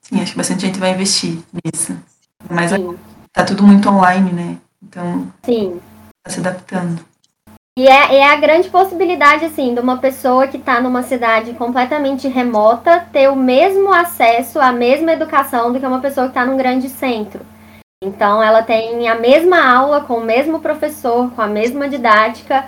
Sim, 0.00 0.20
acho 0.20 0.32
que 0.32 0.38
bastante 0.38 0.66
gente 0.66 0.80
vai 0.80 0.90
investir 0.90 1.38
nisso. 1.64 1.96
Mas 2.50 2.72
Sim. 2.72 2.98
tá 3.32 3.44
tudo 3.44 3.62
muito 3.62 3.88
online, 3.88 4.32
né? 4.32 4.58
Então. 4.82 5.32
Sim. 5.44 5.80
Tá 6.24 6.30
se 6.32 6.40
adaptando. 6.40 7.04
E 7.78 7.86
é, 7.86 8.16
é 8.16 8.32
a 8.32 8.36
grande 8.36 8.70
possibilidade, 8.70 9.44
assim, 9.44 9.74
de 9.74 9.80
uma 9.80 9.98
pessoa 9.98 10.48
que 10.48 10.56
está 10.56 10.80
numa 10.80 11.02
cidade 11.02 11.52
completamente 11.52 12.26
remota 12.26 13.06
ter 13.12 13.28
o 13.28 13.36
mesmo 13.36 13.92
acesso 13.92 14.58
à 14.58 14.72
mesma 14.72 15.12
educação 15.12 15.70
do 15.70 15.78
que 15.78 15.84
uma 15.84 16.00
pessoa 16.00 16.26
que 16.26 16.30
está 16.30 16.46
num 16.46 16.56
grande 16.56 16.88
centro. 16.88 17.44
Então, 18.02 18.42
ela 18.42 18.62
tem 18.62 19.06
a 19.08 19.14
mesma 19.14 19.62
aula 19.62 20.00
com 20.00 20.14
o 20.14 20.24
mesmo 20.24 20.60
professor, 20.60 21.30
com 21.32 21.42
a 21.42 21.46
mesma 21.46 21.86
didática. 21.86 22.66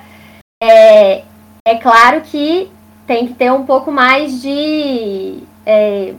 É, 0.63 1.25
é 1.67 1.77
claro 1.81 2.21
que 2.21 2.71
tem 3.07 3.29
que 3.29 3.35
ter 3.35 3.51
um 3.51 3.65
pouco 3.65 3.91
mais 3.91 4.43
de. 4.43 5.43
É, 5.65 6.15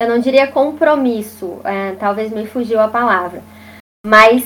eu 0.00 0.08
não 0.08 0.20
diria 0.20 0.46
compromisso, 0.46 1.60
é, 1.64 1.92
talvez 1.96 2.30
me 2.30 2.46
fugiu 2.46 2.80
a 2.80 2.86
palavra. 2.86 3.42
Mas 4.06 4.44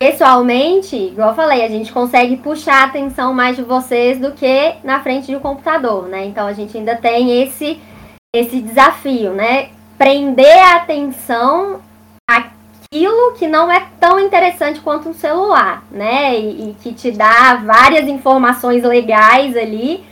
pessoalmente, 0.00 0.96
igual 0.96 1.28
eu 1.28 1.34
falei, 1.34 1.62
a 1.62 1.68
gente 1.68 1.92
consegue 1.92 2.38
puxar 2.38 2.82
a 2.82 2.86
atenção 2.86 3.34
mais 3.34 3.54
de 3.54 3.62
vocês 3.62 4.18
do 4.18 4.32
que 4.32 4.74
na 4.82 5.02
frente 5.02 5.26
de 5.26 5.36
um 5.36 5.40
computador, 5.40 6.08
né? 6.08 6.24
Então 6.24 6.46
a 6.46 6.54
gente 6.54 6.76
ainda 6.76 6.96
tem 6.96 7.42
esse 7.42 7.78
esse 8.34 8.62
desafio, 8.62 9.34
né? 9.34 9.68
Prender 9.98 10.58
a 10.58 10.76
atenção 10.76 11.82
aquilo 12.26 13.34
que 13.34 13.46
não 13.46 13.70
é 13.70 13.88
tão 14.00 14.18
interessante 14.18 14.80
quanto 14.80 15.10
um 15.10 15.14
celular, 15.14 15.84
né? 15.90 16.38
E, 16.38 16.70
e 16.70 16.76
que 16.82 16.94
te 16.94 17.10
dá 17.10 17.56
várias 17.56 18.08
informações 18.08 18.82
legais 18.82 19.54
ali. 19.54 20.02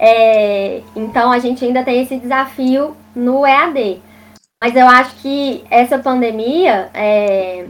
É, 0.00 0.82
então 0.96 1.30
a 1.30 1.38
gente 1.38 1.64
ainda 1.64 1.84
tem 1.84 2.02
esse 2.02 2.16
desafio 2.16 2.96
no 3.14 3.46
EAD. 3.46 4.02
Mas 4.62 4.74
eu 4.74 4.88
acho 4.88 5.14
que 5.16 5.64
essa 5.70 5.98
pandemia 5.98 6.90
é, 6.92 7.66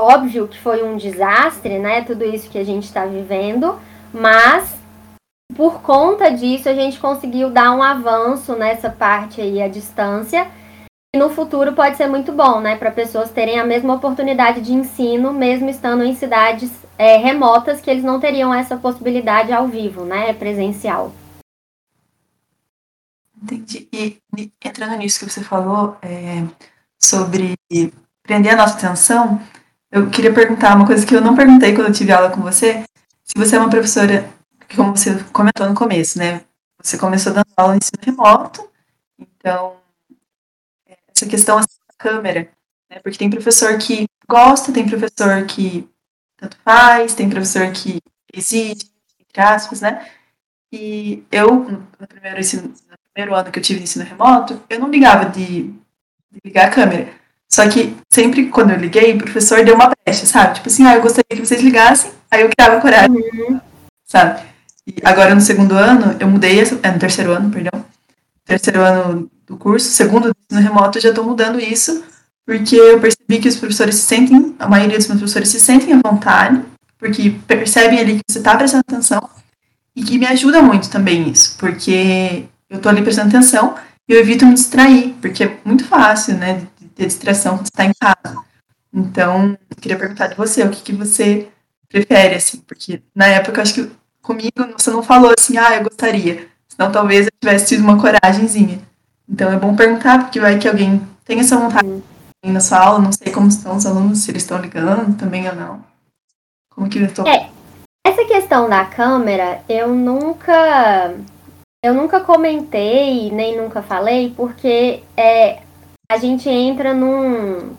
óbvio 0.00 0.46
que 0.46 0.58
foi 0.58 0.82
um 0.82 0.96
desastre, 0.96 1.78
né? 1.78 2.02
Tudo 2.02 2.24
isso 2.24 2.48
que 2.48 2.58
a 2.58 2.64
gente 2.64 2.84
está 2.84 3.04
vivendo, 3.04 3.78
mas 4.12 4.76
por 5.56 5.80
conta 5.82 6.30
disso 6.30 6.68
a 6.68 6.74
gente 6.74 7.00
conseguiu 7.00 7.50
dar 7.50 7.72
um 7.72 7.82
avanço 7.82 8.54
nessa 8.54 8.90
parte 8.90 9.40
aí 9.40 9.60
à 9.60 9.68
distância. 9.68 10.48
E 11.14 11.18
no 11.18 11.30
futuro 11.30 11.72
pode 11.72 11.96
ser 11.96 12.06
muito 12.06 12.32
bom, 12.32 12.60
né? 12.60 12.76
Para 12.76 12.90
pessoas 12.90 13.30
terem 13.30 13.58
a 13.58 13.64
mesma 13.64 13.94
oportunidade 13.94 14.60
de 14.60 14.74
ensino, 14.74 15.32
mesmo 15.32 15.70
estando 15.70 16.04
em 16.04 16.14
cidades 16.14 16.70
é, 16.98 17.16
remotas, 17.16 17.80
que 17.80 17.90
eles 17.90 18.04
não 18.04 18.20
teriam 18.20 18.52
essa 18.52 18.76
possibilidade 18.76 19.50
ao 19.52 19.66
vivo, 19.66 20.04
né? 20.04 20.32
Presencial. 20.34 21.12
Entendi. 23.42 23.88
E 23.90 24.20
entrando 24.62 24.96
nisso 24.98 25.20
que 25.20 25.30
você 25.30 25.42
falou 25.42 25.96
é, 26.02 26.44
sobre 27.00 27.54
prender 28.22 28.52
a 28.52 28.56
nossa 28.56 28.76
atenção, 28.76 29.40
eu 29.90 30.10
queria 30.10 30.32
perguntar 30.32 30.76
uma 30.76 30.86
coisa 30.86 31.06
que 31.06 31.14
eu 31.14 31.20
não 31.20 31.34
perguntei 31.34 31.74
quando 31.74 31.88
eu 31.88 31.94
tive 31.94 32.12
aula 32.12 32.30
com 32.30 32.40
você. 32.40 32.84
Se 33.24 33.34
você 33.36 33.56
é 33.56 33.58
uma 33.58 33.70
professora, 33.70 34.28
como 34.74 34.96
você 34.96 35.22
comentou 35.32 35.68
no 35.68 35.74
começo, 35.74 36.18
né? 36.18 36.42
Você 36.82 36.98
começou 36.98 37.32
dando 37.32 37.46
aula 37.56 37.74
em 37.74 37.78
ensino 37.78 37.98
remoto, 38.02 38.68
então, 39.18 39.76
essa 41.08 41.26
questão 41.26 41.58
assim, 41.58 41.68
da 41.88 41.94
câmera, 41.96 42.48
né? 42.90 43.00
Porque 43.02 43.18
tem 43.18 43.30
professor 43.30 43.76
que 43.78 44.06
gosta, 44.28 44.72
tem 44.72 44.88
professor 44.88 45.44
que 45.46 45.88
tanto 46.36 46.56
faz, 46.64 47.14
tem 47.14 47.28
professor 47.28 47.70
que 47.72 48.00
exige, 48.32 48.90
entre 49.18 49.42
aspas, 49.42 49.80
né? 49.80 50.08
E 50.72 51.24
eu, 51.32 51.64
no 51.98 52.06
primeiro, 52.06 52.38
ensino, 52.38 52.68
no 52.68 52.98
primeiro 53.12 53.34
ano 53.34 53.50
que 53.50 53.58
eu 53.58 53.62
tive 53.62 53.82
ensino 53.82 54.04
remoto, 54.04 54.62
eu 54.68 54.78
não 54.78 54.90
ligava 54.90 55.30
de, 55.30 55.64
de 56.30 56.40
ligar 56.44 56.68
a 56.68 56.70
câmera. 56.70 57.17
Só 57.58 57.68
que 57.68 57.92
sempre 58.08 58.46
quando 58.46 58.70
eu 58.70 58.76
liguei, 58.76 59.14
o 59.14 59.18
professor 59.18 59.64
deu 59.64 59.74
uma 59.74 59.90
brecha, 59.90 60.24
sabe? 60.26 60.54
Tipo 60.54 60.68
assim, 60.68 60.86
ah, 60.86 60.94
eu 60.94 61.02
gostaria 61.02 61.24
que 61.28 61.44
vocês 61.44 61.60
ligassem, 61.60 62.12
aí 62.30 62.42
eu 62.42 62.50
criava 62.56 62.80
coragem, 62.80 63.10
uhum. 63.10 63.60
sabe? 64.06 64.42
E 64.86 64.94
agora 65.02 65.34
no 65.34 65.40
segundo 65.40 65.74
ano, 65.74 66.16
eu 66.20 66.28
mudei, 66.28 66.60
é, 66.60 66.92
no 66.92 66.98
terceiro 67.00 67.32
ano, 67.32 67.50
perdão, 67.50 67.84
terceiro 68.44 68.80
ano 68.80 69.28
do 69.44 69.56
curso, 69.56 69.90
segundo 69.90 70.30
no 70.48 70.60
remoto, 70.60 70.98
eu 70.98 71.02
já 71.02 71.08
estou 71.08 71.24
mudando 71.24 71.58
isso, 71.58 72.04
porque 72.46 72.76
eu 72.76 73.00
percebi 73.00 73.40
que 73.40 73.48
os 73.48 73.56
professores 73.56 73.96
se 73.96 74.02
sentem, 74.02 74.54
a 74.56 74.68
maioria 74.68 74.96
dos 74.96 75.08
meus 75.08 75.18
professores 75.18 75.48
se 75.48 75.58
sentem 75.58 75.94
à 75.94 76.08
vontade, 76.08 76.62
porque 76.96 77.30
percebem 77.44 77.98
ali 77.98 78.14
que 78.18 78.22
você 78.30 78.38
está 78.38 78.56
prestando 78.56 78.84
atenção, 78.86 79.28
e 79.96 80.04
que 80.04 80.16
me 80.16 80.26
ajuda 80.26 80.62
muito 80.62 80.88
também 80.90 81.28
isso, 81.28 81.56
porque 81.58 82.44
eu 82.70 82.76
estou 82.76 82.88
ali 82.88 83.02
prestando 83.02 83.36
atenção 83.36 83.74
e 84.08 84.12
eu 84.12 84.20
evito 84.20 84.46
me 84.46 84.54
distrair, 84.54 85.16
porque 85.20 85.42
é 85.42 85.58
muito 85.64 85.84
fácil, 85.84 86.36
né, 86.36 86.62
ter 86.98 87.06
distração 87.06 87.56
quando 87.56 87.66
está 87.66 87.84
em 87.84 87.92
casa. 87.98 88.36
Então, 88.92 89.56
eu 89.70 89.76
queria 89.80 89.96
perguntar 89.96 90.26
de 90.26 90.34
você, 90.34 90.64
o 90.64 90.70
que, 90.70 90.82
que 90.82 90.92
você 90.92 91.48
prefere, 91.88 92.34
assim, 92.34 92.58
porque 92.58 93.00
na 93.14 93.26
época, 93.26 93.58
eu 93.58 93.62
acho 93.62 93.74
que 93.74 93.90
comigo 94.20 94.52
você 94.76 94.90
não 94.90 95.02
falou 95.02 95.32
assim, 95.38 95.56
ah, 95.56 95.76
eu 95.76 95.84
gostaria, 95.84 96.48
senão 96.68 96.90
talvez 96.90 97.26
eu 97.26 97.32
tivesse 97.40 97.66
tido 97.66 97.84
uma 97.84 98.00
coragemzinha. 98.00 98.80
Então, 99.28 99.52
é 99.52 99.56
bom 99.56 99.76
perguntar, 99.76 100.18
porque 100.18 100.40
vai 100.40 100.58
que 100.58 100.66
alguém 100.66 101.00
tem 101.24 101.38
essa 101.38 101.56
vontade 101.56 101.86
uhum. 101.86 102.02
na 102.42 102.60
sua 102.60 102.78
aula, 102.78 102.98
não 102.98 103.12
sei 103.12 103.32
como 103.32 103.46
estão 103.46 103.76
os 103.76 103.86
alunos, 103.86 104.18
se 104.18 104.30
eles 104.30 104.42
estão 104.42 104.58
ligando 104.58 105.16
também 105.16 105.48
ou 105.48 105.54
não. 105.54 105.84
Como 106.74 106.88
que 106.88 106.98
eu 106.98 107.04
estou... 107.04 107.26
É, 107.28 107.50
essa 108.04 108.24
questão 108.24 108.68
da 108.68 108.84
câmera, 108.84 109.62
eu 109.68 109.94
nunca... 109.94 111.14
Eu 111.80 111.94
nunca 111.94 112.18
comentei, 112.18 113.30
nem 113.30 113.56
nunca 113.56 113.80
falei, 113.82 114.34
porque 114.36 115.00
é, 115.16 115.62
a 116.10 116.16
gente 116.16 116.48
entra 116.48 116.94
num, 116.94 117.76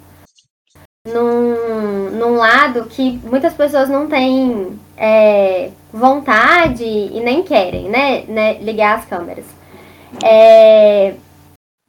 num, 1.07 2.11
num 2.11 2.35
lado 2.35 2.85
que 2.85 3.19
muitas 3.23 3.55
pessoas 3.55 3.89
não 3.89 4.07
têm 4.07 4.79
é, 4.95 5.71
vontade 5.91 6.83
e 6.83 7.19
nem 7.21 7.41
querem, 7.41 7.89
né, 7.89 8.23
né 8.27 8.53
ligar 8.59 8.99
as 8.99 9.05
câmeras. 9.05 9.45
É, 10.23 11.15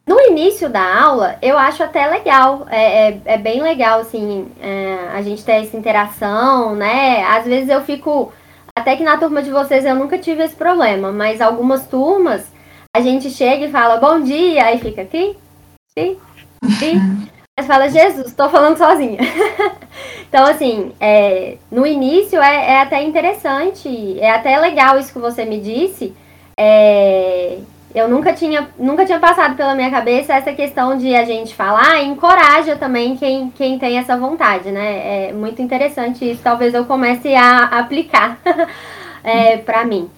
no 0.06 0.18
início 0.18 0.70
da 0.70 1.02
aula, 1.02 1.36
eu 1.42 1.58
acho 1.58 1.82
até 1.82 2.06
legal, 2.06 2.66
é, 2.70 3.10
é, 3.10 3.20
é 3.26 3.38
bem 3.38 3.60
legal, 3.60 4.00
assim, 4.00 4.50
é, 4.60 5.10
a 5.12 5.20
gente 5.20 5.44
ter 5.44 5.62
essa 5.62 5.76
interação, 5.76 6.74
né? 6.74 7.22
Às 7.24 7.44
vezes 7.44 7.68
eu 7.68 7.82
fico, 7.82 8.32
até 8.76 8.96
que 8.96 9.04
na 9.04 9.18
turma 9.18 9.42
de 9.42 9.50
vocês 9.50 9.84
eu 9.84 9.94
nunca 9.94 10.18
tive 10.18 10.42
esse 10.42 10.56
problema, 10.56 11.12
mas 11.12 11.40
algumas 11.40 11.86
turmas 11.86 12.50
a 12.96 13.00
gente 13.00 13.30
chega 13.30 13.66
e 13.66 13.70
fala 13.70 13.98
bom 13.98 14.20
dia, 14.20 14.64
aí 14.64 14.78
fica 14.78 15.02
aqui, 15.02 15.36
aqui, 15.96 16.18
mas 17.60 17.66
fala, 17.66 17.88
Jesus, 17.88 18.28
estou 18.28 18.48
falando 18.48 18.78
sozinha. 18.78 19.18
então, 20.28 20.44
assim, 20.46 20.92
é, 20.98 21.58
no 21.70 21.86
início 21.86 22.40
é, 22.40 22.72
é, 22.72 22.80
até 22.80 23.02
interessante, 23.02 24.18
é 24.18 24.30
até 24.30 24.58
legal 24.58 24.98
isso 24.98 25.12
que 25.12 25.18
você 25.18 25.44
me 25.44 25.60
disse, 25.60 26.14
é, 26.58 27.58
Eu 27.94 28.08
nunca 28.08 28.32
tinha, 28.32 28.70
nunca 28.78 29.04
tinha 29.04 29.18
passado 29.18 29.56
pela 29.56 29.74
minha 29.74 29.90
cabeça 29.90 30.34
essa 30.34 30.52
questão 30.52 30.96
de 30.96 31.14
a 31.14 31.24
gente 31.24 31.54
falar 31.54 32.02
encoraja 32.02 32.76
também 32.76 33.16
quem, 33.16 33.50
quem 33.50 33.78
tem 33.78 33.98
essa 33.98 34.16
vontade, 34.16 34.70
né? 34.70 35.28
É 35.28 35.32
muito 35.32 35.60
interessante 35.60 36.30
isso. 36.30 36.42
Talvez 36.42 36.72
eu 36.72 36.84
comece 36.84 37.34
a 37.34 37.64
aplicar 37.78 38.38
é, 39.24 39.56
para 39.58 39.84
mim. 39.84 40.08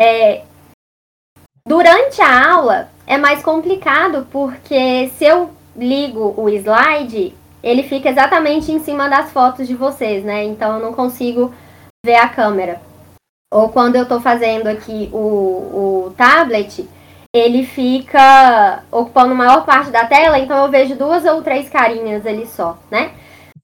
É, 0.00 0.42
durante 1.66 2.20
a 2.20 2.52
aula 2.52 2.88
é 3.06 3.16
mais 3.16 3.42
complicado 3.42 4.26
porque 4.30 5.08
se 5.16 5.24
eu 5.24 5.57
ligo 5.78 6.34
o 6.36 6.48
slide, 6.48 7.34
ele 7.62 7.82
fica 7.82 8.08
exatamente 8.08 8.72
em 8.72 8.80
cima 8.80 9.08
das 9.08 9.30
fotos 9.30 9.66
de 9.66 9.74
vocês, 9.74 10.24
né? 10.24 10.44
Então 10.44 10.74
eu 10.74 10.82
não 10.82 10.92
consigo 10.92 11.52
ver 12.04 12.16
a 12.16 12.28
câmera. 12.28 12.80
Ou 13.52 13.70
quando 13.70 13.96
eu 13.96 14.02
estou 14.02 14.20
fazendo 14.20 14.66
aqui 14.66 15.08
o, 15.12 16.06
o 16.08 16.14
tablet, 16.16 16.86
ele 17.34 17.64
fica 17.64 18.82
ocupando 18.90 19.34
maior 19.34 19.64
parte 19.64 19.90
da 19.90 20.04
tela, 20.06 20.38
então 20.38 20.64
eu 20.64 20.70
vejo 20.70 20.96
duas 20.96 21.24
ou 21.24 21.42
três 21.42 21.68
carinhas 21.68 22.26
ali 22.26 22.46
só, 22.46 22.78
né? 22.90 23.12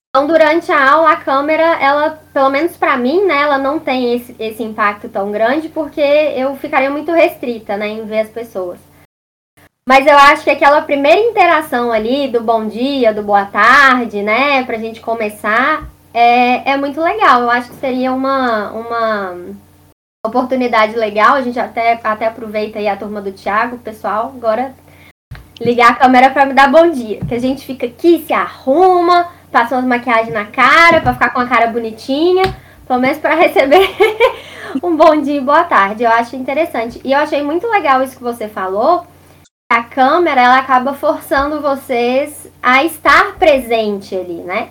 Então, 0.09 0.29
durante 0.29 0.71
a 0.71 0.93
aula, 0.93 1.11
a 1.11 1.17
câmera, 1.17 1.77
ela, 1.81 2.23
pelo 2.33 2.49
menos 2.49 2.77
para 2.77 2.97
mim, 2.97 3.25
né, 3.25 3.43
ela 3.43 3.59
não 3.59 3.81
tem 3.81 4.15
esse, 4.15 4.37
esse 4.39 4.63
impacto 4.63 5.09
tão 5.09 5.33
grande, 5.33 5.69
porque 5.69 6.01
eu 6.01 6.55
ficaria 6.55 6.89
muito 6.89 7.11
restrita, 7.11 7.77
né, 7.77 7.89
em 7.89 8.05
ver 8.05 8.21
as 8.21 8.29
pessoas. 8.29 8.79
Mas 9.87 10.07
eu 10.07 10.17
acho 10.17 10.45
que 10.45 10.51
aquela 10.51 10.81
primeira 10.81 11.21
interação 11.21 11.93
ali, 11.93 12.29
do 12.29 12.41
bom 12.41 12.67
dia, 12.67 13.13
do 13.13 13.23
boa 13.23 13.45
tarde, 13.45 14.23
né, 14.23 14.65
pra 14.65 14.79
gente 14.79 14.99
começar, 15.03 15.87
é, 16.13 16.71
é 16.73 16.77
muito 16.79 16.99
legal. 17.03 17.43
Eu 17.43 17.51
acho 17.51 17.69
que 17.69 17.77
seria 17.77 18.11
uma, 18.11 18.71
uma 18.71 19.37
oportunidade 20.25 20.97
legal. 20.97 21.35
A 21.35 21.43
gente 21.43 21.61
até, 21.61 22.01
até 22.03 22.27
aproveita 22.27 22.79
aí 22.79 22.89
a 22.89 22.97
turma 22.97 23.21
do 23.21 23.31
Thiago, 23.31 23.77
pessoal, 23.77 24.33
agora 24.35 24.75
ligar 25.61 25.91
a 25.91 25.95
câmera 25.95 26.31
para 26.31 26.47
me 26.47 26.55
dar 26.55 26.71
bom 26.71 26.91
dia. 26.91 27.21
Que 27.29 27.35
a 27.35 27.41
gente 27.41 27.67
fica 27.67 27.85
aqui, 27.85 28.25
se 28.27 28.33
arruma, 28.33 29.29
passa 29.53 29.75
umas 29.75 29.85
maquiagem 29.85 30.33
na 30.33 30.47
cara, 30.47 31.03
para 31.03 31.13
ficar 31.13 31.29
com 31.29 31.41
a 31.41 31.47
cara 31.47 31.67
bonitinha, 31.67 32.45
pelo 32.87 33.01
menos 33.01 33.19
para 33.19 33.35
receber 33.37 33.87
um 34.83 34.97
bom 34.97 35.21
dia 35.21 35.37
e 35.37 35.41
boa 35.43 35.65
tarde. 35.65 36.05
Eu 36.05 36.11
acho 36.11 36.37
interessante. 36.37 37.03
E 37.05 37.13
eu 37.13 37.19
achei 37.19 37.43
muito 37.43 37.69
legal 37.69 38.03
isso 38.03 38.17
que 38.17 38.23
você 38.23 38.49
falou. 38.49 39.07
A 39.75 39.83
câmera, 39.83 40.41
ela 40.41 40.59
acaba 40.59 40.95
forçando 40.95 41.61
vocês 41.61 42.49
a 42.63 42.85
estar 42.85 43.35
presente 43.35 44.15
ali, 44.15 44.35
né? 44.35 44.69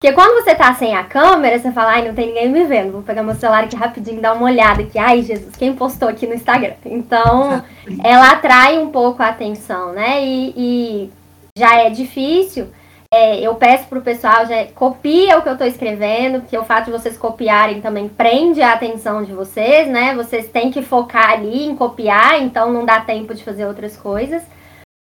Porque 0.00 0.14
quando 0.14 0.40
você 0.40 0.54
tá 0.54 0.72
sem 0.74 0.94
a 0.94 1.02
câmera, 1.02 1.58
você 1.58 1.72
fala, 1.72 1.94
ai, 1.94 2.06
não 2.06 2.14
tem 2.14 2.28
ninguém 2.28 2.48
me 2.48 2.62
vendo. 2.62 2.92
Vou 2.92 3.02
pegar 3.02 3.24
meu 3.24 3.34
celular 3.34 3.64
aqui 3.64 3.74
rapidinho, 3.74 4.20
dar 4.20 4.34
uma 4.34 4.44
olhada 4.44 4.82
aqui. 4.82 4.96
Ai, 4.96 5.22
Jesus, 5.22 5.56
quem 5.56 5.74
postou 5.74 6.08
aqui 6.08 6.24
no 6.24 6.34
Instagram? 6.34 6.74
Então, 6.84 7.64
ela 8.04 8.30
atrai 8.30 8.78
um 8.78 8.92
pouco 8.92 9.20
a 9.20 9.26
atenção, 9.26 9.92
né? 9.92 10.24
E, 10.24 10.54
e 10.56 11.10
já 11.58 11.74
é 11.74 11.90
difícil. 11.90 12.68
É, 13.12 13.40
eu 13.40 13.54
peço 13.54 13.88
pro 13.88 14.02
pessoal, 14.02 14.46
já 14.46 14.66
copia 14.72 15.38
o 15.38 15.42
que 15.42 15.48
eu 15.48 15.56
tô 15.56 15.64
escrevendo, 15.64 16.40
porque 16.40 16.58
o 16.58 16.64
fato 16.64 16.86
de 16.86 16.90
vocês 16.90 17.16
copiarem 17.16 17.80
também 17.80 18.08
prende 18.08 18.60
a 18.60 18.74
atenção 18.74 19.24
de 19.24 19.32
vocês, 19.32 19.88
né? 19.88 20.14
Vocês 20.14 20.48
têm 20.50 20.70
que 20.70 20.82
focar 20.82 21.30
ali 21.30 21.64
em 21.64 21.74
copiar, 21.74 22.42
então 22.42 22.72
não 22.72 22.84
dá 22.84 23.00
tempo 23.00 23.34
de 23.34 23.42
fazer 23.42 23.66
outras 23.66 23.96
coisas. 23.96 24.42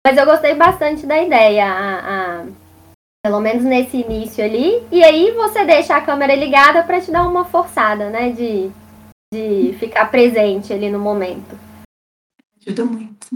Mas 0.05 0.17
eu 0.17 0.25
gostei 0.25 0.53
bastante 0.53 1.05
da 1.05 1.21
ideia. 1.21 1.65
A, 1.65 2.41
a 2.41 2.45
pelo 3.23 3.39
menos 3.39 3.63
nesse 3.63 3.97
início 3.97 4.43
ali. 4.43 4.83
E 4.91 5.03
aí 5.03 5.31
você 5.31 5.65
deixa 5.65 5.95
a 5.95 6.01
câmera 6.01 6.35
ligada 6.35 6.83
para 6.83 7.01
te 7.01 7.11
dar 7.11 7.27
uma 7.27 7.45
forçada, 7.45 8.09
né? 8.09 8.31
De, 8.31 8.71
de 9.33 9.73
ficar 9.77 10.09
presente 10.09 10.71
ali 10.73 10.89
no 10.89 10.99
momento. 10.99 11.57
Ajuda 12.61 12.85
muito. 12.85 13.27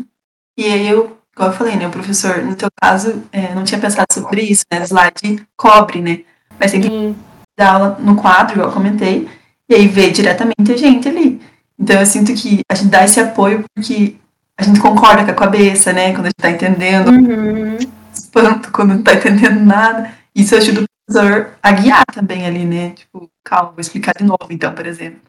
E 0.58 0.66
aí 0.66 0.88
eu, 0.88 1.18
como 1.36 1.50
eu 1.50 1.54
falei, 1.54 1.76
né, 1.76 1.88
o 1.88 1.92
professor, 1.92 2.38
no 2.44 2.56
teu 2.56 2.70
caso, 2.82 3.24
é, 3.32 3.54
não 3.54 3.64
tinha 3.64 3.80
pensado 3.80 4.08
sobre 4.12 4.42
isso, 4.42 4.64
né? 4.72 4.84
Slide 4.84 5.46
cobre, 5.56 6.02
né? 6.02 6.22
Mas 6.60 6.72
tem 6.72 6.82
que 6.82 6.88
Sim. 6.88 7.16
dar 7.58 7.74
aula 7.74 7.98
no 8.00 8.16
quadro, 8.16 8.54
igual 8.54 8.70
eu 8.70 8.74
comentei, 8.74 9.28
e 9.68 9.76
aí 9.76 9.88
ver 9.88 10.12
diretamente 10.12 10.72
a 10.72 10.78
gente 10.78 11.08
ali. 11.08 11.42
Então 11.80 12.00
eu 12.00 12.06
sinto 12.06 12.34
que 12.34 12.62
a 12.70 12.76
gente 12.76 12.90
dá 12.90 13.04
esse 13.04 13.20
apoio 13.20 13.66
porque 13.74 14.16
a 14.58 14.64
gente 14.64 14.80
concorda 14.80 15.26
com 15.26 15.32
a 15.32 15.34
cabeça, 15.34 15.92
né? 15.92 16.14
Quando 16.14 16.26
a 16.26 16.30
gente 16.30 16.42
tá 16.42 16.52
entendendo. 16.52 17.10
Uhum 17.10 17.78
espanto 18.14 18.72
quando 18.72 18.96
não 18.96 19.04
tá 19.04 19.14
entendendo 19.14 19.60
nada. 19.60 20.14
Isso 20.36 20.56
ajuda 20.56 20.82
o 20.82 20.86
professor 21.06 21.54
a 21.62 21.72
guiar 21.72 22.06
também 22.14 22.46
ali, 22.46 22.66
né? 22.66 22.92
Tipo, 22.92 23.30
calma, 23.44 23.72
vou 23.72 23.80
explicar 23.82 24.14
de 24.18 24.24
novo, 24.24 24.48
então, 24.50 24.74
por 24.74 24.86
exemplo. 24.86 25.22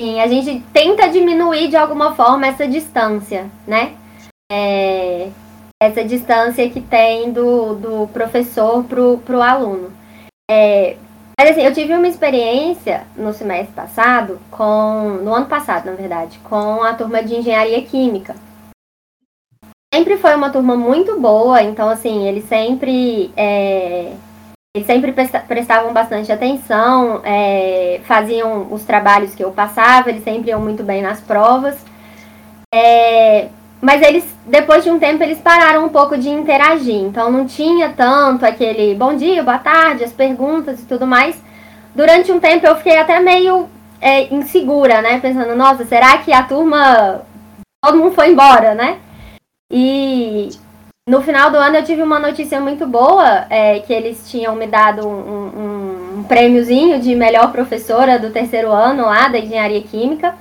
Sim, 0.00 0.20
a 0.20 0.28
gente 0.28 0.62
tenta 0.72 1.08
diminuir 1.08 1.68
de 1.68 1.76
alguma 1.76 2.14
forma 2.14 2.46
essa 2.46 2.68
distância, 2.68 3.50
né? 3.66 3.96
É, 4.50 5.30
essa 5.82 6.04
distância 6.04 6.68
que 6.70 6.80
tem 6.80 7.32
do, 7.32 7.74
do 7.74 8.08
professor 8.08 8.84
pro, 8.84 9.18
pro 9.18 9.42
aluno. 9.42 9.92
É, 10.50 10.96
mas 11.38 11.50
assim, 11.50 11.62
eu 11.62 11.74
tive 11.74 11.94
uma 11.94 12.08
experiência 12.08 13.06
no 13.16 13.32
semestre 13.32 13.74
passado, 13.74 14.40
com. 14.50 15.20
no 15.22 15.34
ano 15.34 15.46
passado, 15.46 15.86
na 15.86 15.92
verdade, 15.92 16.38
com 16.40 16.82
a 16.82 16.94
turma 16.94 17.22
de 17.22 17.34
engenharia 17.34 17.82
química 17.82 18.34
sempre 19.96 20.18
foi 20.18 20.34
uma 20.34 20.50
turma 20.50 20.76
muito 20.76 21.18
boa, 21.18 21.62
então 21.62 21.88
assim, 21.88 22.28
eles 22.28 22.44
sempre. 22.44 23.30
É, 23.36 24.12
eles 24.74 24.86
sempre 24.86 25.10
prestavam 25.48 25.90
bastante 25.94 26.30
atenção, 26.30 27.22
é, 27.24 28.00
faziam 28.04 28.70
os 28.70 28.84
trabalhos 28.84 29.34
que 29.34 29.42
eu 29.42 29.50
passava, 29.50 30.10
eles 30.10 30.22
sempre 30.22 30.50
iam 30.50 30.60
muito 30.60 30.82
bem 30.82 31.00
nas 31.00 31.18
provas. 31.18 31.82
É, 32.74 33.48
mas 33.80 34.02
eles, 34.02 34.24
depois 34.46 34.82
de 34.82 34.90
um 34.90 34.98
tempo, 34.98 35.22
eles 35.22 35.38
pararam 35.38 35.84
um 35.84 35.88
pouco 35.88 36.16
de 36.16 36.28
interagir. 36.28 36.94
Então 36.94 37.30
não 37.30 37.46
tinha 37.46 37.90
tanto 37.90 38.44
aquele 38.44 38.94
bom 38.94 39.14
dia, 39.14 39.42
boa 39.42 39.58
tarde, 39.58 40.04
as 40.04 40.12
perguntas 40.12 40.80
e 40.80 40.86
tudo 40.86 41.06
mais. 41.06 41.40
Durante 41.94 42.32
um 42.32 42.40
tempo 42.40 42.66
eu 42.66 42.76
fiquei 42.76 42.98
até 42.98 43.20
meio 43.20 43.68
é, 44.00 44.32
insegura, 44.34 45.00
né? 45.02 45.20
Pensando, 45.20 45.54
nossa, 45.54 45.84
será 45.84 46.18
que 46.18 46.32
a 46.32 46.42
turma. 46.42 47.22
Todo 47.84 47.98
mundo 47.98 48.14
foi 48.14 48.30
embora, 48.30 48.74
né? 48.74 48.98
E 49.70 50.50
no 51.08 51.22
final 51.22 51.50
do 51.50 51.56
ano 51.56 51.76
eu 51.76 51.84
tive 51.84 52.02
uma 52.02 52.18
notícia 52.18 52.60
muito 52.60 52.86
boa, 52.86 53.46
é, 53.48 53.80
que 53.80 53.92
eles 53.92 54.28
tinham 54.30 54.56
me 54.56 54.66
dado 54.66 55.06
um, 55.06 55.12
um, 55.12 56.18
um 56.18 56.22
prêmiozinho 56.24 57.00
de 57.00 57.14
melhor 57.14 57.52
professora 57.52 58.18
do 58.18 58.30
terceiro 58.30 58.72
ano 58.72 59.04
lá 59.06 59.28
da 59.28 59.38
engenharia 59.38 59.82
química. 59.82 60.34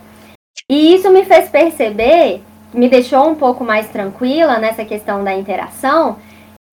E 0.70 0.96
isso 0.96 1.12
me 1.12 1.24
fez 1.24 1.50
perceber, 1.50 2.42
me 2.76 2.90
deixou 2.90 3.28
um 3.28 3.36
pouco 3.36 3.64
mais 3.64 3.88
tranquila 3.90 4.58
nessa 4.60 4.84
questão 4.86 5.24
da 5.24 5.34
interação. 5.34 6.18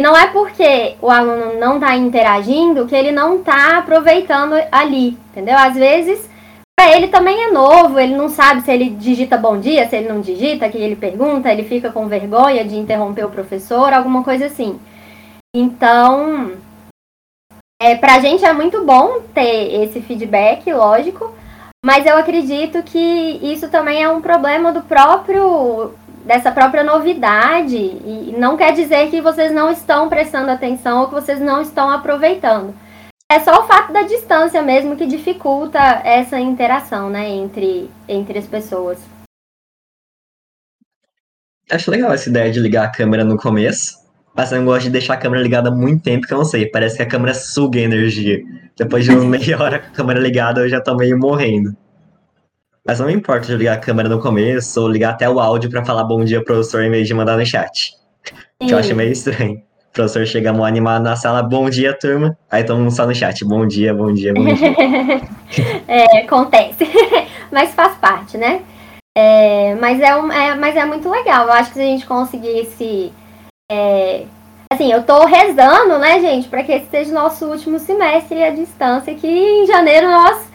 Não 0.01 0.17
é 0.17 0.27
porque 0.27 0.97
o 1.01 1.11
aluno 1.11 1.59
não 1.59 1.77
está 1.77 1.97
interagindo 1.97 2.87
que 2.87 2.95
ele 2.95 3.13
não 3.13 3.37
está 3.37 3.79
aproveitando 3.79 4.55
ali, 4.71 5.17
entendeu? 5.31 5.57
Às 5.57 5.75
vezes 5.75 6.29
para 6.83 6.97
ele 6.97 7.09
também 7.09 7.45
é 7.45 7.53
novo, 7.53 8.01
ele 8.01 8.17
não 8.17 8.29
sabe 8.29 8.63
se 8.63 8.73
ele 8.73 8.91
digita 8.91 9.37
bom 9.37 9.61
dia, 9.61 9.89
se 9.89 9.95
ele 9.95 10.09
não 10.09 10.21
digita, 10.21 10.69
que 10.69 10.79
ele 10.79 10.97
pergunta, 10.97 11.53
ele 11.53 11.63
fica 11.63 11.93
com 11.93 12.09
vergonha 12.09 12.65
de 12.65 12.77
interromper 12.77 13.25
o 13.25 13.31
professor, 13.31 13.93
alguma 13.93 14.25
coisa 14.25 14.47
assim. 14.47 14.81
Então, 15.55 16.53
é, 17.81 17.95
pra 17.95 18.19
gente 18.21 18.45
é 18.45 18.53
muito 18.53 18.85
bom 18.85 19.21
ter 19.35 19.83
esse 19.83 20.01
feedback, 20.01 20.73
lógico, 20.73 21.33
mas 21.85 22.07
eu 22.07 22.17
acredito 22.17 22.83
que 22.83 22.99
isso 23.43 23.69
também 23.69 24.03
é 24.03 24.09
um 24.09 24.23
problema 24.23 24.73
do 24.73 24.83
próprio 24.83 25.95
dessa 26.25 26.53
própria 26.53 26.85
novidade 26.85 27.77
e 27.77 28.35
não 28.39 28.57
quer 28.57 28.73
dizer 28.73 29.11
que 29.11 29.21
vocês 29.21 29.53
não 29.53 29.73
estão 29.73 30.09
prestando 30.09 30.53
atenção 30.53 31.01
ou 31.01 31.09
que 31.09 31.15
vocês 31.15 31.41
não 31.41 31.61
estão 31.61 31.91
aproveitando. 31.91 32.73
É 33.29 33.41
só 33.41 33.61
o 33.61 33.67
fato 33.67 33.93
da 33.93 34.03
distância 34.03 34.63
mesmo 34.63 34.97
que 34.97 35.07
dificulta 35.07 35.81
essa 36.05 36.39
interação, 36.39 37.11
né, 37.11 37.29
entre, 37.29 37.91
entre 38.07 38.39
as 38.39 38.47
pessoas. 38.47 39.01
Acho 41.69 41.91
legal 41.91 42.13
essa 42.13 42.29
ideia 42.29 42.53
de 42.53 42.61
ligar 42.61 42.85
a 42.85 42.93
câmera 42.93 43.25
no 43.25 43.37
começo, 43.37 43.97
mas 44.35 44.51
eu 44.51 44.59
não 44.59 44.65
gosto 44.65 44.85
de 44.85 44.91
deixar 44.91 45.15
a 45.15 45.17
câmera 45.17 45.43
ligada 45.43 45.71
muito 45.71 46.03
tempo, 46.03 46.27
que 46.27 46.33
eu 46.33 46.39
não 46.39 46.45
sei, 46.45 46.67
parece 46.67 46.97
que 46.97 47.03
a 47.03 47.07
câmera 47.07 47.35
suga 47.35 47.79
energia. 47.79 48.41
Depois 48.77 49.05
de 49.05 49.11
uma 49.11 49.25
meia 49.39 49.61
hora 49.63 49.79
com 49.79 49.89
a 49.89 49.91
câmera 49.91 50.21
ligada, 50.21 50.61
eu 50.63 50.69
já 50.69 50.81
tô 50.81 50.95
meio 50.95 51.19
morrendo. 51.19 51.77
Mas 52.85 52.99
não 52.99 53.07
me 53.07 53.13
importa 53.13 53.47
de 53.47 53.57
ligar 53.57 53.75
a 53.75 53.79
câmera 53.79 54.09
no 54.09 54.19
começo 54.19 54.81
ou 54.81 54.89
ligar 54.89 55.11
até 55.11 55.29
o 55.29 55.39
áudio 55.39 55.71
para 55.71 55.85
falar 55.85 56.03
bom 56.03 56.25
dia, 56.25 56.43
professor, 56.43 56.83
em 56.83 56.91
vez 56.91 57.07
de 57.07 57.15
mandar 57.15 57.37
no 57.37 57.47
chat. 57.47 57.93
Sim. 58.61 58.67
Que 58.67 58.75
eu 58.75 58.79
acho 58.79 58.95
meio 58.95 59.13
estranho. 59.13 59.63
O 59.91 59.93
professor 59.93 60.27
chega 60.27 60.53
mó 60.53 60.65
animado 60.65 61.03
na 61.03 61.15
sala, 61.15 61.43
bom 61.43 61.69
dia, 61.69 61.97
turma. 61.97 62.37
Aí 62.51 62.65
todo 62.65 62.79
mundo 62.79 62.91
só 62.91 63.07
no 63.07 63.15
chat, 63.15 63.45
bom 63.45 63.67
dia, 63.67 63.95
bom 63.95 64.13
dia, 64.13 64.33
bom 64.33 64.47
dia. 64.47 64.75
é, 65.87 66.23
acontece. 66.23 66.89
mas 67.53 67.75
faz 67.75 67.95
parte, 67.99 68.37
né? 68.39 68.63
É, 69.15 69.75
mas, 69.75 70.01
é, 70.01 70.17
um, 70.17 70.33
é, 70.33 70.55
mas 70.57 70.75
é 70.75 70.85
muito 70.87 71.09
legal. 71.09 71.47
Eu 71.47 71.53
acho 71.53 71.69
que 71.69 71.75
se 71.75 71.83
a 71.83 71.85
gente 71.85 72.07
conseguisse. 72.07 73.13
É, 73.75 74.27
assim, 74.71 74.93
eu 74.93 75.03
tô 75.03 75.25
rezando, 75.25 75.99
né, 75.99 76.21
gente, 76.21 76.47
para 76.47 76.63
que 76.63 76.73
esse 76.73 76.91
seja 76.91 77.11
o 77.11 77.15
nosso 77.15 77.47
último 77.47 77.79
semestre 77.79 78.43
à 78.43 78.51
distância, 78.51 79.15
que 79.15 79.27
em 79.27 79.67
janeiro 79.67 80.11
nós 80.11 80.47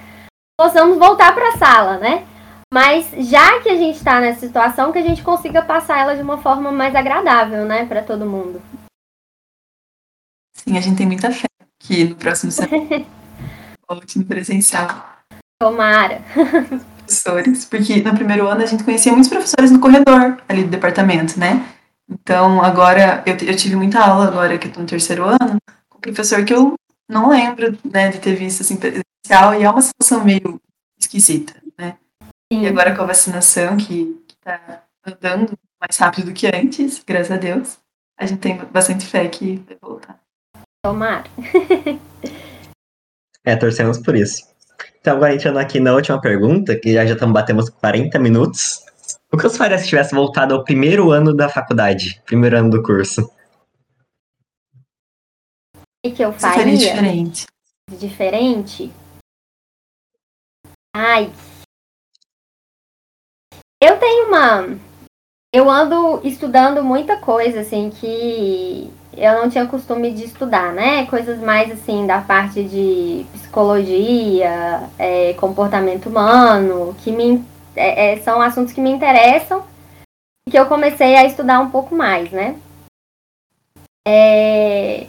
possamos 0.59 0.99
voltar 0.99 1.33
para 1.33 1.49
a 1.49 1.57
sala, 1.57 1.97
né? 1.97 2.27
Mas 2.71 3.09
já 3.17 3.59
que 3.61 3.69
a 3.69 3.75
gente 3.75 3.95
está 3.95 4.19
nessa 4.19 4.41
situação, 4.41 4.91
que 4.91 4.99
a 4.99 5.03
gente 5.03 5.23
consiga 5.23 5.63
passar 5.63 5.99
ela 5.99 6.15
de 6.15 6.21
uma 6.21 6.37
forma 6.37 6.71
mais 6.71 6.93
agradável, 6.93 7.65
né, 7.65 7.85
para 7.85 8.03
todo 8.03 8.25
mundo. 8.25 8.61
Sim, 10.55 10.77
a 10.77 10.81
gente 10.81 10.97
tem 10.97 11.07
muita 11.07 11.31
fé 11.31 11.47
que 11.79 12.03
no 12.03 12.15
próximo 12.15 12.51
semestre 12.51 13.07
volte 13.89 14.19
no 14.19 14.25
presencial. 14.25 15.17
Tomara. 15.59 16.21
Professores, 16.99 17.65
porque 17.65 18.03
no 18.03 18.13
primeiro 18.13 18.47
ano 18.47 18.61
a 18.61 18.67
gente 18.67 18.83
conhecia 18.83 19.11
muitos 19.11 19.29
professores 19.29 19.71
no 19.71 19.79
corredor 19.79 20.37
ali 20.47 20.63
do 20.63 20.69
departamento, 20.69 21.39
né? 21.39 21.65
Então, 22.09 22.61
agora, 22.61 23.23
eu, 23.25 23.35
eu 23.35 23.55
tive 23.55 23.75
muita 23.75 23.99
aula 23.99 24.27
agora 24.27 24.57
que 24.57 24.67
eu 24.67 24.71
tô 24.71 24.79
no 24.79 24.85
terceiro 24.85 25.25
ano, 25.25 25.57
com 25.89 25.97
um 25.97 26.01
professor 26.01 26.43
que 26.45 26.53
eu 26.53 26.75
não 27.09 27.29
lembro, 27.29 27.77
né, 27.83 28.09
de 28.09 28.19
ter 28.19 28.35
visto 28.35 28.61
assim 28.61 28.77
presencial, 28.77 29.53
e 29.53 29.63
é 29.63 29.69
uma 29.69 29.81
situação 29.81 30.23
meio 30.23 30.59
esquisita, 30.99 31.53
né? 31.77 31.97
Sim. 32.51 32.63
E 32.63 32.67
agora 32.67 32.95
com 32.95 33.01
a 33.01 33.07
vacinação, 33.07 33.77
que, 33.77 34.23
que 34.27 34.35
tá 34.37 34.83
andando 35.05 35.53
mais 35.79 35.97
rápido 35.97 36.25
do 36.25 36.33
que 36.33 36.47
antes, 36.47 37.03
graças 37.05 37.31
a 37.31 37.37
Deus, 37.37 37.77
a 38.17 38.25
gente 38.25 38.39
tem 38.39 38.57
bastante 38.57 39.05
fé 39.05 39.27
que 39.27 39.57
vai 39.67 39.77
voltar. 39.81 40.19
Tomara. 40.83 41.25
é, 43.45 43.55
torcemos 43.55 43.99
por 43.99 44.15
isso. 44.15 44.47
Então, 44.99 45.15
agora 45.15 45.33
entrando 45.33 45.59
aqui 45.59 45.79
na 45.79 45.93
última 45.93 46.19
pergunta, 46.19 46.77
que 46.77 46.93
já, 46.93 47.05
já 47.05 47.13
estamos 47.13 47.33
batendo 47.33 47.71
40 47.71 48.17
minutos. 48.19 48.81
O 49.31 49.37
que 49.37 49.45
eu 49.45 49.49
faria 49.49 49.77
se 49.77 49.87
tivesse 49.87 50.15
voltado 50.15 50.53
ao 50.53 50.63
primeiro 50.63 51.11
ano 51.11 51.35
da 51.35 51.49
faculdade, 51.49 52.21
primeiro 52.25 52.57
ano 52.57 52.69
do 52.69 52.81
curso? 52.81 53.29
O 56.05 56.11
que 56.11 56.23
eu 56.23 56.31
faria? 56.31 56.57
Seria 56.57 56.77
diferente. 56.77 57.45
Diferente? 57.91 58.91
Ai. 60.95 61.31
Eu 63.81 63.99
tenho 63.99 64.27
uma. 64.27 64.79
Eu 65.53 65.69
ando 65.69 66.25
estudando 66.25 66.83
muita 66.83 67.17
coisa, 67.17 67.59
assim, 67.59 67.89
que 67.89 68.91
eu 69.13 69.33
não 69.33 69.49
tinha 69.49 69.67
costume 69.67 70.13
de 70.13 70.23
estudar, 70.23 70.73
né? 70.73 71.05
Coisas 71.07 71.39
mais, 71.39 71.71
assim, 71.71 72.07
da 72.07 72.21
parte 72.21 72.63
de 72.63 73.25
psicologia, 73.33 74.89
é, 74.97 75.33
comportamento 75.33 76.07
humano, 76.07 76.95
que 77.03 77.11
me 77.11 77.43
é, 77.77 78.13
é, 78.13 78.17
são 78.17 78.41
assuntos 78.41 78.73
que 78.73 78.81
me 78.81 78.91
interessam 78.91 79.63
e 80.47 80.51
que 80.51 80.59
eu 80.59 80.65
comecei 80.65 81.15
a 81.15 81.25
estudar 81.25 81.59
um 81.59 81.69
pouco 81.69 81.95
mais, 81.95 82.31
né? 82.31 82.55
É, 84.07 85.07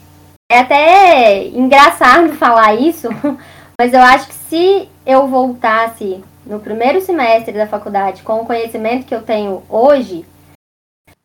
é 0.51 0.59
até 0.59 1.47
engraçado 1.47 2.33
falar 2.39 2.75
isso, 2.75 3.09
mas 3.79 3.93
eu 3.93 4.01
acho 4.01 4.29
que 4.29 4.35
se 4.35 4.89
eu 5.07 5.27
voltasse 5.27 6.23
no 6.45 6.61
primeiro 6.61 7.01
semestre 7.01 7.53
da 7.53 7.66
faculdade 7.66 8.23
com 8.23 8.41
o 8.41 8.47
conhecimento 8.47 9.07
que 9.07 9.14
eu 9.14 9.23
tenho 9.23 9.62
hoje, 9.69 10.25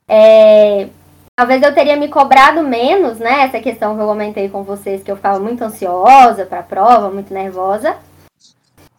é, 0.08 0.90
talvez 1.36 1.62
eu 1.62 1.74
teria 1.74 1.96
me 1.96 2.08
cobrado 2.08 2.62
menos, 2.62 3.20
né? 3.20 3.42
Essa 3.44 3.60
questão 3.60 3.96
que 3.96 4.02
eu 4.02 4.08
comentei 4.08 4.50
com 4.50 4.64
vocês, 4.64 5.02
que 5.02 5.12
eu 5.12 5.16
ficava 5.16 5.40
muito 5.40 5.64
ansiosa 5.64 6.46
para 6.46 6.60
a 6.60 6.64
prova, 6.64 7.10
muito 7.10 7.34
nervosa. 7.34 7.98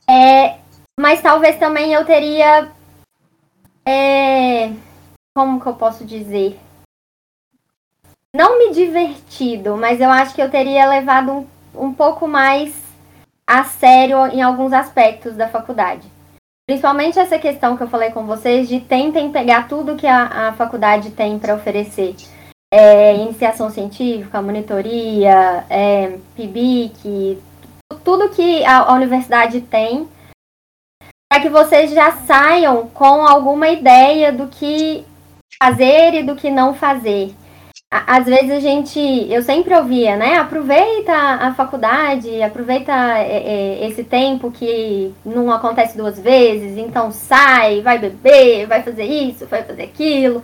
É, 0.08 0.56
mas 0.98 1.20
talvez 1.20 1.58
também 1.58 1.92
eu 1.92 2.04
teria. 2.04 2.70
É, 3.86 4.72
como 5.34 5.60
que 5.60 5.66
eu 5.66 5.74
posso 5.74 6.04
dizer? 6.04 6.58
Não 8.34 8.58
me 8.58 8.74
divertido, 8.74 9.76
mas 9.76 10.00
eu 10.00 10.10
acho 10.10 10.34
que 10.34 10.42
eu 10.42 10.50
teria 10.50 10.88
levado 10.88 11.30
um, 11.30 11.46
um 11.74 11.92
pouco 11.92 12.26
mais 12.26 12.74
a 13.46 13.64
sério 13.64 14.26
em 14.28 14.42
alguns 14.42 14.72
aspectos 14.72 15.36
da 15.36 15.48
faculdade. 15.48 16.08
Principalmente 16.66 17.18
essa 17.18 17.38
questão 17.38 17.76
que 17.76 17.82
eu 17.82 17.88
falei 17.88 18.10
com 18.10 18.24
vocês 18.24 18.68
de 18.68 18.80
tentem 18.80 19.30
pegar 19.30 19.68
tudo 19.68 19.96
que 19.96 20.06
a, 20.06 20.48
a 20.48 20.52
faculdade 20.54 21.10
tem 21.10 21.38
para 21.38 21.54
oferecer. 21.54 22.16
É, 22.72 23.14
iniciação 23.14 23.70
científica, 23.70 24.40
monitoria, 24.40 25.64
é, 25.68 26.18
PIBIC, 26.34 27.38
tudo 28.02 28.30
que 28.30 28.64
a, 28.64 28.78
a 28.78 28.94
universidade 28.94 29.60
tem 29.60 30.08
para 31.34 31.42
que 31.42 31.48
vocês 31.48 31.90
já 31.90 32.12
saiam 32.12 32.86
com 32.94 33.26
alguma 33.26 33.68
ideia 33.68 34.32
do 34.32 34.46
que 34.46 35.04
fazer 35.60 36.14
e 36.14 36.22
do 36.22 36.36
que 36.36 36.48
não 36.48 36.74
fazer. 36.74 37.34
Às 37.90 38.26
vezes 38.26 38.52
a 38.52 38.60
gente, 38.60 39.00
eu 39.00 39.42
sempre 39.42 39.74
ouvia, 39.74 40.14
né? 40.14 40.36
Aproveita 40.36 41.12
a 41.12 41.52
faculdade, 41.52 42.40
aproveita 42.40 42.92
é, 43.18 43.82
é, 43.82 43.88
esse 43.88 44.04
tempo 44.04 44.52
que 44.52 45.12
não 45.26 45.50
acontece 45.50 45.96
duas 45.96 46.20
vezes, 46.20 46.78
então 46.78 47.10
sai, 47.10 47.80
vai 47.80 47.98
beber, 47.98 48.68
vai 48.68 48.84
fazer 48.84 49.04
isso, 49.04 49.44
vai 49.48 49.64
fazer 49.64 49.82
aquilo. 49.82 50.40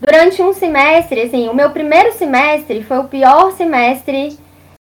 Durante 0.00 0.42
um 0.42 0.52
semestre, 0.52 1.22
assim, 1.22 1.48
o 1.48 1.54
meu 1.54 1.70
primeiro 1.70 2.12
semestre 2.14 2.82
foi 2.82 2.98
o 2.98 3.04
pior 3.04 3.52
semestre 3.52 4.36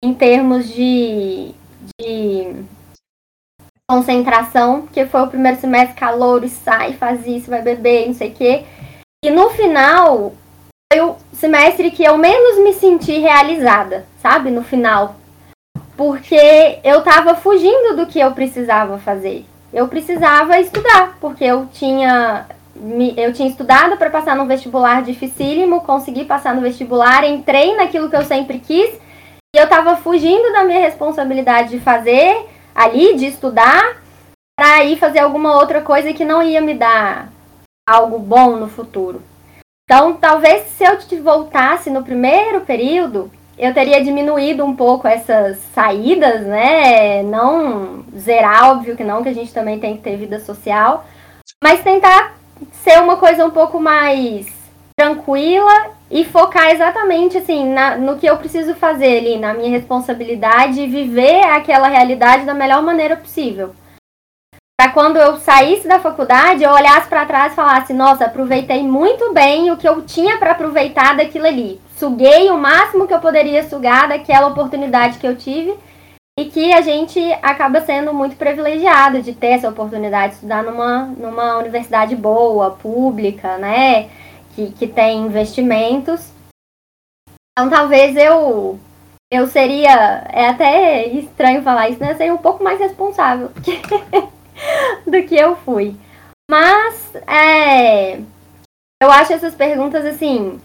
em 0.00 0.14
termos 0.14 0.68
de, 0.68 1.52
de 2.00 2.54
concentração, 3.90 4.86
que 4.92 5.06
foi 5.06 5.22
o 5.22 5.28
primeiro 5.28 5.58
semestre 5.58 5.98
calor 5.98 6.44
e 6.44 6.48
sai, 6.48 6.92
faz 6.92 7.26
isso, 7.26 7.48
vai 7.48 7.62
beber, 7.62 8.06
não 8.06 8.14
sei 8.14 8.28
o 8.28 8.34
quê. 8.34 8.64
E 9.24 9.30
no 9.30 9.48
final, 9.50 10.34
foi 10.92 11.02
o 11.02 11.16
semestre 11.32 11.90
que 11.90 12.04
eu 12.04 12.18
menos 12.18 12.62
me 12.62 12.74
senti 12.74 13.18
realizada, 13.18 14.04
sabe? 14.20 14.50
No 14.50 14.62
final. 14.62 15.16
Porque 15.96 16.78
eu 16.84 17.02
tava 17.02 17.34
fugindo 17.34 17.96
do 17.96 18.06
que 18.06 18.20
eu 18.20 18.30
precisava 18.32 18.98
fazer. 18.98 19.46
Eu 19.72 19.88
precisava 19.88 20.60
estudar, 20.60 21.16
porque 21.20 21.44
eu 21.44 21.66
tinha 21.72 22.46
eu 23.16 23.32
tinha 23.32 23.48
estudado 23.48 23.96
para 23.96 24.08
passar 24.08 24.36
no 24.36 24.46
vestibular 24.46 25.02
dificílimo, 25.02 25.80
consegui 25.80 26.24
passar 26.24 26.54
no 26.54 26.60
vestibular, 26.60 27.24
entrei 27.24 27.74
naquilo 27.74 28.08
que 28.08 28.14
eu 28.14 28.22
sempre 28.22 28.60
quis, 28.60 28.94
e 29.52 29.58
eu 29.58 29.68
tava 29.68 29.96
fugindo 29.96 30.52
da 30.52 30.62
minha 30.64 30.78
responsabilidade 30.78 31.70
de 31.70 31.80
fazer 31.80 32.46
ali 32.78 33.16
de 33.16 33.26
estudar 33.26 34.00
para 34.56 34.84
ir 34.84 34.96
fazer 34.96 35.18
alguma 35.18 35.56
outra 35.56 35.82
coisa 35.82 36.12
que 36.12 36.24
não 36.24 36.40
ia 36.40 36.60
me 36.60 36.74
dar 36.74 37.28
algo 37.88 38.20
bom 38.20 38.56
no 38.56 38.68
futuro. 38.68 39.20
Então, 39.84 40.14
talvez 40.14 40.68
se 40.68 40.84
eu 40.84 40.96
voltasse 41.22 41.90
no 41.90 42.04
primeiro 42.04 42.60
período, 42.60 43.32
eu 43.58 43.74
teria 43.74 44.04
diminuído 44.04 44.64
um 44.64 44.76
pouco 44.76 45.08
essas 45.08 45.58
saídas, 45.74 46.42
né? 46.42 47.22
Não 47.24 48.04
zerar, 48.16 48.70
óbvio 48.70 48.96
que 48.96 49.02
não, 49.02 49.24
que 49.24 49.28
a 49.28 49.34
gente 49.34 49.52
também 49.52 49.80
tem 49.80 49.96
que 49.96 50.02
ter 50.02 50.16
vida 50.16 50.38
social, 50.38 51.04
mas 51.62 51.82
tentar 51.82 52.36
ser 52.84 53.00
uma 53.00 53.16
coisa 53.16 53.44
um 53.44 53.50
pouco 53.50 53.80
mais 53.80 54.46
tranquila 54.96 55.97
e 56.10 56.24
focar 56.24 56.70
exatamente 56.70 57.36
assim 57.36 57.68
na, 57.72 57.96
no 57.96 58.16
que 58.16 58.26
eu 58.26 58.36
preciso 58.36 58.74
fazer 58.74 59.18
ali, 59.18 59.38
na 59.38 59.52
minha 59.52 59.70
responsabilidade 59.70 60.80
e 60.80 60.86
viver 60.86 61.42
aquela 61.44 61.88
realidade 61.88 62.44
da 62.44 62.54
melhor 62.54 62.82
maneira 62.82 63.16
possível. 63.16 63.74
Para 64.80 64.92
quando 64.92 65.16
eu 65.16 65.36
saísse 65.38 65.88
da 65.88 65.98
faculdade, 65.98 66.62
eu 66.62 66.70
olhasse 66.70 67.08
para 67.08 67.26
trás 67.26 67.52
e 67.52 67.56
falasse: 67.56 67.92
"Nossa, 67.92 68.26
aproveitei 68.26 68.82
muito 68.84 69.32
bem 69.34 69.70
o 69.70 69.76
que 69.76 69.88
eu 69.88 70.02
tinha 70.02 70.38
para 70.38 70.52
aproveitar 70.52 71.16
daquilo 71.16 71.46
ali. 71.46 71.80
Suguei 71.96 72.48
o 72.48 72.56
máximo 72.56 73.06
que 73.06 73.12
eu 73.12 73.18
poderia 73.18 73.68
sugar 73.68 74.08
daquela 74.08 74.46
oportunidade 74.46 75.18
que 75.18 75.26
eu 75.26 75.36
tive." 75.36 75.76
E 76.38 76.44
que 76.44 76.72
a 76.72 76.80
gente 76.80 77.20
acaba 77.42 77.80
sendo 77.80 78.14
muito 78.14 78.36
privilegiado 78.36 79.20
de 79.20 79.32
ter 79.32 79.48
essa 79.48 79.68
oportunidade 79.68 80.28
de 80.28 80.34
estudar 80.34 80.62
numa, 80.62 81.06
numa 81.18 81.58
universidade 81.58 82.14
boa, 82.14 82.70
pública, 82.70 83.58
né? 83.58 84.08
Que, 84.58 84.72
que 84.72 84.86
tem 84.88 85.20
investimentos. 85.20 86.32
Então 87.52 87.70
talvez 87.70 88.16
eu 88.16 88.78
eu 89.30 89.46
seria. 89.46 90.26
É 90.32 90.48
até 90.48 91.06
estranho 91.06 91.62
falar 91.62 91.88
isso, 91.88 92.00
né? 92.00 92.14
Seria 92.16 92.34
um 92.34 92.38
pouco 92.38 92.64
mais 92.64 92.80
responsável 92.80 93.48
do 93.48 93.60
que, 93.62 93.80
do 95.06 95.28
que 95.28 95.36
eu 95.36 95.54
fui. 95.56 95.94
Mas 96.50 97.14
é, 97.26 98.16
eu 99.00 99.10
acho 99.10 99.32
essas 99.32 99.54
perguntas 99.54 100.04
assim. 100.04 100.60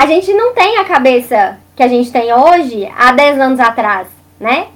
A 0.00 0.06
gente 0.06 0.32
não 0.32 0.54
tem 0.54 0.78
a 0.78 0.84
cabeça 0.84 1.60
que 1.76 1.82
a 1.82 1.88
gente 1.88 2.10
tem 2.10 2.32
hoje 2.32 2.90
há 2.96 3.12
10 3.12 3.38
anos 3.38 3.60
atrás, 3.60 4.08
né? 4.40 4.68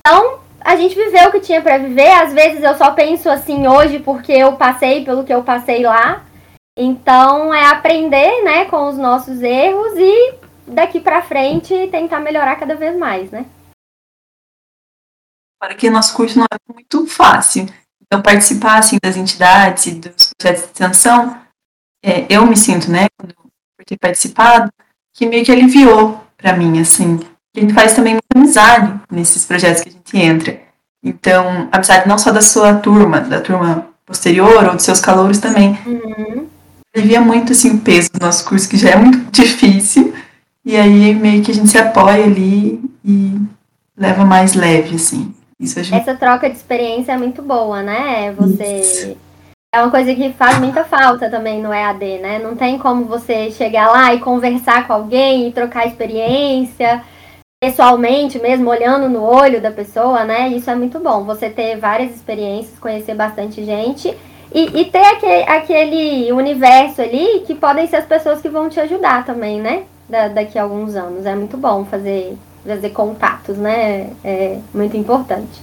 Então, 0.00 0.40
a 0.60 0.74
gente 0.74 0.96
viveu 0.96 1.28
o 1.28 1.30
que 1.30 1.40
tinha 1.40 1.62
para 1.62 1.78
viver. 1.78 2.10
Às 2.10 2.32
vezes 2.32 2.62
eu 2.62 2.76
só 2.76 2.90
penso 2.90 3.28
assim 3.30 3.68
hoje 3.68 4.00
porque 4.00 4.32
eu 4.32 4.54
passei 4.54 5.04
pelo 5.04 5.24
que 5.24 5.32
eu 5.32 5.44
passei 5.44 5.84
lá. 5.84 6.26
Então 6.76 7.54
é 7.54 7.66
aprender, 7.66 8.44
né, 8.44 8.66
com 8.66 8.88
os 8.88 8.98
nossos 8.98 9.40
erros 9.40 9.96
e 9.96 10.34
daqui 10.66 11.00
para 11.00 11.22
frente 11.22 11.88
tentar 11.90 12.20
melhorar 12.20 12.56
cada 12.56 12.74
vez 12.74 12.98
mais, 12.98 13.30
né? 13.30 13.46
Para 15.58 15.74
que 15.74 15.88
nosso 15.88 16.14
curso 16.14 16.38
não 16.38 16.44
é 16.44 16.72
muito 16.72 17.06
fácil. 17.06 17.66
Então 18.02 18.20
participar 18.20 18.78
assim 18.78 18.98
das 19.02 19.16
entidades 19.16 19.86
e 19.86 19.94
dos 19.94 20.34
projetos 20.38 20.64
de 20.64 20.68
extensão, 20.68 21.40
é, 22.04 22.26
eu 22.28 22.46
me 22.46 22.56
sinto, 22.56 22.90
né, 22.90 23.06
por 23.18 23.84
ter 23.86 23.96
participado, 23.98 24.70
que 25.14 25.26
meio 25.26 25.44
que 25.44 25.52
aliviou 25.52 26.22
para 26.36 26.54
mim, 26.54 26.78
assim. 26.78 27.18
A 27.56 27.60
gente 27.60 27.72
faz 27.72 27.94
também 27.94 28.12
muita 28.12 28.38
amizade 28.38 29.00
nesses 29.10 29.46
projetos 29.46 29.82
que 29.82 29.88
a 29.88 29.92
gente 29.92 30.16
entra. 30.18 30.62
Então, 31.02 31.70
apesar 31.72 32.06
não 32.06 32.18
só 32.18 32.30
da 32.30 32.42
sua 32.42 32.74
turma, 32.74 33.20
da 33.20 33.40
turma 33.40 33.88
posterior 34.04 34.66
ou 34.66 34.74
dos 34.74 34.84
seus 34.84 35.00
calouros 35.00 35.38
também, 35.38 35.78
Uhum. 35.86 36.55
Alivia 36.96 37.20
muito 37.20 37.52
assim 37.52 37.72
o 37.72 37.78
peso 37.78 38.10
do 38.12 38.24
nosso 38.24 38.48
curso, 38.48 38.68
que 38.68 38.76
já 38.76 38.90
é 38.90 38.96
muito 38.96 39.30
difícil. 39.30 40.14
E 40.64 40.76
aí 40.76 41.14
meio 41.14 41.42
que 41.42 41.50
a 41.50 41.54
gente 41.54 41.68
se 41.68 41.78
apoia 41.78 42.24
ali 42.24 42.80
e 43.04 43.38
leva 43.96 44.24
mais 44.24 44.54
leve, 44.54 44.96
assim. 44.96 45.32
Isso 45.60 45.78
ajuda. 45.78 45.96
Essa 45.96 46.14
troca 46.14 46.50
de 46.50 46.56
experiência 46.56 47.12
é 47.12 47.16
muito 47.16 47.42
boa, 47.42 47.82
né? 47.82 48.32
Você. 48.32 49.16
É 49.74 49.82
uma 49.82 49.90
coisa 49.90 50.14
que 50.14 50.32
faz 50.32 50.58
muita 50.58 50.84
falta 50.84 51.28
também 51.30 51.62
no 51.62 51.72
EAD, 51.72 52.18
né? 52.18 52.38
Não 52.38 52.56
tem 52.56 52.78
como 52.78 53.04
você 53.04 53.50
chegar 53.50 53.90
lá 53.90 54.14
e 54.14 54.20
conversar 54.20 54.86
com 54.86 54.92
alguém 54.92 55.48
e 55.48 55.52
trocar 55.52 55.86
experiência 55.86 57.02
pessoalmente 57.60 58.38
mesmo, 58.38 58.70
olhando 58.70 59.08
no 59.08 59.22
olho 59.22 59.60
da 59.60 59.70
pessoa, 59.70 60.24
né? 60.24 60.48
Isso 60.48 60.70
é 60.70 60.74
muito 60.74 60.98
bom. 60.98 61.24
Você 61.24 61.50
ter 61.50 61.76
várias 61.76 62.14
experiências, 62.14 62.78
conhecer 62.78 63.14
bastante 63.14 63.64
gente 63.64 64.16
e, 64.56 64.80
e 64.80 64.84
ter 64.86 65.04
aquele, 65.04 65.42
aquele 65.42 66.32
universo 66.32 67.02
ali 67.02 67.40
que 67.46 67.54
podem 67.54 67.86
ser 67.86 67.96
as 67.96 68.06
pessoas 68.06 68.40
que 68.40 68.48
vão 68.48 68.70
te 68.70 68.80
ajudar 68.80 69.26
também, 69.26 69.60
né? 69.60 69.84
Da, 70.08 70.28
daqui 70.28 70.58
a 70.58 70.62
alguns 70.62 70.96
anos. 70.96 71.26
É 71.26 71.34
muito 71.34 71.58
bom 71.58 71.84
fazer, 71.84 72.38
fazer 72.64 72.88
contatos, 72.88 73.58
né? 73.58 74.10
É 74.24 74.58
muito 74.72 74.96
importante. 74.96 75.62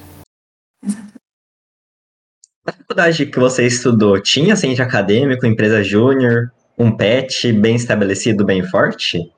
Na 2.63 2.71
faculdade 2.71 3.25
que 3.25 3.39
você 3.39 3.65
estudou, 3.65 4.21
tinha 4.21 4.55
centro 4.55 4.83
acadêmico, 4.83 5.47
empresa 5.47 5.83
júnior, 5.83 6.51
um 6.77 6.95
PET 6.95 7.51
bem 7.51 7.75
estabelecido, 7.75 8.45
bem 8.45 8.61
forte? 8.61 9.33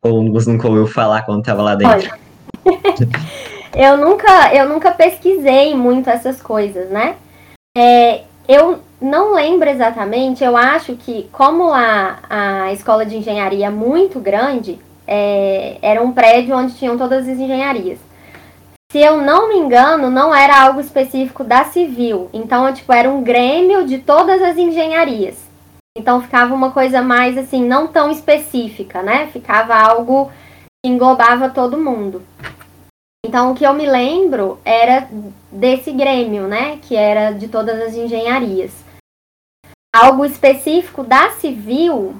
Ou 0.00 0.32
você 0.32 0.50
nunca 0.50 0.66
ouviu 0.66 0.86
falar 0.86 1.26
quando 1.26 1.40
estava 1.40 1.60
lá 1.60 1.74
dentro? 1.74 2.10
Eu 3.72 3.96
nunca, 3.96 4.52
eu 4.52 4.68
nunca 4.68 4.90
pesquisei 4.90 5.76
muito 5.76 6.10
essas 6.10 6.42
coisas, 6.42 6.90
né? 6.90 7.14
É, 7.78 8.24
eu 8.48 8.80
não 9.00 9.34
lembro 9.34 9.68
exatamente, 9.68 10.44
eu 10.44 10.56
acho 10.56 10.96
que 10.96 11.28
como 11.32 11.72
a, 11.72 12.18
a 12.28 12.72
escola 12.72 13.06
de 13.06 13.16
engenharia 13.16 13.66
é 13.66 13.70
muito 13.70 14.20
grande, 14.20 14.78
é, 15.06 15.78
era 15.82 16.02
um 16.02 16.12
prédio 16.12 16.56
onde 16.56 16.74
tinham 16.74 16.98
todas 16.98 17.28
as 17.28 17.38
engenharias. 17.38 17.98
Se 18.90 18.98
eu 18.98 19.18
não 19.22 19.48
me 19.48 19.56
engano, 19.56 20.10
não 20.10 20.34
era 20.34 20.62
algo 20.62 20.80
específico 20.80 21.44
da 21.44 21.64
civil. 21.64 22.28
Então, 22.32 22.72
tipo, 22.72 22.92
era 22.92 23.08
um 23.08 23.22
grêmio 23.22 23.86
de 23.86 23.98
todas 23.98 24.42
as 24.42 24.58
engenharias. 24.58 25.36
Então 25.96 26.20
ficava 26.20 26.54
uma 26.54 26.70
coisa 26.70 27.02
mais 27.02 27.36
assim, 27.36 27.64
não 27.64 27.88
tão 27.88 28.10
específica, 28.10 29.02
né? 29.02 29.26
Ficava 29.28 29.74
algo 29.74 30.30
que 30.82 30.90
englobava 30.90 31.50
todo 31.50 31.78
mundo. 31.78 32.22
Então 33.24 33.50
o 33.50 33.54
que 33.54 33.64
eu 33.64 33.74
me 33.74 33.86
lembro 33.86 34.58
era 34.64 35.08
desse 35.50 35.92
grêmio, 35.92 36.46
né? 36.46 36.78
Que 36.82 36.96
era 36.96 37.32
de 37.32 37.48
todas 37.48 37.80
as 37.80 37.94
engenharias. 37.94 38.72
Algo 39.94 40.24
específico 40.24 41.02
da 41.02 41.30
civil, 41.30 42.14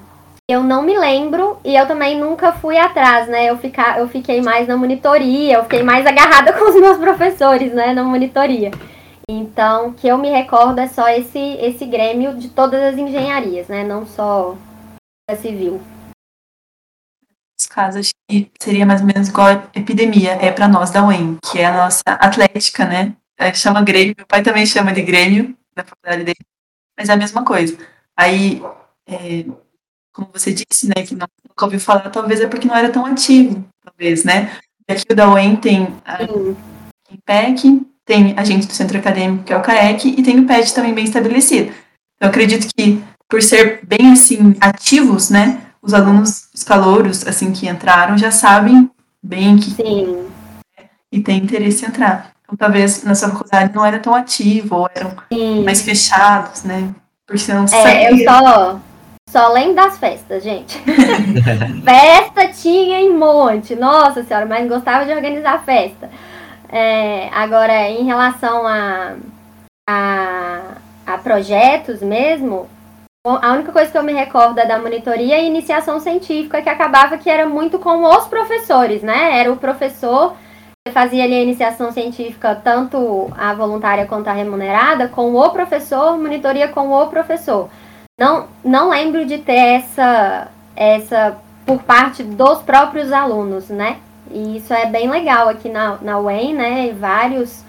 eu 0.49 0.61
não 0.61 0.81
me 0.83 0.97
lembro 0.97 1.57
e 1.63 1.75
eu 1.75 1.87
também 1.87 2.19
nunca 2.19 2.51
fui 2.51 2.77
atrás, 2.77 3.27
né? 3.29 3.49
Eu, 3.49 3.57
ficar, 3.57 3.99
eu 3.99 4.09
fiquei 4.09 4.41
mais 4.41 4.67
na 4.67 4.75
monitoria, 4.75 5.53
eu 5.53 5.63
fiquei 5.63 5.81
mais 5.81 6.05
agarrada 6.05 6.51
com 6.59 6.69
os 6.69 6.75
meus 6.75 6.97
professores, 6.97 7.73
né? 7.73 7.93
Na 7.93 8.03
monitoria. 8.03 8.71
Então, 9.29 9.93
que 9.93 10.07
eu 10.07 10.17
me 10.17 10.29
recordo 10.29 10.79
é 10.79 10.87
só 10.87 11.07
esse, 11.07 11.39
esse 11.39 11.85
grêmio 11.85 12.35
de 12.35 12.49
todas 12.49 12.81
as 12.81 12.97
engenharias, 12.97 13.69
né? 13.69 13.83
Não 13.83 14.05
só 14.05 14.57
a 15.29 15.35
civil. 15.35 15.81
Os 17.57 17.67
casos 17.67 18.09
que 18.29 18.51
seria 18.61 18.85
mais 18.85 18.99
ou 18.99 19.07
menos 19.07 19.29
igual 19.29 19.47
a 19.47 19.63
epidemia, 19.73 20.31
é 20.33 20.51
para 20.51 20.67
nós 20.67 20.91
da 20.91 21.05
UEM, 21.05 21.37
que 21.45 21.59
é 21.59 21.65
a 21.65 21.77
nossa 21.77 22.01
atlética, 22.07 22.85
né? 22.85 23.15
É, 23.41 23.51
chama 23.55 23.81
Grêmio, 23.81 24.13
meu 24.15 24.27
pai 24.27 24.43
também 24.43 24.67
chama 24.67 24.93
de 24.93 25.01
Grêmio, 25.01 25.57
na 25.75 25.83
faculdade 25.83 26.23
dele, 26.23 26.45
mas 26.95 27.09
é 27.09 27.13
a 27.13 27.17
mesma 27.17 27.43
coisa. 27.43 27.75
Aí, 28.15 28.61
é, 29.07 29.45
como 30.13 30.29
você 30.31 30.53
disse, 30.53 30.87
né, 30.87 31.03
que 31.03 31.15
não, 31.15 31.25
nunca 31.49 31.65
ouviu 31.65 31.79
falar, 31.79 32.11
talvez 32.11 32.39
é 32.39 32.45
porque 32.45 32.67
não 32.67 32.75
era 32.75 32.91
tão 32.91 33.03
ativo, 33.03 33.65
talvez, 33.83 34.23
né? 34.23 34.55
E 34.87 34.93
aqui 34.93 35.05
o 35.09 35.15
da 35.15 35.27
UEM 35.27 35.55
tem 35.55 35.87
a 36.05 36.19
IPEC, 37.11 37.81
tem 38.05 38.35
a 38.37 38.43
gente 38.43 38.67
do 38.67 38.73
centro 38.73 38.99
acadêmico, 38.99 39.43
que 39.43 39.53
é 39.53 39.57
o 39.57 39.63
CAEC, 39.63 40.09
e 40.09 40.21
tem 40.21 40.39
o 40.39 40.45
PET 40.45 40.75
também 40.75 40.93
bem 40.93 41.05
estabelecido. 41.05 41.71
Então, 42.15 42.27
eu 42.27 42.29
acredito 42.29 42.67
que, 42.75 43.01
por 43.27 43.41
ser 43.41 43.83
bem, 43.83 44.11
assim, 44.11 44.55
ativos, 44.61 45.31
né, 45.31 45.65
os 45.81 45.95
alunos, 45.95 46.47
os 46.53 46.63
calouros, 46.63 47.25
assim, 47.25 47.51
que 47.51 47.67
entraram, 47.67 48.19
já 48.19 48.29
sabem 48.29 48.87
bem 49.23 49.57
que 49.57 49.71
Sim. 49.71 50.27
e 51.11 51.21
tem 51.21 51.37
interesse 51.39 51.83
em 51.83 51.87
entrar. 51.87 52.35
Então, 52.51 52.57
talvez 52.57 53.03
na 53.03 53.15
sua 53.15 53.29
faculdade 53.29 53.73
não 53.73 53.85
era 53.85 53.99
tão 53.99 54.13
ativo, 54.13 54.75
ou 54.75 54.89
eram 54.93 55.13
Sim. 55.31 55.63
mais 55.63 55.81
fechados, 55.81 56.63
né, 56.63 56.93
por 57.25 57.39
você 57.39 57.53
não 57.53 57.65
É, 57.65 58.11
eu 58.11 58.17
só, 58.25 58.79
só 59.29 59.53
lembro 59.53 59.75
das 59.75 59.97
festas, 59.97 60.43
gente. 60.43 60.77
festa 61.85 62.49
tinha 62.49 62.99
em 62.99 63.13
monte, 63.13 63.75
nossa 63.75 64.23
senhora, 64.23 64.45
mas 64.45 64.67
gostava 64.67 65.05
de 65.05 65.13
organizar 65.13 65.63
festa. 65.63 66.09
É, 66.69 67.29
agora, 67.33 67.89
em 67.89 68.05
relação 68.05 68.67
a, 68.67 69.15
a, 69.89 70.61
a 71.05 71.17
projetos 71.17 72.01
mesmo, 72.01 72.69
a 73.25 73.53
única 73.53 73.71
coisa 73.71 73.91
que 73.91 73.97
eu 73.97 74.03
me 74.03 74.13
recordo 74.13 74.59
é 74.59 74.65
da 74.65 74.79
monitoria 74.79 75.39
e 75.39 75.47
iniciação 75.47 75.99
científica, 75.99 76.61
que 76.61 76.69
acabava 76.69 77.17
que 77.17 77.29
era 77.29 77.47
muito 77.47 77.77
com 77.77 78.03
os 78.03 78.25
professores, 78.25 79.03
né? 79.03 79.39
Era 79.39 79.51
o 79.51 79.57
professor 79.57 80.35
que 80.85 80.91
fazia 80.91 81.23
ali 81.23 81.35
a 81.35 81.43
iniciação 81.43 81.91
científica, 81.91 82.55
tanto 82.55 83.31
a 83.37 83.53
voluntária 83.53 84.07
quanto 84.07 84.27
a 84.27 84.33
remunerada, 84.33 85.07
com 85.07 85.35
o 85.35 85.49
professor, 85.51 86.17
monitoria 86.17 86.67
com 86.69 86.91
o 86.91 87.07
professor. 87.07 87.69
Não, 88.19 88.47
não 88.63 88.89
lembro 88.89 89.23
de 89.25 89.37
ter 89.37 89.53
essa, 89.53 90.47
essa 90.75 91.37
por 91.67 91.83
parte 91.83 92.23
dos 92.23 92.63
próprios 92.63 93.11
alunos, 93.11 93.69
né? 93.69 93.99
E 94.31 94.57
isso 94.57 94.73
é 94.73 94.87
bem 94.87 95.07
legal 95.07 95.49
aqui 95.49 95.69
na, 95.69 95.97
na 96.01 96.19
UEM, 96.19 96.55
né? 96.55 96.87
E 96.87 96.93
vários, 96.93 97.63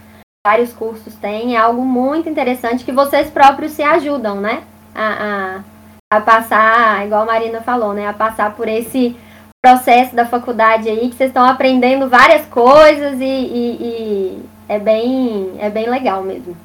vários 0.47 0.73
cursos 0.73 1.15
têm. 1.17 1.55
É 1.55 1.59
algo 1.59 1.83
muito 1.83 2.31
interessante 2.31 2.85
que 2.85 2.93
vocês 2.93 3.29
próprios 3.29 3.73
se 3.73 3.83
ajudam, 3.83 4.41
né? 4.41 4.63
A, 4.95 5.61
a, 6.11 6.17
a 6.17 6.21
passar, 6.23 7.05
igual 7.05 7.23
a 7.23 7.27
Marina 7.27 7.61
falou, 7.61 7.93
né? 7.93 8.07
A 8.07 8.15
passar 8.15 8.57
por 8.57 8.69
esse 8.69 9.15
processo 9.73 10.15
da 10.17 10.27
faculdade 10.27 10.89
aí, 10.89 11.09
que 11.09 11.15
vocês 11.15 11.31
estão 11.31 11.45
aprendendo 11.45 12.09
várias 12.09 12.45
coisas 12.47 13.21
e, 13.21 13.25
e, 13.25 13.77
e 13.81 14.43
é, 14.69 14.79
bem, 14.79 15.55
é 15.61 15.71
bem 15.71 15.89
legal 15.89 16.25
mesmo. 16.25 16.57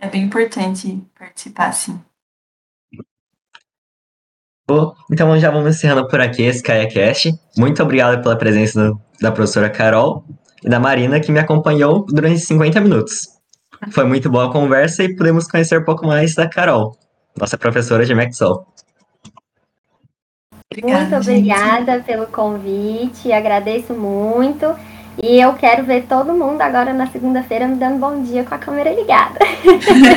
É 0.00 0.08
bem 0.08 0.22
importante 0.22 1.00
participar, 1.16 1.72
sim. 1.72 2.00
Bom, 4.66 4.94
então 5.12 5.38
já 5.38 5.50
vamos 5.50 5.76
encerrando 5.76 6.08
por 6.08 6.20
aqui 6.20 6.42
esse 6.42 6.62
KaiaCast. 6.62 7.32
Muito 7.58 7.82
obrigado 7.82 8.22
pela 8.22 8.36
presença 8.36 8.88
do- 8.88 9.00
da 9.20 9.30
professora 9.30 9.68
Carol 9.68 10.24
e 10.64 10.68
da 10.68 10.80
Marina, 10.80 11.20
que 11.20 11.30
me 11.30 11.38
acompanhou 11.38 12.06
durante 12.06 12.38
50 12.40 12.80
minutos. 12.80 13.28
Foi 13.90 14.04
muito 14.04 14.30
boa 14.30 14.48
a 14.48 14.52
conversa 14.52 15.04
e 15.04 15.14
pudemos 15.14 15.46
conhecer 15.46 15.78
um 15.80 15.84
pouco 15.84 16.06
mais 16.06 16.34
da 16.34 16.48
Carol, 16.48 16.96
nossa 17.38 17.58
professora 17.58 18.06
de 18.06 18.14
Maxwell. 18.14 18.66
Obrigada, 20.78 21.16
muito 21.16 21.22
gente. 21.22 21.50
obrigada 21.52 22.00
pelo 22.00 22.26
convite, 22.26 23.32
agradeço 23.32 23.94
muito. 23.94 24.74
E 25.22 25.40
eu 25.40 25.52
quero 25.54 25.84
ver 25.84 26.06
todo 26.08 26.32
mundo 26.32 26.62
agora 26.62 26.92
na 26.92 27.06
segunda-feira 27.06 27.68
me 27.68 27.76
dando 27.76 27.98
bom 27.98 28.22
dia 28.22 28.44
com 28.44 28.54
a 28.54 28.58
câmera 28.58 28.92
ligada. 28.92 29.38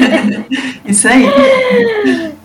Isso 0.86 1.08
aí. 1.08 1.26